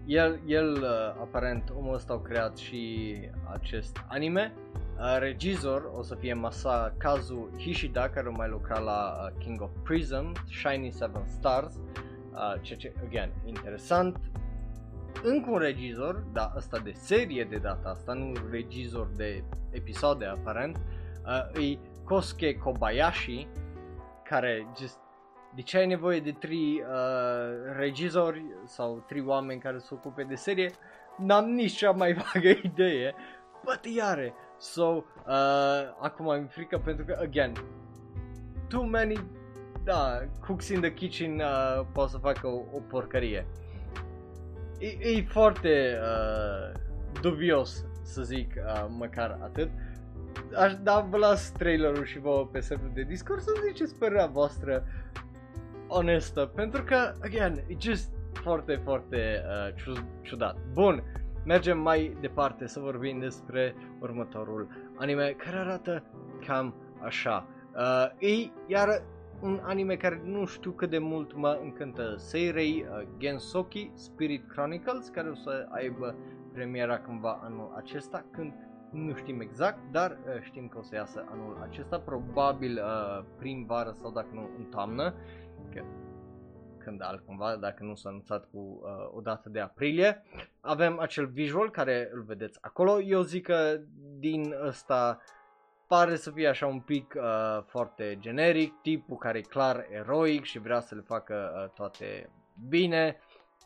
el, 0.05 0.39
el 0.45 0.71
uh, 0.71 1.21
aparent, 1.21 1.73
omul 1.77 1.93
ăsta 1.93 2.13
a 2.13 2.21
creat 2.21 2.57
și 2.57 3.15
acest 3.51 3.97
anime 4.07 4.53
Uh, 4.53 4.70
regizor 5.19 5.91
o 5.95 6.01
să 6.01 6.15
fie 6.15 6.33
Masakazu 6.33 7.49
Hishida, 7.57 8.09
care 8.09 8.27
a 8.27 8.29
mai 8.29 8.49
lucrat 8.49 8.83
la 8.83 9.17
uh, 9.21 9.43
King 9.43 9.61
of 9.61 9.71
Prism, 9.83 10.31
Shiny 10.47 10.91
Seven 10.91 11.25
Stars, 11.25 11.75
uh, 11.75 12.53
ceea 12.61 12.79
ce, 12.79 12.93
again, 13.07 13.31
interesant. 13.45 14.17
Încă 15.23 15.49
un 15.49 15.57
regizor, 15.57 16.23
da, 16.31 16.53
ăsta 16.55 16.79
de 16.79 16.91
serie 16.91 17.43
de 17.43 17.57
data 17.57 17.89
asta, 17.89 18.13
nu 18.13 18.31
regizor 18.49 19.07
de 19.15 19.43
episoade 19.71 20.25
aparent, 20.25 20.79
uh, 21.55 21.71
e 21.71 21.77
Kosuke 22.03 22.57
Kobayashi, 22.57 23.47
care 24.23 24.67
just 24.79 24.99
de 25.55 25.61
ce 25.61 25.77
ai 25.77 25.87
nevoie 25.87 26.19
de 26.19 26.31
trei 26.31 26.83
uh, 26.87 27.75
regizori 27.77 28.45
sau 28.65 29.03
trei 29.07 29.23
oameni 29.25 29.59
care 29.59 29.77
se 29.77 29.89
ocupe 29.91 30.23
de 30.23 30.35
serie, 30.35 30.71
n-am 31.17 31.45
nici 31.45 31.75
cea 31.75 31.91
mai 31.91 32.13
vagă 32.33 32.49
idee, 32.63 33.15
bă, 33.63 33.79
iare. 33.95 34.33
So, 34.61 34.83
uh, 34.83 35.03
acum 35.99 36.29
am 36.29 36.45
frică 36.45 36.77
pentru 36.77 37.05
că, 37.05 37.17
again, 37.21 37.53
too 38.67 38.83
many, 38.83 39.19
da, 39.83 40.27
cooks 40.45 40.69
in 40.69 40.81
the 40.81 40.93
kitchen 40.93 41.39
uh, 41.39 41.85
pot 41.93 42.09
să 42.09 42.17
facă 42.17 42.47
o, 42.47 42.61
o 42.71 42.79
porcărie. 42.87 43.45
E, 44.77 44.87
e 44.87 45.25
foarte 45.27 45.97
uh, 46.01 46.79
dubios 47.21 47.85
să 48.01 48.21
zic 48.21 48.53
uh, 48.55 48.85
măcar 48.97 49.39
atât. 49.43 49.69
Aș 50.57 50.73
da 50.75 51.07
vă 51.09 51.17
las 51.17 51.51
trailerul 51.51 52.05
și 52.05 52.19
vouă 52.19 52.45
pe 52.45 52.59
serverul 52.59 52.91
de 52.93 53.03
Discord 53.03 53.41
să 53.41 53.51
ziceți 53.67 53.95
părerea 53.95 54.25
voastră 54.25 54.83
onestă, 55.87 56.51
pentru 56.55 56.83
că, 56.83 57.13
again, 57.21 57.63
e 57.67 57.75
just 57.79 58.09
foarte, 58.33 58.81
foarte 58.83 59.43
uh, 59.77 59.95
ciudat. 60.21 60.57
Bun, 60.73 61.03
mergem 61.45 61.79
mai 61.79 62.17
departe 62.19 62.67
să 62.67 62.79
vorbim 62.79 63.19
despre 63.19 63.75
următorul 63.99 64.67
anime 64.95 65.35
care 65.37 65.57
arată 65.57 66.03
cam 66.45 66.73
așa. 67.03 67.47
Uh, 67.75 68.29
e 68.29 68.49
iar 68.67 69.03
un 69.41 69.59
anime 69.63 69.95
care 69.95 70.21
nu 70.25 70.45
știu 70.45 70.71
cât 70.71 70.89
de 70.89 70.97
mult 70.97 71.35
mă 71.35 71.59
încântă. 71.63 72.15
Seirei 72.17 72.85
uh, 72.89 73.07
Gensoki 73.17 73.91
Spirit 73.93 74.47
Chronicles, 74.47 75.07
care 75.07 75.29
o 75.29 75.35
să 75.35 75.67
aibă 75.69 76.15
premiera 76.53 76.99
cândva 76.99 77.39
anul 77.43 77.73
acesta, 77.75 78.25
când 78.31 78.53
nu 78.91 79.15
știm 79.15 79.41
exact, 79.41 79.79
dar 79.91 80.11
uh, 80.11 80.41
știm 80.41 80.67
că 80.67 80.77
o 80.77 80.81
să 80.81 80.95
iasă 80.95 81.25
anul 81.31 81.57
acesta, 81.61 81.99
probabil 81.99 82.81
uh, 82.83 83.23
prin 83.37 83.65
vară 83.65 83.91
sau 83.91 84.11
dacă 84.11 84.29
nu 84.33 84.49
în 84.57 84.63
toamnă, 84.63 85.13
că 85.73 85.83
când 86.83 87.01
altcumva, 87.01 87.55
dacă 87.55 87.83
nu 87.83 87.95
s-a 87.95 88.09
anunțat 88.09 88.49
cu 88.51 88.57
uh, 88.57 89.17
o 89.17 89.21
dată 89.21 89.49
de 89.49 89.59
aprilie. 89.59 90.23
Avem 90.61 90.99
acel 90.99 91.25
visual 91.25 91.69
care 91.69 92.09
îl 92.13 92.23
vedeți 92.23 92.57
acolo. 92.61 93.01
Eu 93.01 93.21
zic 93.21 93.45
că 93.45 93.79
din 94.19 94.55
ăsta 94.63 95.19
pare 95.87 96.15
să 96.15 96.31
fie 96.31 96.47
așa 96.47 96.67
un 96.67 96.79
pic 96.79 97.13
uh, 97.17 97.63
foarte 97.67 98.17
generic, 98.19 98.73
tipul 98.81 99.17
care 99.17 99.37
e 99.37 99.41
clar 99.41 99.87
eroic 99.89 100.43
și 100.43 100.59
vrea 100.59 100.79
să 100.79 100.95
le 100.95 101.01
facă 101.01 101.51
uh, 101.55 101.69
toate 101.73 102.29
bine, 102.67 103.17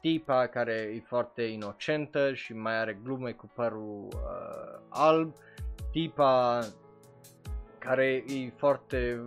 tipa 0.02 0.48
care 0.48 0.92
e 0.96 1.00
foarte 1.00 1.42
inocentă 1.42 2.34
și 2.34 2.54
mai 2.54 2.80
are 2.80 3.00
glume 3.04 3.32
cu 3.32 3.52
părul 3.56 4.08
uh, 4.14 4.82
alb, 4.90 5.34
tipa 5.92 6.60
care 7.80 8.24
e 8.28 8.54
foarte 8.56 9.22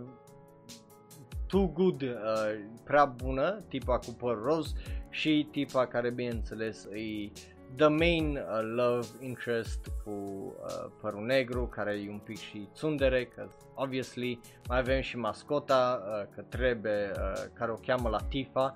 too 1.49 1.67
good, 1.67 2.01
uh, 2.01 2.09
prea 2.83 3.05
bună, 3.05 3.63
tipa 3.67 3.97
cu 3.97 4.11
păr 4.11 4.41
roz 4.43 4.73
și 5.09 5.47
tipa 5.51 5.85
care 5.85 6.09
bineînțeles 6.09 6.85
e 6.85 7.31
the 7.75 7.87
main 7.87 8.37
uh, 8.37 8.59
love 8.75 9.07
interest 9.19 9.91
cu 10.03 10.11
uh, 10.11 10.91
părul 11.01 11.25
negru 11.25 11.65
care 11.65 11.91
e 11.91 12.09
un 12.09 12.17
pic 12.17 12.37
și 12.37 12.67
tsundere, 12.73 13.25
că 13.25 13.47
obviously 13.73 14.39
mai 14.67 14.77
avem 14.77 15.01
și 15.01 15.17
mascota 15.17 16.01
uh, 16.01 16.27
că 16.35 16.41
trebuie, 16.41 17.11
uh, 17.15 17.43
care 17.53 17.71
o 17.71 17.75
cheamă 17.75 18.09
Latifa, 18.09 18.75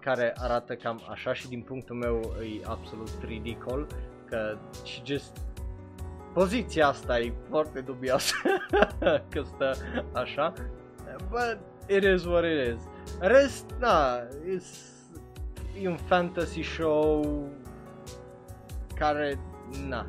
care 0.00 0.32
arată 0.36 0.74
cam 0.74 1.00
așa 1.10 1.32
și 1.32 1.48
din 1.48 1.62
punctul 1.62 1.96
meu 1.96 2.20
e 2.40 2.66
absolut 2.66 3.10
ridicol, 3.24 3.86
că 4.24 4.58
și 4.84 5.02
just 5.04 5.36
poziția 6.32 6.86
asta 6.86 7.20
e 7.20 7.32
foarte 7.48 7.80
dubioasă 7.80 8.34
că 9.30 9.42
stă 9.42 9.74
așa, 10.12 10.52
but 11.28 11.58
it 11.90 12.04
is 12.04 12.26
what 12.26 12.44
it 12.44 12.58
is. 12.58 12.80
Rest, 13.20 13.66
na, 13.80 14.22
e 15.74 15.88
un 15.88 15.96
fantasy 15.96 16.62
show 16.62 17.48
care, 18.94 19.38
na, 19.88 20.06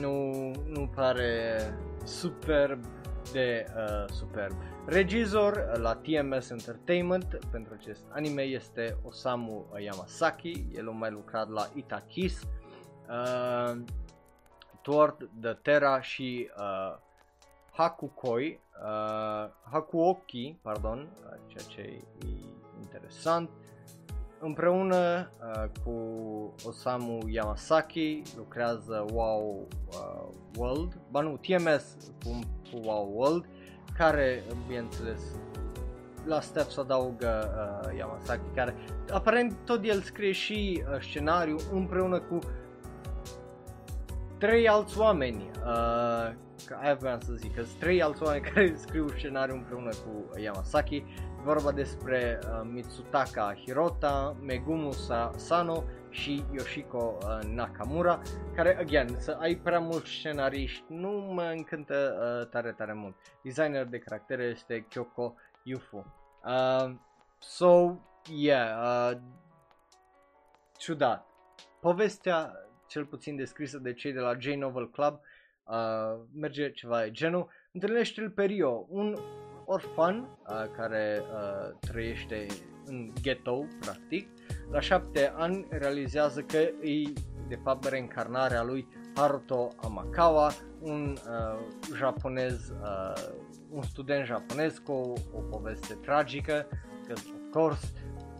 nu, 0.00 0.50
nu 0.66 0.90
pare 0.94 1.74
superb 2.04 2.84
de 3.32 3.64
uh, 3.76 4.10
superb. 4.10 4.52
Regizor 4.86 5.78
la 5.78 5.94
TMS 5.94 6.50
Entertainment 6.50 7.38
pentru 7.50 7.74
acest 7.78 8.04
anime 8.08 8.42
este 8.42 8.96
Osamu 9.02 9.66
Yamasaki, 9.78 10.66
el 10.74 10.88
a 10.88 10.90
mai 10.90 11.10
lucrat 11.10 11.48
la 11.48 11.68
Itakis, 11.74 12.42
uh, 13.08 13.82
Toward 14.80 15.28
the 15.40 15.52
Terra 15.52 16.00
și 16.00 16.50
uh, 16.56 16.98
Hakukoi, 17.70 18.60
uh, 18.82 19.50
Hakuoki, 19.70 20.58
pardon, 20.62 20.98
uh, 20.98 21.38
ceea 21.46 21.64
ce 21.68 21.80
e 21.80 22.02
interesant, 22.80 23.50
împreună 24.40 25.30
uh, 25.40 25.64
cu 25.84 25.94
Osamu 26.66 27.18
Yamasaki 27.26 28.22
lucrează 28.36 29.04
Wow 29.12 29.68
uh, 29.88 30.28
World, 30.58 31.00
ba 31.10 31.20
nu, 31.20 31.36
TMS 31.36 31.96
cu, 32.24 32.38
cu 32.70 32.80
Wow 32.88 33.12
World, 33.14 33.44
care, 33.96 34.42
bineînțeles, 34.66 35.20
la 36.24 36.40
Step 36.40 36.68
se 36.70 36.80
adaugă 36.80 37.50
uh, 37.86 37.98
Yamasaki, 37.98 38.54
care 38.54 38.74
aparent 39.12 39.54
tot 39.64 39.84
el 39.84 40.00
scrie 40.00 40.32
și 40.32 40.82
uh, 40.92 41.00
scenariu 41.00 41.56
împreună 41.72 42.20
cu 42.20 42.38
trei 44.42 44.68
alți 44.68 44.98
oameni, 44.98 45.50
uh, 45.64 46.32
aia 46.80 46.94
vreau 46.98 47.20
să 47.20 47.32
zic, 47.32 47.54
că 47.54 47.62
sunt 47.62 47.78
trei 47.78 48.02
alți 48.02 48.22
oameni 48.22 48.44
care 48.50 48.74
scriu 48.76 49.08
scenariu 49.08 49.54
împreună 49.54 49.90
cu 49.90 50.38
Yamasaki, 50.38 51.04
vorba 51.44 51.72
despre 51.72 52.38
uh, 52.42 52.60
Mitsutaka 52.72 53.54
Hirota, 53.54 54.36
Megumu 54.40 54.92
Sano 55.36 55.84
și 56.10 56.44
Yoshiko 56.52 57.18
uh, 57.20 57.48
Nakamura, 57.48 58.20
care, 58.54 58.76
again, 58.80 59.16
să 59.18 59.36
ai 59.40 59.54
prea 59.54 59.80
mulți 59.80 60.10
scenariști 60.10 60.84
nu 60.88 61.10
mă 61.10 61.42
încântă 61.56 62.18
uh, 62.40 62.48
tare, 62.48 62.72
tare 62.72 62.92
mult. 62.92 63.14
Designer 63.42 63.84
de 63.86 63.98
caractere 63.98 64.42
este 64.42 64.86
Kyoko 64.88 65.34
Yufu. 65.62 66.04
Uh, 66.44 66.94
so, 67.38 67.94
yeah, 68.30 68.68
uh, 69.12 69.18
ciudat. 70.78 71.26
Povestea, 71.80 72.52
cel 72.92 73.04
puțin 73.04 73.36
descrisă 73.36 73.78
de 73.78 73.92
cei 73.92 74.12
de 74.12 74.18
la 74.18 74.38
J-Novel 74.38 74.90
Club, 74.90 75.20
uh, 75.64 76.20
merge 76.34 76.70
ceva 76.70 77.08
genul. 77.08 77.48
Întâlnește-l 77.72 78.30
pe 78.30 78.44
Rio, 78.44 78.86
un 78.88 79.16
orfan 79.64 80.18
uh, 80.18 80.70
care 80.76 81.20
uh, 81.20 81.76
trăiește 81.80 82.46
în 82.84 83.12
ghetto, 83.22 83.64
practic. 83.80 84.28
La 84.70 84.80
șapte 84.80 85.32
ani 85.36 85.66
realizează 85.70 86.40
că 86.40 86.56
e 86.56 87.12
de 87.48 87.58
fapt 87.62 87.84
reîncarnarea 87.84 88.62
lui 88.62 88.88
Haruto 89.14 89.68
Amakawa, 89.76 90.50
un 90.80 91.16
uh, 91.28 91.58
japonez, 91.96 92.68
uh, 92.68 93.28
un 93.70 93.82
student 93.82 94.26
japonez 94.26 94.78
cu 94.78 94.92
o, 94.92 95.12
o 95.34 95.40
poveste 95.40 95.94
tragică, 95.94 96.66
că, 97.06 97.12
of 97.12 97.50
course, 97.50 97.86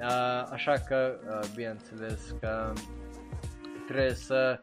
uh, 0.00 0.48
așa 0.50 0.72
că, 0.72 1.18
uh, 1.28 1.53
bineînțeles 1.55 2.34
că 2.40 2.72
trebuie 3.93 4.14
să 4.14 4.61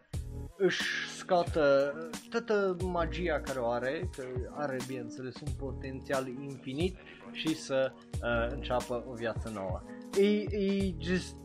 își 0.58 1.10
scoată 1.18 1.94
toată 2.30 2.78
magia 2.84 3.40
care 3.40 3.60
o 3.60 3.70
are, 3.70 4.10
că 4.16 4.24
are 4.52 4.78
bineînțeles 4.88 5.36
un 5.42 5.52
potențial 5.58 6.28
infinit 6.28 6.98
și 7.32 7.56
să 7.56 7.92
uh, 7.94 8.48
înceapă 8.50 9.06
o 9.08 9.14
viață 9.14 9.52
nouă. 9.54 9.82
E, 10.18 10.58
e 10.58 10.94
just 11.00 11.36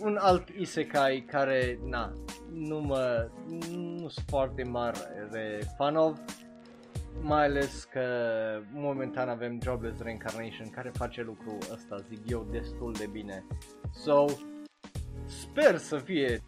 un 0.00 0.16
alt 0.20 0.48
isekai 0.48 1.24
care, 1.30 1.78
na, 1.84 2.12
nu 2.52 2.80
mă, 2.80 3.28
nu 3.70 4.08
sunt 4.08 4.26
foarte 4.28 4.62
mare 4.62 5.60
fan 5.76 5.96
of, 5.96 6.18
mai 7.20 7.44
ales 7.44 7.84
că 7.84 8.02
momentan 8.72 9.28
avem 9.28 9.58
Jobless 9.62 10.00
Reincarnation 10.00 10.70
care 10.70 10.90
face 10.94 11.22
lucrul 11.22 11.58
ăsta, 11.72 11.96
zic 12.08 12.30
eu, 12.30 12.46
destul 12.50 12.92
de 12.92 13.08
bine. 13.12 13.46
So, 13.92 14.24
sper 15.26 15.76
să 15.76 15.96
fie 15.96 16.42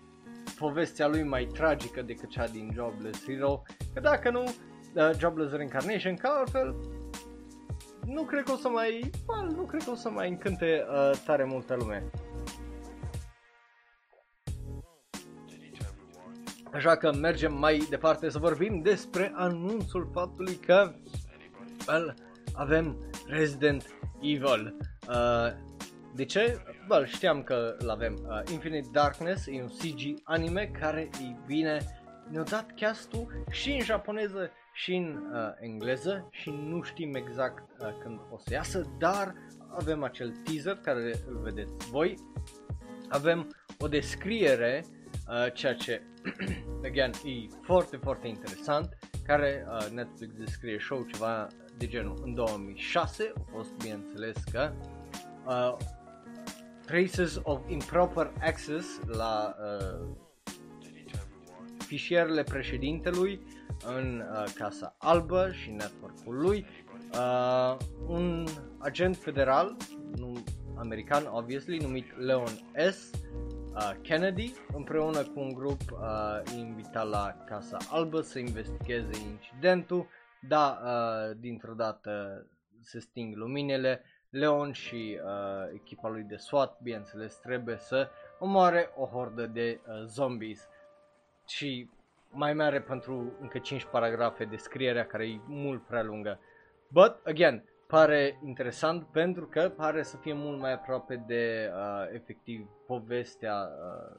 povestea 0.58 1.06
lui 1.06 1.22
mai 1.22 1.44
tragică 1.44 2.02
decât 2.02 2.28
cea 2.28 2.46
din 2.46 2.70
Jobless 2.74 3.24
Hero, 3.24 3.62
că 3.94 4.00
dacă 4.00 4.30
nu, 4.30 4.42
uh, 4.42 5.10
Jobless 5.18 5.52
Reincarnation, 5.52 6.14
ca 6.14 6.28
altfel, 6.28 6.76
nu 8.04 8.22
cred 8.22 8.42
că 8.42 8.52
o 8.52 8.56
să 8.56 8.68
mai, 8.68 9.10
well, 9.26 9.54
nu 9.54 9.62
cred 9.62 9.82
că 9.82 9.90
o 9.90 9.94
să 9.94 10.10
mai 10.10 10.28
încânte 10.28 10.86
uh, 10.90 11.18
tare 11.24 11.44
multă 11.44 11.74
lume. 11.74 12.10
Așa 16.72 16.96
că 16.96 17.12
mergem 17.12 17.58
mai 17.58 17.86
departe 17.90 18.28
să 18.28 18.38
vorbim 18.38 18.80
despre 18.82 19.32
anunțul 19.34 20.10
faptului 20.12 20.54
că 20.54 20.94
well, 21.88 22.14
avem 22.54 23.10
Resident 23.26 23.86
Evil. 24.20 24.76
Uh, 25.08 25.52
de 26.14 26.24
ce? 26.24 26.62
Bă, 26.86 27.04
știam 27.04 27.42
că 27.42 27.76
l 27.78 27.88
avem. 27.88 28.18
Uh, 28.22 28.52
Infinite 28.52 28.88
Darkness 28.92 29.46
e 29.46 29.62
un 29.62 29.68
CG 29.68 30.20
anime 30.24 30.70
care, 30.80 31.00
e 31.00 31.36
bine, 31.46 31.78
ne-a 32.30 32.42
dat 32.42 32.66
castul 32.76 33.44
și 33.50 33.70
în 33.70 33.80
japoneză 33.80 34.50
și 34.72 34.94
în 34.94 35.22
uh, 35.32 35.38
engleză 35.60 36.28
și 36.30 36.50
nu 36.50 36.82
știm 36.82 37.14
exact 37.14 37.62
uh, 37.80 37.88
când 38.02 38.20
o 38.30 38.38
să 38.38 38.52
iasă, 38.52 38.96
dar 38.98 39.34
avem 39.76 40.02
acel 40.02 40.30
teaser 40.44 40.74
care 40.74 41.12
îl 41.26 41.40
vedeți 41.42 41.90
voi. 41.90 42.14
Avem 43.08 43.48
o 43.78 43.88
descriere, 43.88 44.84
uh, 45.28 45.52
ceea 45.52 45.74
ce, 45.74 46.02
again, 46.88 47.10
e 47.24 47.54
foarte, 47.62 47.96
foarte 47.96 48.28
interesant, 48.28 48.98
care 49.24 49.66
uh, 49.68 49.86
Netflix 49.92 50.34
descrie 50.34 50.78
show 50.78 51.02
ceva 51.12 51.46
de 51.76 51.86
genul 51.86 52.20
în 52.24 52.34
2006, 52.34 53.32
a 53.36 53.40
fost 53.50 53.74
bineînțeles 53.74 54.44
că 54.52 54.72
uh, 55.46 55.76
traces 56.86 57.40
of 57.42 57.60
improper 57.68 58.32
access 58.40 59.00
la 59.06 59.56
uh, 59.60 60.08
fișierele 61.78 62.42
președintelui 62.42 63.40
în 63.84 64.22
uh, 64.32 64.44
Casa 64.54 64.94
Albă 64.98 65.50
și 65.52 65.70
network-ul 65.70 66.36
lui. 66.36 66.66
Uh, 67.12 67.76
un 68.06 68.46
agent 68.78 69.16
federal, 69.16 69.76
nu, 70.16 70.44
american, 70.76 71.26
obviously, 71.30 71.78
numit 71.78 72.18
Leon 72.18 72.60
S. 72.90 73.10
Uh, 73.74 73.90
Kennedy, 74.02 74.54
împreună 74.74 75.22
cu 75.22 75.40
un 75.40 75.52
grup 75.52 75.80
uh, 75.90 76.56
invitat 76.56 77.08
la 77.08 77.36
Casa 77.46 77.76
Albă 77.90 78.20
să 78.20 78.38
investigheze 78.38 79.10
incidentul. 79.30 80.08
Da, 80.48 80.80
uh, 80.84 81.36
dintr-o 81.40 81.74
dată 81.74 82.46
se 82.82 83.00
sting 83.00 83.36
luminele. 83.36 84.02
Leon 84.30 84.72
și 84.72 85.20
uh, 85.24 85.72
echipa 85.74 86.08
lui 86.08 86.22
de 86.22 86.36
SWAT, 86.36 86.78
bineînțeles, 86.82 87.36
trebuie 87.36 87.76
să 87.76 88.08
omoare 88.38 88.90
o 88.96 89.04
hordă 89.04 89.46
de 89.46 89.80
uh, 89.86 90.02
zombies. 90.04 90.68
Și 91.48 91.90
mai 92.30 92.54
mare 92.54 92.80
pentru 92.80 93.32
încă 93.40 93.58
5 93.58 93.84
paragrafe 93.84 94.44
descrierea 94.44 95.06
care 95.06 95.26
e 95.26 95.40
mult 95.46 95.86
prea 95.86 96.02
lungă. 96.02 96.40
But, 96.88 97.20
again, 97.24 97.64
pare 97.86 98.38
interesant 98.44 99.06
pentru 99.06 99.46
că 99.46 99.72
pare 99.76 100.02
să 100.02 100.16
fie 100.16 100.32
mult 100.32 100.60
mai 100.60 100.72
aproape 100.72 101.24
de 101.26 101.70
uh, 101.74 102.14
efectiv 102.14 102.68
povestea 102.86 103.54
uh, 103.54 104.16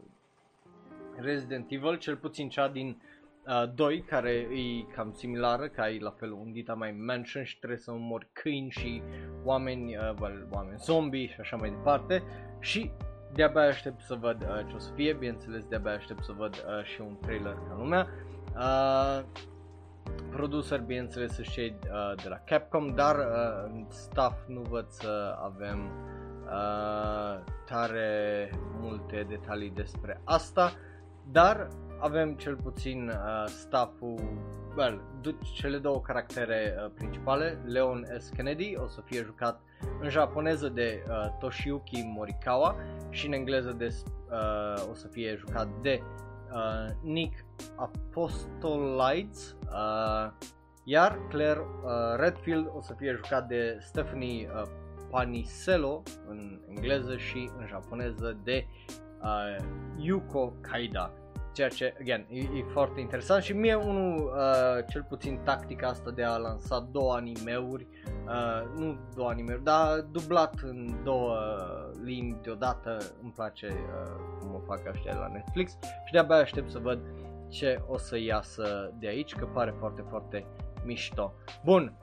Resident 1.16 1.72
Evil, 1.72 1.97
cel 1.97 2.16
puțin 2.16 2.49
cea 2.49 2.68
din 2.68 3.01
uh, 3.47 3.74
2, 3.76 4.01
care 4.01 4.32
e 4.32 4.93
cam 4.93 5.14
similară, 5.14 5.68
ca 5.68 5.89
e 5.89 5.99
la 5.99 6.12
fel 6.12 6.32
un 6.32 6.51
dita 6.51 6.74
mai 6.74 6.91
mansion 6.91 7.43
și 7.43 7.58
trebuie 7.58 7.80
să 7.80 7.91
omori 7.91 8.28
câini 8.34 8.70
și 8.70 9.01
oameni, 9.47 9.95
uh, 9.95 10.13
well, 10.19 10.47
oameni 10.51 10.77
zombie 10.77 11.27
și 11.27 11.39
așa 11.39 11.55
mai 11.55 11.69
departe. 11.69 12.23
Și 12.59 12.91
de-abia 13.33 13.61
aștept 13.61 14.01
să 14.01 14.15
văd 14.15 14.41
uh, 14.41 14.65
ce 14.67 14.75
o 14.75 14.79
să 14.79 14.91
fie, 14.95 15.13
bineînțeles 15.13 15.65
de-abia 15.65 15.91
aștept 15.91 16.23
să 16.23 16.31
văd 16.37 16.55
uh, 16.55 16.83
și 16.85 17.01
un 17.01 17.17
trailer 17.21 17.53
ca 17.53 17.75
lumea. 17.77 18.07
Uh, 18.55 19.23
producer, 20.29 20.79
bineînțeles, 20.81 21.39
și 21.39 21.51
cei 21.51 21.75
uh, 21.83 22.23
de 22.23 22.29
la 22.29 22.35
Capcom, 22.35 22.95
dar 22.95 23.15
uh, 23.15 23.23
în 23.65 23.85
staff 23.89 24.47
nu 24.47 24.61
văd 24.61 24.85
să 24.89 25.37
avem 25.43 25.91
uh, 26.45 27.43
tare 27.65 28.49
multe 28.79 29.25
detalii 29.29 29.69
despre 29.69 30.21
asta, 30.23 30.71
dar 31.31 31.67
avem 31.99 32.33
cel 32.33 32.55
puțin 32.55 33.07
uh, 33.07 33.45
stafful, 33.45 34.19
well, 34.78 35.01
cele 35.53 35.78
două 35.78 36.01
caractere 36.01 36.75
uh, 36.78 36.91
principale, 36.95 37.61
Leon 37.65 38.05
S. 38.17 38.30
Kennedy 38.30 38.75
o 38.78 38.88
să 38.88 39.01
fie 39.05 39.21
jucat 39.23 39.61
în 40.01 40.09
japoneză 40.09 40.69
de 40.69 41.03
uh, 41.07 41.38
Toshiyuki 41.39 42.11
Morikawa 42.15 42.75
și 43.09 43.25
în 43.25 43.34
engleză 43.34 43.71
de, 43.71 43.95
uh, 44.32 44.89
o 44.91 44.93
să 44.93 45.07
fie 45.07 45.36
jucat 45.36 45.67
de 45.82 46.01
uh, 46.51 46.95
Nick 47.03 47.45
Apostolites, 47.75 49.55
uh, 49.63 50.32
iar 50.84 51.19
Claire 51.30 51.59
uh, 51.59 51.89
Redfield 52.17 52.71
o 52.75 52.82
să 52.82 52.93
fie 52.97 53.13
jucat 53.15 53.47
de 53.47 53.78
Stephanie 53.80 54.49
uh, 54.55 54.61
Panisello 55.09 56.03
în 56.28 56.59
engleză 56.67 57.17
și 57.17 57.49
în 57.57 57.65
japoneză 57.67 58.38
de 58.43 58.67
uh, 59.21 59.65
Yuko 59.97 60.53
Kaida 60.61 61.11
ceea 61.58 61.70
ce, 61.70 61.93
again, 61.99 62.26
e, 62.30 62.39
e 62.39 62.64
foarte 62.72 62.99
interesant 62.99 63.43
și 63.43 63.53
mie 63.53 63.76
unul, 63.76 64.34
uh, 64.36 64.86
cel 64.89 65.05
puțin 65.10 65.39
tactica 65.43 65.88
asta 65.88 66.12
de 66.12 66.24
a 66.24 66.38
lansa 66.38 66.88
două 66.91 67.14
animeuri, 67.14 67.88
uh, 68.26 68.80
nu 68.80 68.97
două 69.16 69.30
animeuri, 69.30 69.64
dar 69.64 69.99
dublat 70.12 70.53
în 70.62 70.99
două 71.03 71.38
limbi 72.03 72.41
deodată, 72.41 72.97
îmi 73.22 73.32
place 73.32 73.68
uh, 73.68 74.38
cum 74.39 74.53
o 74.55 74.60
fac 74.60 74.88
ăștia 74.88 75.14
la 75.14 75.28
Netflix 75.34 75.72
și 76.05 76.12
de-abia 76.12 76.36
aștept 76.36 76.70
să 76.70 76.80
văd 76.80 76.99
ce 77.49 77.82
o 77.88 77.97
să 77.97 78.18
iasă 78.20 78.93
de 78.99 79.08
aici, 79.08 79.36
că 79.36 79.45
pare 79.45 79.76
foarte, 79.80 80.05
foarte 80.10 80.45
mișto. 80.84 81.34
Bun, 81.64 81.93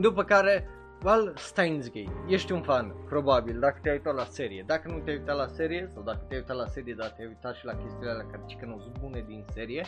după 0.00 0.24
care 0.24 0.68
Well, 1.04 1.32
Steins 1.36 1.90
Gate. 1.90 2.12
Ești 2.28 2.52
un 2.52 2.62
fan, 2.62 2.94
probabil, 3.08 3.58
dacă 3.58 3.78
te-ai 3.82 3.94
uitat 3.94 4.14
la 4.14 4.24
serie. 4.24 4.64
Dacă 4.66 4.88
nu 4.88 4.98
te-ai 4.98 5.16
uitat 5.16 5.36
la 5.36 5.46
serie, 5.46 5.88
sau 5.92 6.02
dacă 6.02 6.24
te-ai 6.28 6.40
uitat 6.40 6.56
la 6.56 6.66
serie, 6.66 6.94
dar 6.94 7.08
te-ai 7.08 7.26
uitat 7.26 7.54
și 7.54 7.64
la 7.64 7.74
chestiile 7.74 8.10
alea 8.10 8.26
care 8.30 8.42
zic 8.48 8.58
că 8.58 8.66
nu 8.66 8.78
sunt 8.78 8.98
bune 8.98 9.24
din 9.26 9.44
serie, 9.52 9.84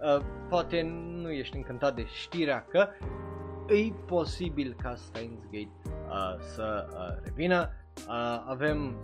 uh, 0.00 0.24
poate 0.48 0.82
nu 0.82 1.30
ești 1.30 1.56
încântat 1.56 1.94
de 1.94 2.04
știrea 2.04 2.66
că 2.68 2.88
e 3.74 3.92
posibil 4.06 4.76
ca 4.82 4.94
Steins 4.94 5.42
Gate 5.44 5.70
uh, 5.84 6.38
să 6.38 6.88
uh, 6.92 7.22
revină. 7.24 7.70
Uh, 8.08 8.44
avem 8.46 8.96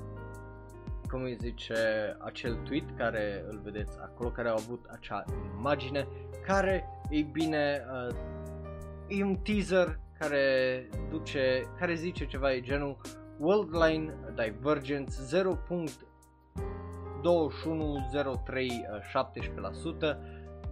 cum 1.08 1.22
îi 1.22 1.36
zice, 1.40 1.74
acel 2.18 2.54
tweet 2.54 2.96
care 2.96 3.44
îl 3.48 3.60
vedeți 3.62 3.98
acolo, 4.00 4.28
care 4.28 4.48
au 4.48 4.56
avut 4.56 4.86
acea 4.90 5.24
imagine, 5.58 6.08
care, 6.46 6.84
ei 7.10 7.22
bine, 7.22 7.84
uh, 8.08 8.16
e 9.08 9.24
un 9.24 9.36
teaser 9.36 9.98
care 10.18 10.88
duce, 11.10 11.62
care 11.78 11.94
zice 11.94 12.26
ceva 12.26 12.48
de 12.48 12.60
genul 12.60 12.96
Worldline 13.38 14.14
Divergence 14.34 15.14
0.210317% 17.22 20.16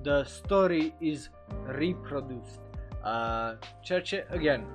The 0.02 0.22
story 0.22 0.94
is 0.98 1.30
reproduced. 1.66 2.60
Uh, 3.04 3.58
ceea 3.80 4.00
ce, 4.00 4.26
again, 4.30 4.66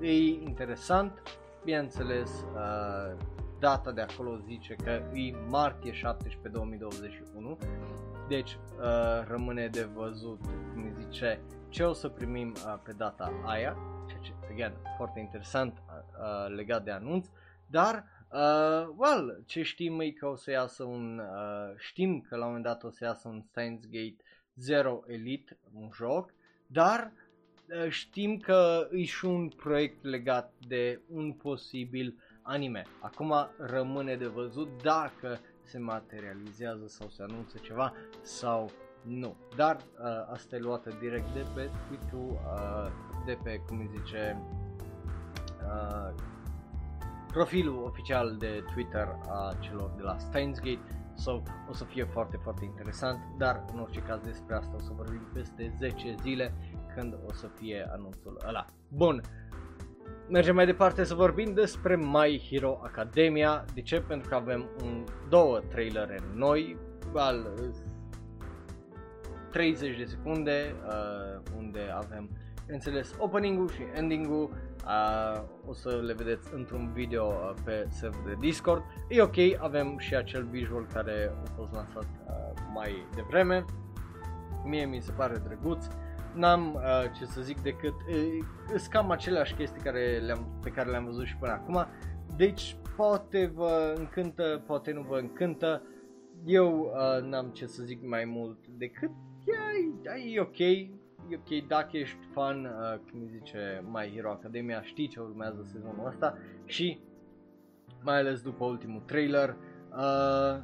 e 0.00 0.26
interesant, 0.26 1.22
bineînțeles, 1.64 2.46
uh, 2.54 3.16
data 3.58 3.92
de 3.92 4.00
acolo 4.00 4.36
zice 4.36 4.74
că 4.74 4.90
e 4.90 5.36
martie 5.48 5.92
17 5.92 6.48
2021, 6.48 7.58
deci 8.28 8.58
uh, 8.78 9.24
rămâne 9.28 9.68
de 9.68 9.88
văzut, 9.94 10.40
cum 10.72 10.92
zice, 11.00 11.40
ce 11.68 11.82
o 11.82 11.92
să 11.92 12.08
primim 12.08 12.52
uh, 12.56 12.74
pe 12.82 12.92
data 12.92 13.32
aia 13.44 13.76
again, 14.50 14.72
foarte 14.96 15.20
interesant 15.20 15.72
uh, 15.72 16.54
legat 16.54 16.84
de 16.84 16.90
anunț, 16.90 17.26
dar 17.66 18.04
Uh, 18.32 18.88
well, 18.96 19.42
ce 19.46 19.62
știm 19.62 20.00
e 20.00 20.10
că 20.10 20.26
o 20.26 20.36
să 20.36 20.50
iasă 20.50 20.84
un, 20.84 21.18
uh, 21.18 21.74
știm 21.76 22.20
că 22.20 22.36
la 22.36 22.40
un 22.40 22.46
moment 22.46 22.64
dat 22.64 22.82
o 22.82 22.90
să 22.90 23.04
iasă 23.04 23.28
un 23.28 23.42
Steins 23.42 23.80
Gate 23.84 24.16
0 24.54 25.02
Elite, 25.06 25.58
un 25.72 25.90
joc, 25.94 26.34
dar 26.66 27.12
uh, 27.12 27.88
știm 27.88 28.36
că 28.36 28.88
e 28.90 29.04
și 29.04 29.24
un 29.24 29.48
proiect 29.48 30.04
legat 30.04 30.52
de 30.66 31.00
un 31.08 31.32
posibil 31.32 32.22
anime. 32.42 32.86
Acum 33.00 33.34
rămâne 33.58 34.16
de 34.16 34.26
văzut 34.26 34.82
dacă 34.82 35.40
se 35.62 35.78
materializează 35.78 36.86
sau 36.86 37.08
se 37.08 37.22
anunță 37.22 37.58
ceva 37.58 37.92
sau 38.22 38.70
nu. 39.02 39.36
Dar 39.56 39.76
uh, 39.76 40.32
asta 40.32 40.56
e 40.56 40.58
luată 40.58 40.96
direct 41.00 41.32
de 41.34 41.46
pe 41.54 41.70
tweet-ul 41.88 42.30
uh, 42.30 43.15
de 43.26 43.38
pe, 43.42 43.62
cum 43.66 43.78
îi 43.78 43.90
zice, 43.98 44.42
uh, 45.66 46.14
profilul 47.32 47.84
oficial 47.84 48.36
de 48.38 48.64
Twitter 48.74 49.08
a 49.28 49.54
celor 49.60 49.90
de 49.96 50.02
la 50.02 50.18
Steins 50.18 50.58
Gate 50.58 50.80
so, 51.16 51.42
o 51.70 51.72
să 51.72 51.84
fie 51.84 52.04
foarte, 52.04 52.36
foarte 52.42 52.64
interesant, 52.64 53.18
dar 53.38 53.64
în 53.72 53.80
orice 53.80 54.00
caz 54.00 54.20
despre 54.20 54.54
asta 54.54 54.74
o 54.74 54.78
să 54.78 54.90
vorbim 54.96 55.28
peste 55.32 55.74
10 55.78 56.14
zile 56.22 56.54
când 56.94 57.18
o 57.26 57.32
să 57.32 57.48
fie 57.58 57.88
anunțul 57.92 58.40
ăla. 58.46 58.66
Bun, 58.88 59.20
mergem 60.28 60.54
mai 60.54 60.66
departe 60.66 61.04
să 61.04 61.14
vorbim 61.14 61.54
despre 61.54 61.96
My 61.96 62.46
Hero 62.50 62.80
Academia. 62.82 63.64
De 63.74 63.82
ce? 63.82 64.00
Pentru 64.00 64.28
că 64.28 64.34
avem 64.34 64.68
un, 64.82 65.04
două 65.28 65.58
trailere 65.58 66.18
noi, 66.34 66.76
al 67.14 67.52
30 69.50 69.96
de 69.96 70.04
secunde, 70.04 70.74
uh, 70.86 71.42
unde 71.56 71.80
avem 71.94 72.30
bineînțeles 72.66 73.14
opening-ul 73.18 73.70
și 73.70 73.82
ending-ul 73.94 74.50
uh, 74.84 75.42
o 75.68 75.72
să 75.72 76.00
le 76.04 76.12
vedeți 76.12 76.54
într-un 76.54 76.92
video 76.92 77.26
uh, 77.26 77.54
pe 77.64 77.86
server 77.88 78.20
de 78.26 78.36
Discord. 78.40 78.82
E 79.08 79.22
ok, 79.22 79.36
avem 79.58 79.98
și 79.98 80.14
acel 80.14 80.44
visual 80.44 80.86
care 80.92 81.32
a 81.44 81.50
fost 81.56 81.72
lansat 81.72 82.04
uh, 82.04 82.62
mai 82.74 83.06
devreme. 83.14 83.64
Mie 84.64 84.84
mi 84.84 85.00
se 85.00 85.12
pare 85.12 85.42
drăguț. 85.44 85.86
N-am 86.34 86.74
uh, 86.74 87.10
ce 87.18 87.24
să 87.24 87.40
zic 87.40 87.60
decât 87.60 87.94
uh, 88.74 88.84
cam 88.90 89.10
aceleași 89.10 89.54
chestii 89.54 89.82
care 89.82 90.18
le-am, 90.18 90.58
pe 90.62 90.70
care 90.70 90.90
le-am 90.90 91.04
văzut 91.04 91.26
și 91.26 91.36
până 91.36 91.52
acum. 91.52 91.86
Deci 92.36 92.76
poate 92.96 93.52
vă 93.54 93.94
încântă, 93.96 94.62
poate 94.66 94.92
nu 94.92 95.02
vă 95.08 95.18
încântă. 95.18 95.82
Eu 96.44 96.80
uh, 96.80 97.22
n-am 97.22 97.48
ce 97.48 97.66
să 97.66 97.82
zic 97.82 98.06
mai 98.08 98.24
mult 98.24 98.66
decât 98.66 99.10
yeah, 99.44 100.34
e 100.34 100.40
ok, 100.40 100.58
e 101.28 101.36
ok, 101.36 101.66
dacă 101.66 101.96
ești 101.96 102.26
fan, 102.32 102.64
uh, 102.64 102.98
cum 103.10 103.26
zice 103.26 103.84
My 103.92 104.12
Hero 104.14 104.30
Academia, 104.30 104.82
știi 104.82 105.08
ce 105.08 105.20
urmează 105.20 105.62
sezonul 105.64 106.06
ăsta 106.06 106.38
și 106.64 107.00
mai 108.02 108.18
ales 108.18 108.42
după 108.42 108.64
ultimul 108.64 109.00
trailer, 109.00 109.56
uh, 109.90 110.58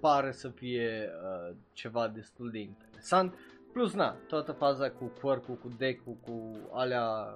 pare 0.00 0.32
să 0.32 0.48
fie 0.48 1.08
uh, 1.08 1.56
ceva 1.72 2.08
destul 2.08 2.50
de 2.50 2.58
interesant. 2.58 3.34
Plus, 3.72 3.94
na, 3.94 4.16
toată 4.26 4.52
faza 4.52 4.90
cu 4.90 5.12
quirk 5.20 5.44
cu 5.44 5.68
deck 5.78 6.02
cu 6.04 6.52
alea 6.72 7.34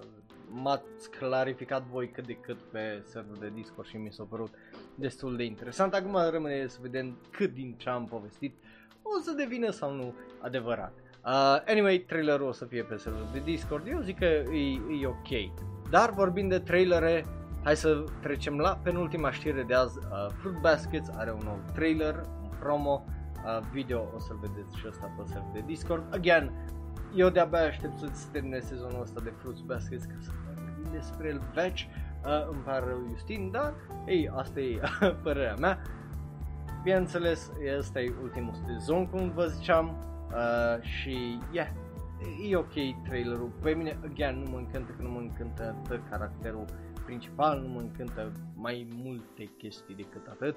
m-ați 0.48 1.10
clarificat 1.10 1.82
voi 1.82 2.10
cât 2.10 2.26
de 2.26 2.34
cât 2.34 2.58
pe 2.60 3.02
serverul 3.04 3.38
de 3.40 3.50
Discord 3.54 3.88
și 3.88 3.96
mi 3.96 4.12
s-a 4.12 4.24
părut 4.24 4.54
destul 4.94 5.36
de 5.36 5.44
interesant. 5.44 5.94
Acum 5.94 6.16
rămâne 6.30 6.66
să 6.66 6.78
vedem 6.80 7.18
cât 7.30 7.52
din 7.54 7.74
ce 7.76 7.88
am 7.88 8.06
povestit 8.06 8.54
o 9.02 9.20
să 9.20 9.32
devină 9.32 9.70
sau 9.70 9.94
nu 9.94 10.14
adevărat. 10.40 11.03
Uh, 11.26 11.62
anyway, 11.66 11.98
trailerul 11.98 12.48
o 12.48 12.52
să 12.52 12.64
fie 12.64 12.82
pe 12.82 12.96
serverul 12.96 13.28
de 13.32 13.38
Discord, 13.38 13.86
eu 13.86 14.00
zic 14.00 14.18
că 14.18 14.24
e, 14.24 14.80
e 15.00 15.06
ok. 15.06 15.52
Dar 15.90 16.10
vorbind 16.10 16.50
de 16.50 16.58
trailere, 16.58 17.24
hai 17.62 17.76
să 17.76 18.04
trecem 18.20 18.58
la 18.58 18.80
penultima 18.82 19.30
știre 19.30 19.62
de 19.62 19.74
azi. 19.74 19.98
Uh, 19.98 20.26
Fruit 20.40 20.56
Baskets 20.60 21.08
are 21.08 21.32
un 21.32 21.40
nou 21.44 21.58
trailer, 21.74 22.14
un 22.42 22.50
promo, 22.58 23.04
uh, 23.44 23.66
video 23.72 24.08
o 24.14 24.18
să-l 24.18 24.38
vedeți 24.40 24.78
și 24.78 24.84
ăsta 24.88 25.12
pe 25.16 25.22
serverul 25.26 25.50
de 25.52 25.62
Discord. 25.66 26.14
Again, 26.14 26.52
eu 27.14 27.28
de-abia 27.28 27.66
aștept 27.66 27.98
să-ți 27.98 28.30
termine 28.30 28.58
sezonul 28.58 29.00
ăsta 29.00 29.20
de 29.20 29.32
Fruits 29.36 29.60
Baskets 29.60 30.04
ca 30.04 30.14
să 30.20 30.30
vorbim 30.46 30.92
despre 30.92 31.28
el 31.28 31.42
veci. 31.54 31.88
Uh, 32.24 32.48
îmi 32.50 32.62
pare 32.64 32.84
rău 32.86 33.06
Justin, 33.08 33.50
dar 33.50 33.74
ei, 34.06 34.30
asta 34.34 34.60
e 34.60 34.80
părerea 35.22 35.54
mea. 35.54 35.82
Bineînțeles, 36.82 37.52
ăsta 37.78 38.00
e 38.00 38.12
ultimul 38.22 38.54
sezon, 38.66 39.06
cum 39.06 39.30
vă 39.30 39.46
ziceam, 39.46 40.13
uh, 40.34 40.82
și 40.82 41.38
yeah, 41.52 41.68
e 42.50 42.56
ok 42.56 43.02
trailerul. 43.04 43.50
Pe 43.62 43.70
mine, 43.70 43.98
again, 44.04 44.38
nu 44.38 44.50
mă 44.50 44.58
încântă 44.58 44.92
că 44.92 45.02
nu 45.02 45.08
mă 45.08 45.18
încântă 45.18 46.02
caracterul 46.10 46.64
principal, 47.04 47.60
nu 47.60 47.68
mă 47.68 47.80
încântă 47.80 48.32
mai 48.54 48.88
multe 48.94 49.44
chestii 49.58 49.94
decât 49.94 50.26
atât. 50.26 50.56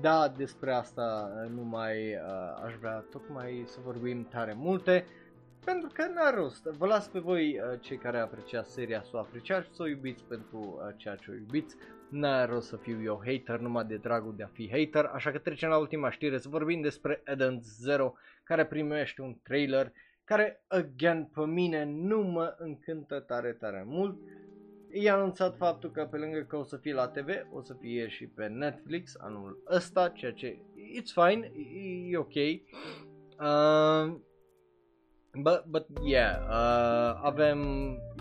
Da, 0.00 0.28
despre 0.36 0.72
asta 0.72 1.30
nu 1.54 1.62
mai 1.62 2.14
uh, 2.14 2.64
aș 2.64 2.74
vrea 2.74 3.04
tocmai 3.10 3.64
să 3.66 3.78
vorbim 3.84 4.26
tare 4.30 4.54
multe. 4.56 5.06
Pentru 5.64 5.90
că 5.92 6.06
n-are 6.14 6.36
rost. 6.36 6.62
Vă 6.62 6.86
las 6.86 7.08
pe 7.08 7.18
voi 7.18 7.60
uh, 7.60 7.80
cei 7.80 7.96
care 7.96 8.18
apreciați 8.18 8.72
seria 8.72 9.02
să 9.02 9.10
o 9.12 9.18
apreciați 9.18 9.66
și 9.66 9.74
să 9.74 9.82
o 9.82 9.88
iubiți 9.88 10.24
pentru 10.24 10.58
uh, 10.58 10.94
ceea 10.96 11.14
ce 11.14 11.30
o 11.30 11.34
iubiți. 11.34 11.76
N-are 12.10 12.52
rost 12.52 12.68
să 12.68 12.76
fiu 12.76 13.02
eu 13.02 13.22
hater 13.24 13.58
numai 13.58 13.84
de 13.84 13.96
dragul 13.96 14.36
de 14.36 14.42
a 14.42 14.46
fi 14.46 14.68
hater, 14.70 15.04
așa 15.04 15.30
că 15.30 15.38
trecem 15.38 15.68
la 15.68 15.78
ultima 15.78 16.10
știre 16.10 16.38
să 16.38 16.48
vorbim 16.48 16.80
despre 16.80 17.22
Eden 17.24 17.60
Zero 17.62 18.14
care 18.44 18.66
primește 18.66 19.22
un 19.22 19.36
trailer 19.42 19.92
care, 20.24 20.64
again, 20.66 21.30
pe 21.34 21.46
mine 21.46 21.84
nu 21.84 22.22
mă 22.22 22.54
încântă 22.58 23.20
tare, 23.20 23.52
tare 23.52 23.84
mult. 23.86 24.18
I-a 24.90 25.14
anunțat 25.14 25.56
faptul 25.56 25.90
că 25.90 26.04
pe 26.10 26.16
lângă 26.16 26.38
că 26.38 26.56
o 26.56 26.62
să 26.62 26.76
fie 26.76 26.94
la 26.94 27.08
TV, 27.08 27.28
o 27.52 27.62
să 27.62 27.74
fie 27.80 28.08
și 28.08 28.26
pe 28.26 28.46
Netflix 28.46 29.16
anul 29.18 29.62
ăsta, 29.70 30.08
ceea 30.08 30.32
ce 30.32 30.58
it's 31.00 31.12
fine, 31.12 31.52
e, 31.56 32.10
e 32.10 32.16
ok. 32.16 32.34
Uh, 32.34 34.20
But, 35.34 35.70
but 35.70 35.86
yeah, 36.02 36.38
uh, 36.48 37.20
avem, 37.22 37.60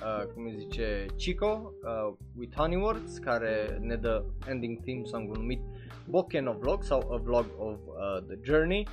uh, 0.04 0.24
cum 0.34 0.46
îi 0.46 0.56
zice, 0.58 1.06
Chico 1.16 1.74
uh, 1.84 2.14
with 2.36 2.56
Honeywords 2.56 3.18
care 3.18 3.78
ne 3.82 3.96
dă 3.96 4.24
ending 4.48 4.80
theme 4.84 5.02
song 5.04 5.36
numit 5.36 5.62
Boken 6.10 6.48
of 6.48 6.58
Vlog 6.60 6.84
sau 6.84 7.12
A 7.12 7.18
Vlog 7.18 7.46
of 7.58 7.78
uh, 7.88 8.24
the 8.28 8.38
Journey. 8.42 8.88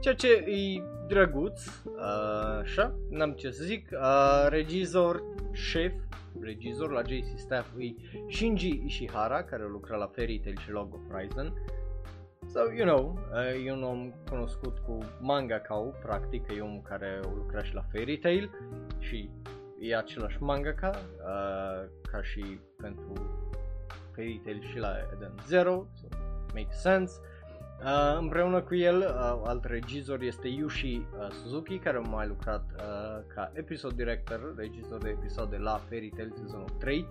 Ceea 0.00 0.14
ce 0.14 0.28
e 0.28 0.82
drăguț, 1.08 1.66
uh, 1.84 2.58
așa, 2.60 2.94
n-am 3.10 3.32
ce 3.32 3.50
să 3.50 3.64
zic, 3.64 3.88
uh, 3.92 4.46
regizor, 4.48 5.22
șef, 5.52 5.92
regizor 6.40 6.90
la 6.90 7.02
JC 7.02 7.38
Staff 7.38 7.68
e 7.78 7.94
Shinji 8.28 8.82
Ishihara 8.84 9.42
care 9.42 9.68
lucra 9.68 9.96
la 9.96 10.06
Fairy 10.06 10.38
Tail 10.38 10.58
și 10.58 10.70
Log 10.70 10.94
of 10.94 11.00
Horizon. 11.10 11.52
So, 12.46 12.70
you 12.70 12.84
know, 12.84 13.18
uh, 13.32 13.66
e 13.66 13.72
un 13.72 13.82
om 13.82 14.12
cunoscut 14.28 14.78
cu 14.78 14.98
manga 15.20 15.58
kau, 15.58 15.94
practic, 16.02 16.50
e 16.56 16.60
un 16.60 16.82
care 16.82 17.20
a 17.24 17.28
lucrat 17.34 17.64
și 17.64 17.74
la 17.74 17.84
Fairy 17.92 18.18
Tail 18.18 18.50
și 18.98 19.30
e 19.78 19.96
același 19.96 20.42
mangaka 20.42 20.90
uh, 20.90 21.88
ca 22.10 22.22
și 22.22 22.60
pentru 22.76 23.12
Fairy 24.14 24.40
Tail 24.44 24.62
și 24.70 24.78
la 24.78 24.96
Eden 25.14 25.34
Zero, 25.46 25.86
so 25.94 26.06
makes 26.54 26.80
sense. 26.80 27.20
Uh, 27.84 28.18
împreună 28.18 28.60
cu 28.60 28.74
el, 28.74 28.98
uh, 28.98 29.42
alt 29.44 29.64
regizor 29.64 30.20
este 30.20 30.48
Yushi 30.48 30.94
uh, 30.96 31.30
Suzuki, 31.30 31.78
care 31.78 31.96
a 31.96 32.00
mai 32.00 32.26
lucrat 32.26 32.64
uh, 32.76 33.24
ca 33.34 33.50
episod 33.54 33.92
director, 33.92 34.54
regizor 34.56 35.02
de 35.02 35.08
episoade 35.08 35.56
la 35.56 35.80
Fairy 35.88 36.08
Tail 36.08 36.32
sezonul 36.36 36.68
3 36.78 37.06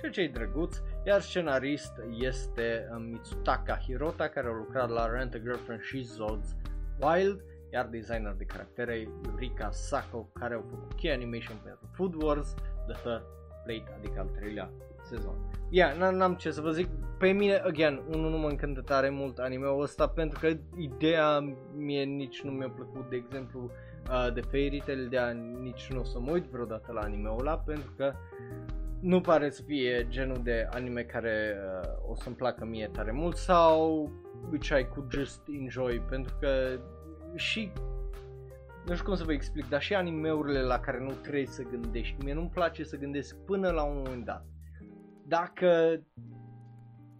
ceea 0.00 0.12
ce 0.12 0.20
e 0.20 0.28
drăguț, 0.28 0.76
iar 1.06 1.20
scenarist 1.20 1.92
este 2.18 2.88
uh, 2.90 3.06
Mitsutaka 3.10 3.76
Hirota 3.76 4.28
care 4.28 4.46
a 4.46 4.52
lucrat 4.52 4.88
la 4.88 5.10
Rent 5.10 5.34
a 5.34 5.38
Girlfriend 5.38 5.80
și 5.80 6.08
Zod's 6.16 6.48
Wild, 7.00 7.44
iar 7.72 7.86
designer 7.86 8.32
de 8.32 8.44
caractere 8.44 9.08
Yurika 9.24 9.70
Sako 9.70 10.30
care 10.32 10.54
au 10.54 10.64
făcut 10.70 10.92
key 10.92 11.12
animation 11.12 11.60
pentru 11.64 11.90
Food 11.92 12.22
Wars, 12.22 12.54
The 12.86 13.00
Third 13.02 13.24
Plate, 13.64 13.94
adică 13.98 14.20
al 14.20 14.26
treilea 14.26 14.70
sezon. 15.02 15.34
Yeah, 15.70 15.96
n-am 15.96 16.34
ce 16.34 16.50
să 16.50 16.60
vă 16.60 16.70
zic, 16.70 16.88
pe 17.18 17.32
mine, 17.32 17.54
again, 17.54 18.02
unul 18.08 18.30
nu 18.30 18.38
mă 18.38 18.48
încântă 18.48 18.80
tare 18.80 19.10
mult 19.10 19.38
anime-ul 19.38 19.82
ăsta 19.82 20.08
pentru 20.08 20.38
că 20.40 20.56
ideea 20.76 21.56
mie 21.76 22.04
nici 22.04 22.42
nu 22.42 22.50
mi-a 22.50 22.70
plăcut, 22.70 23.08
de 23.08 23.16
exemplu, 23.16 23.70
uh, 24.10 24.32
de 24.34 24.40
Fairy 24.40 24.82
Tail, 24.86 25.08
de 25.08 25.18
a 25.18 25.30
nici 25.60 25.92
nu 25.92 26.00
o 26.00 26.04
să 26.04 26.20
mă 26.20 26.30
uit 26.30 26.44
vreodată 26.44 26.92
la 26.92 27.00
anime-ul 27.00 27.38
ăla 27.38 27.58
pentru 27.58 27.92
că 27.96 28.12
nu 29.00 29.20
pare 29.20 29.50
să 29.50 29.62
fie 29.62 30.06
genul 30.08 30.40
de 30.42 30.68
anime 30.70 31.02
care 31.02 31.56
uh, 31.82 32.10
o 32.10 32.14
să-mi 32.14 32.36
placă 32.36 32.64
mie 32.64 32.90
tare 32.92 33.12
mult 33.12 33.36
sau 33.36 34.10
which 34.50 34.68
I 34.68 34.84
could 34.84 35.12
just 35.12 35.40
enjoy 35.60 36.00
pentru 36.08 36.36
că 36.40 36.80
și 37.34 37.72
nu 38.86 38.94
știu 38.94 39.06
cum 39.06 39.14
să 39.14 39.24
vă 39.24 39.32
explic, 39.32 39.68
dar 39.68 39.82
și 39.82 39.94
animeurile 39.94 40.62
la 40.62 40.80
care 40.80 41.00
nu 41.00 41.12
trebuie 41.12 41.46
să 41.46 41.62
gândești. 41.62 42.24
Mie 42.24 42.34
nu-mi 42.34 42.50
place 42.50 42.84
să 42.84 42.96
gândesc 42.96 43.36
până 43.44 43.70
la 43.70 43.82
un 43.82 43.96
moment 43.96 44.24
dat. 44.24 44.44
Dacă 45.26 46.00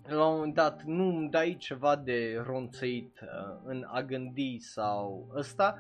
la 0.02 0.26
un 0.26 0.34
moment 0.34 0.54
dat 0.54 0.82
nu 0.82 1.16
îmi 1.16 1.30
dai 1.30 1.56
ceva 1.58 1.96
de 1.96 2.42
ronțăit 2.46 3.20
uh, 3.22 3.60
în 3.64 3.84
a 3.86 4.02
gândi 4.02 4.58
sau 4.58 5.32
ăsta, 5.36 5.78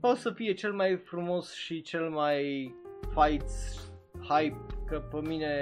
poate 0.00 0.18
să 0.18 0.30
fie 0.30 0.52
cel 0.52 0.72
mai 0.72 0.96
frumos 0.96 1.52
și 1.52 1.80
cel 1.80 2.10
mai 2.10 2.74
fights 3.14 3.90
hype, 4.28 4.77
că 4.88 5.02
pe 5.10 5.20
mine 5.20 5.52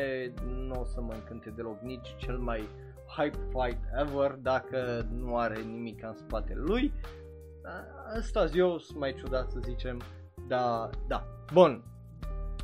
nu 0.47 0.81
o 0.81 0.85
să 0.85 1.01
mă 1.01 1.13
încânte 1.13 1.51
deloc 1.51 1.81
nici 1.81 2.15
cel 2.17 2.39
mai 2.39 2.69
hype 3.17 3.39
fight 3.51 3.79
ever 4.01 4.31
dacă 4.31 5.07
nu 5.11 5.37
are 5.37 5.61
nimic 5.61 6.03
în 6.03 6.15
spatele 6.15 6.61
lui. 6.61 6.93
Asta 8.17 8.47
eu 8.55 8.79
sunt 8.79 8.99
mai 8.99 9.15
ciudat 9.15 9.51
să 9.51 9.59
zicem, 9.65 10.01
dar 10.49 10.91
da. 11.07 11.27
Bun, 11.53 11.85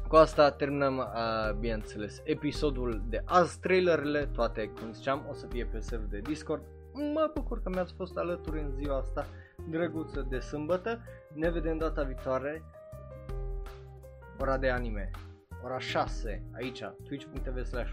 cu 0.09 0.17
asta 0.17 0.51
terminăm, 0.51 0.97
uh, 0.97 1.55
bineînțeles, 1.59 2.21
episodul 2.25 3.03
de 3.09 3.23
azi, 3.25 3.61
trailerele, 3.61 4.27
toate, 4.27 4.69
cum 4.81 4.93
ziceam, 4.93 5.27
o 5.31 5.33
să 5.33 5.47
fie 5.47 5.65
pe 5.65 5.81
server 5.81 6.09
de 6.09 6.19
Discord. 6.19 6.63
Mă 6.93 7.31
bucur 7.35 7.63
că 7.63 7.69
mi-ați 7.69 7.95
fost 7.95 8.17
alături 8.17 8.61
în 8.61 8.71
ziua 8.71 8.97
asta 8.97 9.27
drăguță 9.71 10.27
de 10.29 10.39
sâmbătă. 10.39 10.99
Ne 11.35 11.51
vedem 11.51 11.79
data 11.79 12.03
viitoare. 12.03 12.63
Ora 14.41 14.59
de 14.59 14.71
anime 14.71 15.11
ora 15.65 15.79
6 15.79 16.43
aici, 16.53 16.83
twitch.tv 17.05 17.65
slash 17.65 17.93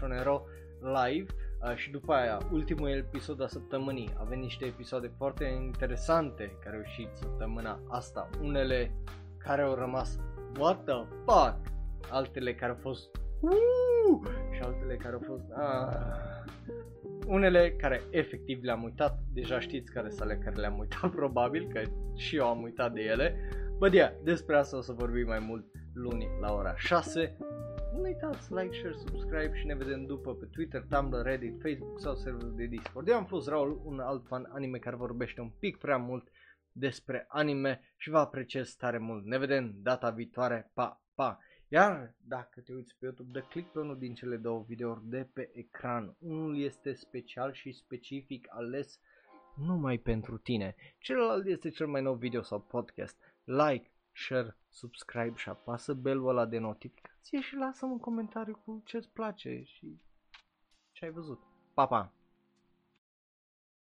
live 0.80 1.26
uh, 1.62 1.74
și 1.74 1.90
după 1.90 2.12
aia 2.12 2.38
ultimul 2.52 2.88
episod 2.88 3.42
a 3.42 3.46
săptămânii. 3.46 4.14
Avem 4.18 4.38
niște 4.38 4.64
episoade 4.64 5.12
foarte 5.16 5.44
interesante 5.44 6.56
care 6.64 6.76
au 6.76 6.82
ieșit 6.82 7.08
săptămâna 7.12 7.80
asta. 7.88 8.28
Unele 8.42 8.94
care 9.38 9.62
au 9.62 9.74
rămas 9.74 10.18
what 10.58 10.84
the 10.84 10.94
fuck, 11.24 11.56
altele 12.10 12.54
care 12.54 12.72
au 12.72 12.78
fost 12.80 13.16
uh, 13.40 14.30
și 14.54 14.60
altele 14.62 14.96
care 14.96 15.14
au 15.14 15.22
fost 15.26 15.44
ah. 15.52 15.96
unele 17.26 17.72
care 17.72 18.02
efectiv 18.10 18.62
le-am 18.62 18.82
uitat, 18.82 19.18
deja 19.32 19.60
știți 19.60 19.92
care 19.92 20.08
sunt 20.08 20.20
ale 20.20 20.38
care 20.44 20.56
le-am 20.56 20.78
uitat 20.78 21.10
probabil, 21.20 21.70
că 21.72 21.82
și 22.16 22.36
eu 22.36 22.46
am 22.46 22.62
uitat 22.62 22.92
de 22.92 23.00
ele. 23.00 23.36
Bă, 23.78 23.88
yeah, 23.92 24.12
despre 24.22 24.56
asta 24.56 24.76
o 24.76 24.80
să 24.80 24.92
vorbim 24.92 25.26
mai 25.26 25.38
mult 25.38 25.64
luni 25.94 26.28
la 26.40 26.52
ora 26.52 26.76
6. 26.76 27.36
Nu 27.92 28.00
uitați 28.00 28.52
like, 28.52 28.74
share, 28.74 28.94
subscribe 28.96 29.50
și 29.54 29.66
ne 29.66 29.74
vedem 29.74 30.06
după 30.06 30.34
pe 30.34 30.44
Twitter, 30.44 30.86
Tumblr, 30.88 31.22
Reddit, 31.22 31.60
Facebook 31.62 32.00
sau 32.00 32.14
serverul 32.14 32.54
de 32.56 32.64
Discord. 32.64 33.08
Eu 33.08 33.16
am 33.16 33.26
fost 33.26 33.48
Raul, 33.48 33.80
un 33.84 34.00
alt 34.00 34.26
fan 34.26 34.48
anime 34.52 34.78
care 34.78 34.96
vorbește 34.96 35.40
un 35.40 35.50
pic 35.58 35.76
prea 35.76 35.96
mult 35.96 36.28
despre 36.72 37.24
anime 37.28 37.80
și 37.96 38.10
vă 38.10 38.18
apreciez 38.18 38.74
tare 38.74 38.98
mult. 38.98 39.24
Ne 39.24 39.38
vedem 39.38 39.74
data 39.82 40.10
viitoare, 40.10 40.70
pa, 40.74 41.02
pa! 41.14 41.38
Iar 41.68 42.14
dacă 42.18 42.60
te 42.60 42.72
uiți 42.72 42.96
pe 42.98 43.04
YouTube, 43.04 43.30
dă 43.32 43.40
click 43.40 43.72
pe 43.72 43.78
unul 43.78 43.98
din 43.98 44.14
cele 44.14 44.36
două 44.36 44.64
videouri 44.66 45.00
de 45.04 45.28
pe 45.32 45.50
ecran. 45.52 46.16
Unul 46.18 46.58
este 46.58 46.92
special 46.92 47.52
și 47.52 47.72
specific 47.72 48.46
ales 48.48 49.00
numai 49.54 49.98
pentru 49.98 50.38
tine. 50.38 50.74
Celălalt 50.98 51.46
este 51.46 51.68
cel 51.68 51.86
mai 51.86 52.02
nou 52.02 52.14
video 52.14 52.42
sau 52.42 52.60
podcast. 52.60 53.16
Like, 53.44 53.90
share, 54.20 54.56
subscribe 54.68 55.36
și 55.36 55.48
apasă 55.48 55.94
belul 55.94 56.28
ăla 56.28 56.46
de 56.46 56.58
notificație 56.58 57.40
și 57.40 57.54
lasă 57.54 57.84
un 57.84 57.98
comentariu 57.98 58.60
cu 58.64 58.82
ce-ți 58.84 59.08
place 59.08 59.62
și 59.64 60.00
ce 60.92 61.04
ai 61.04 61.10
văzut. 61.10 61.42
Pa, 61.74 61.86
pa! 61.86 62.12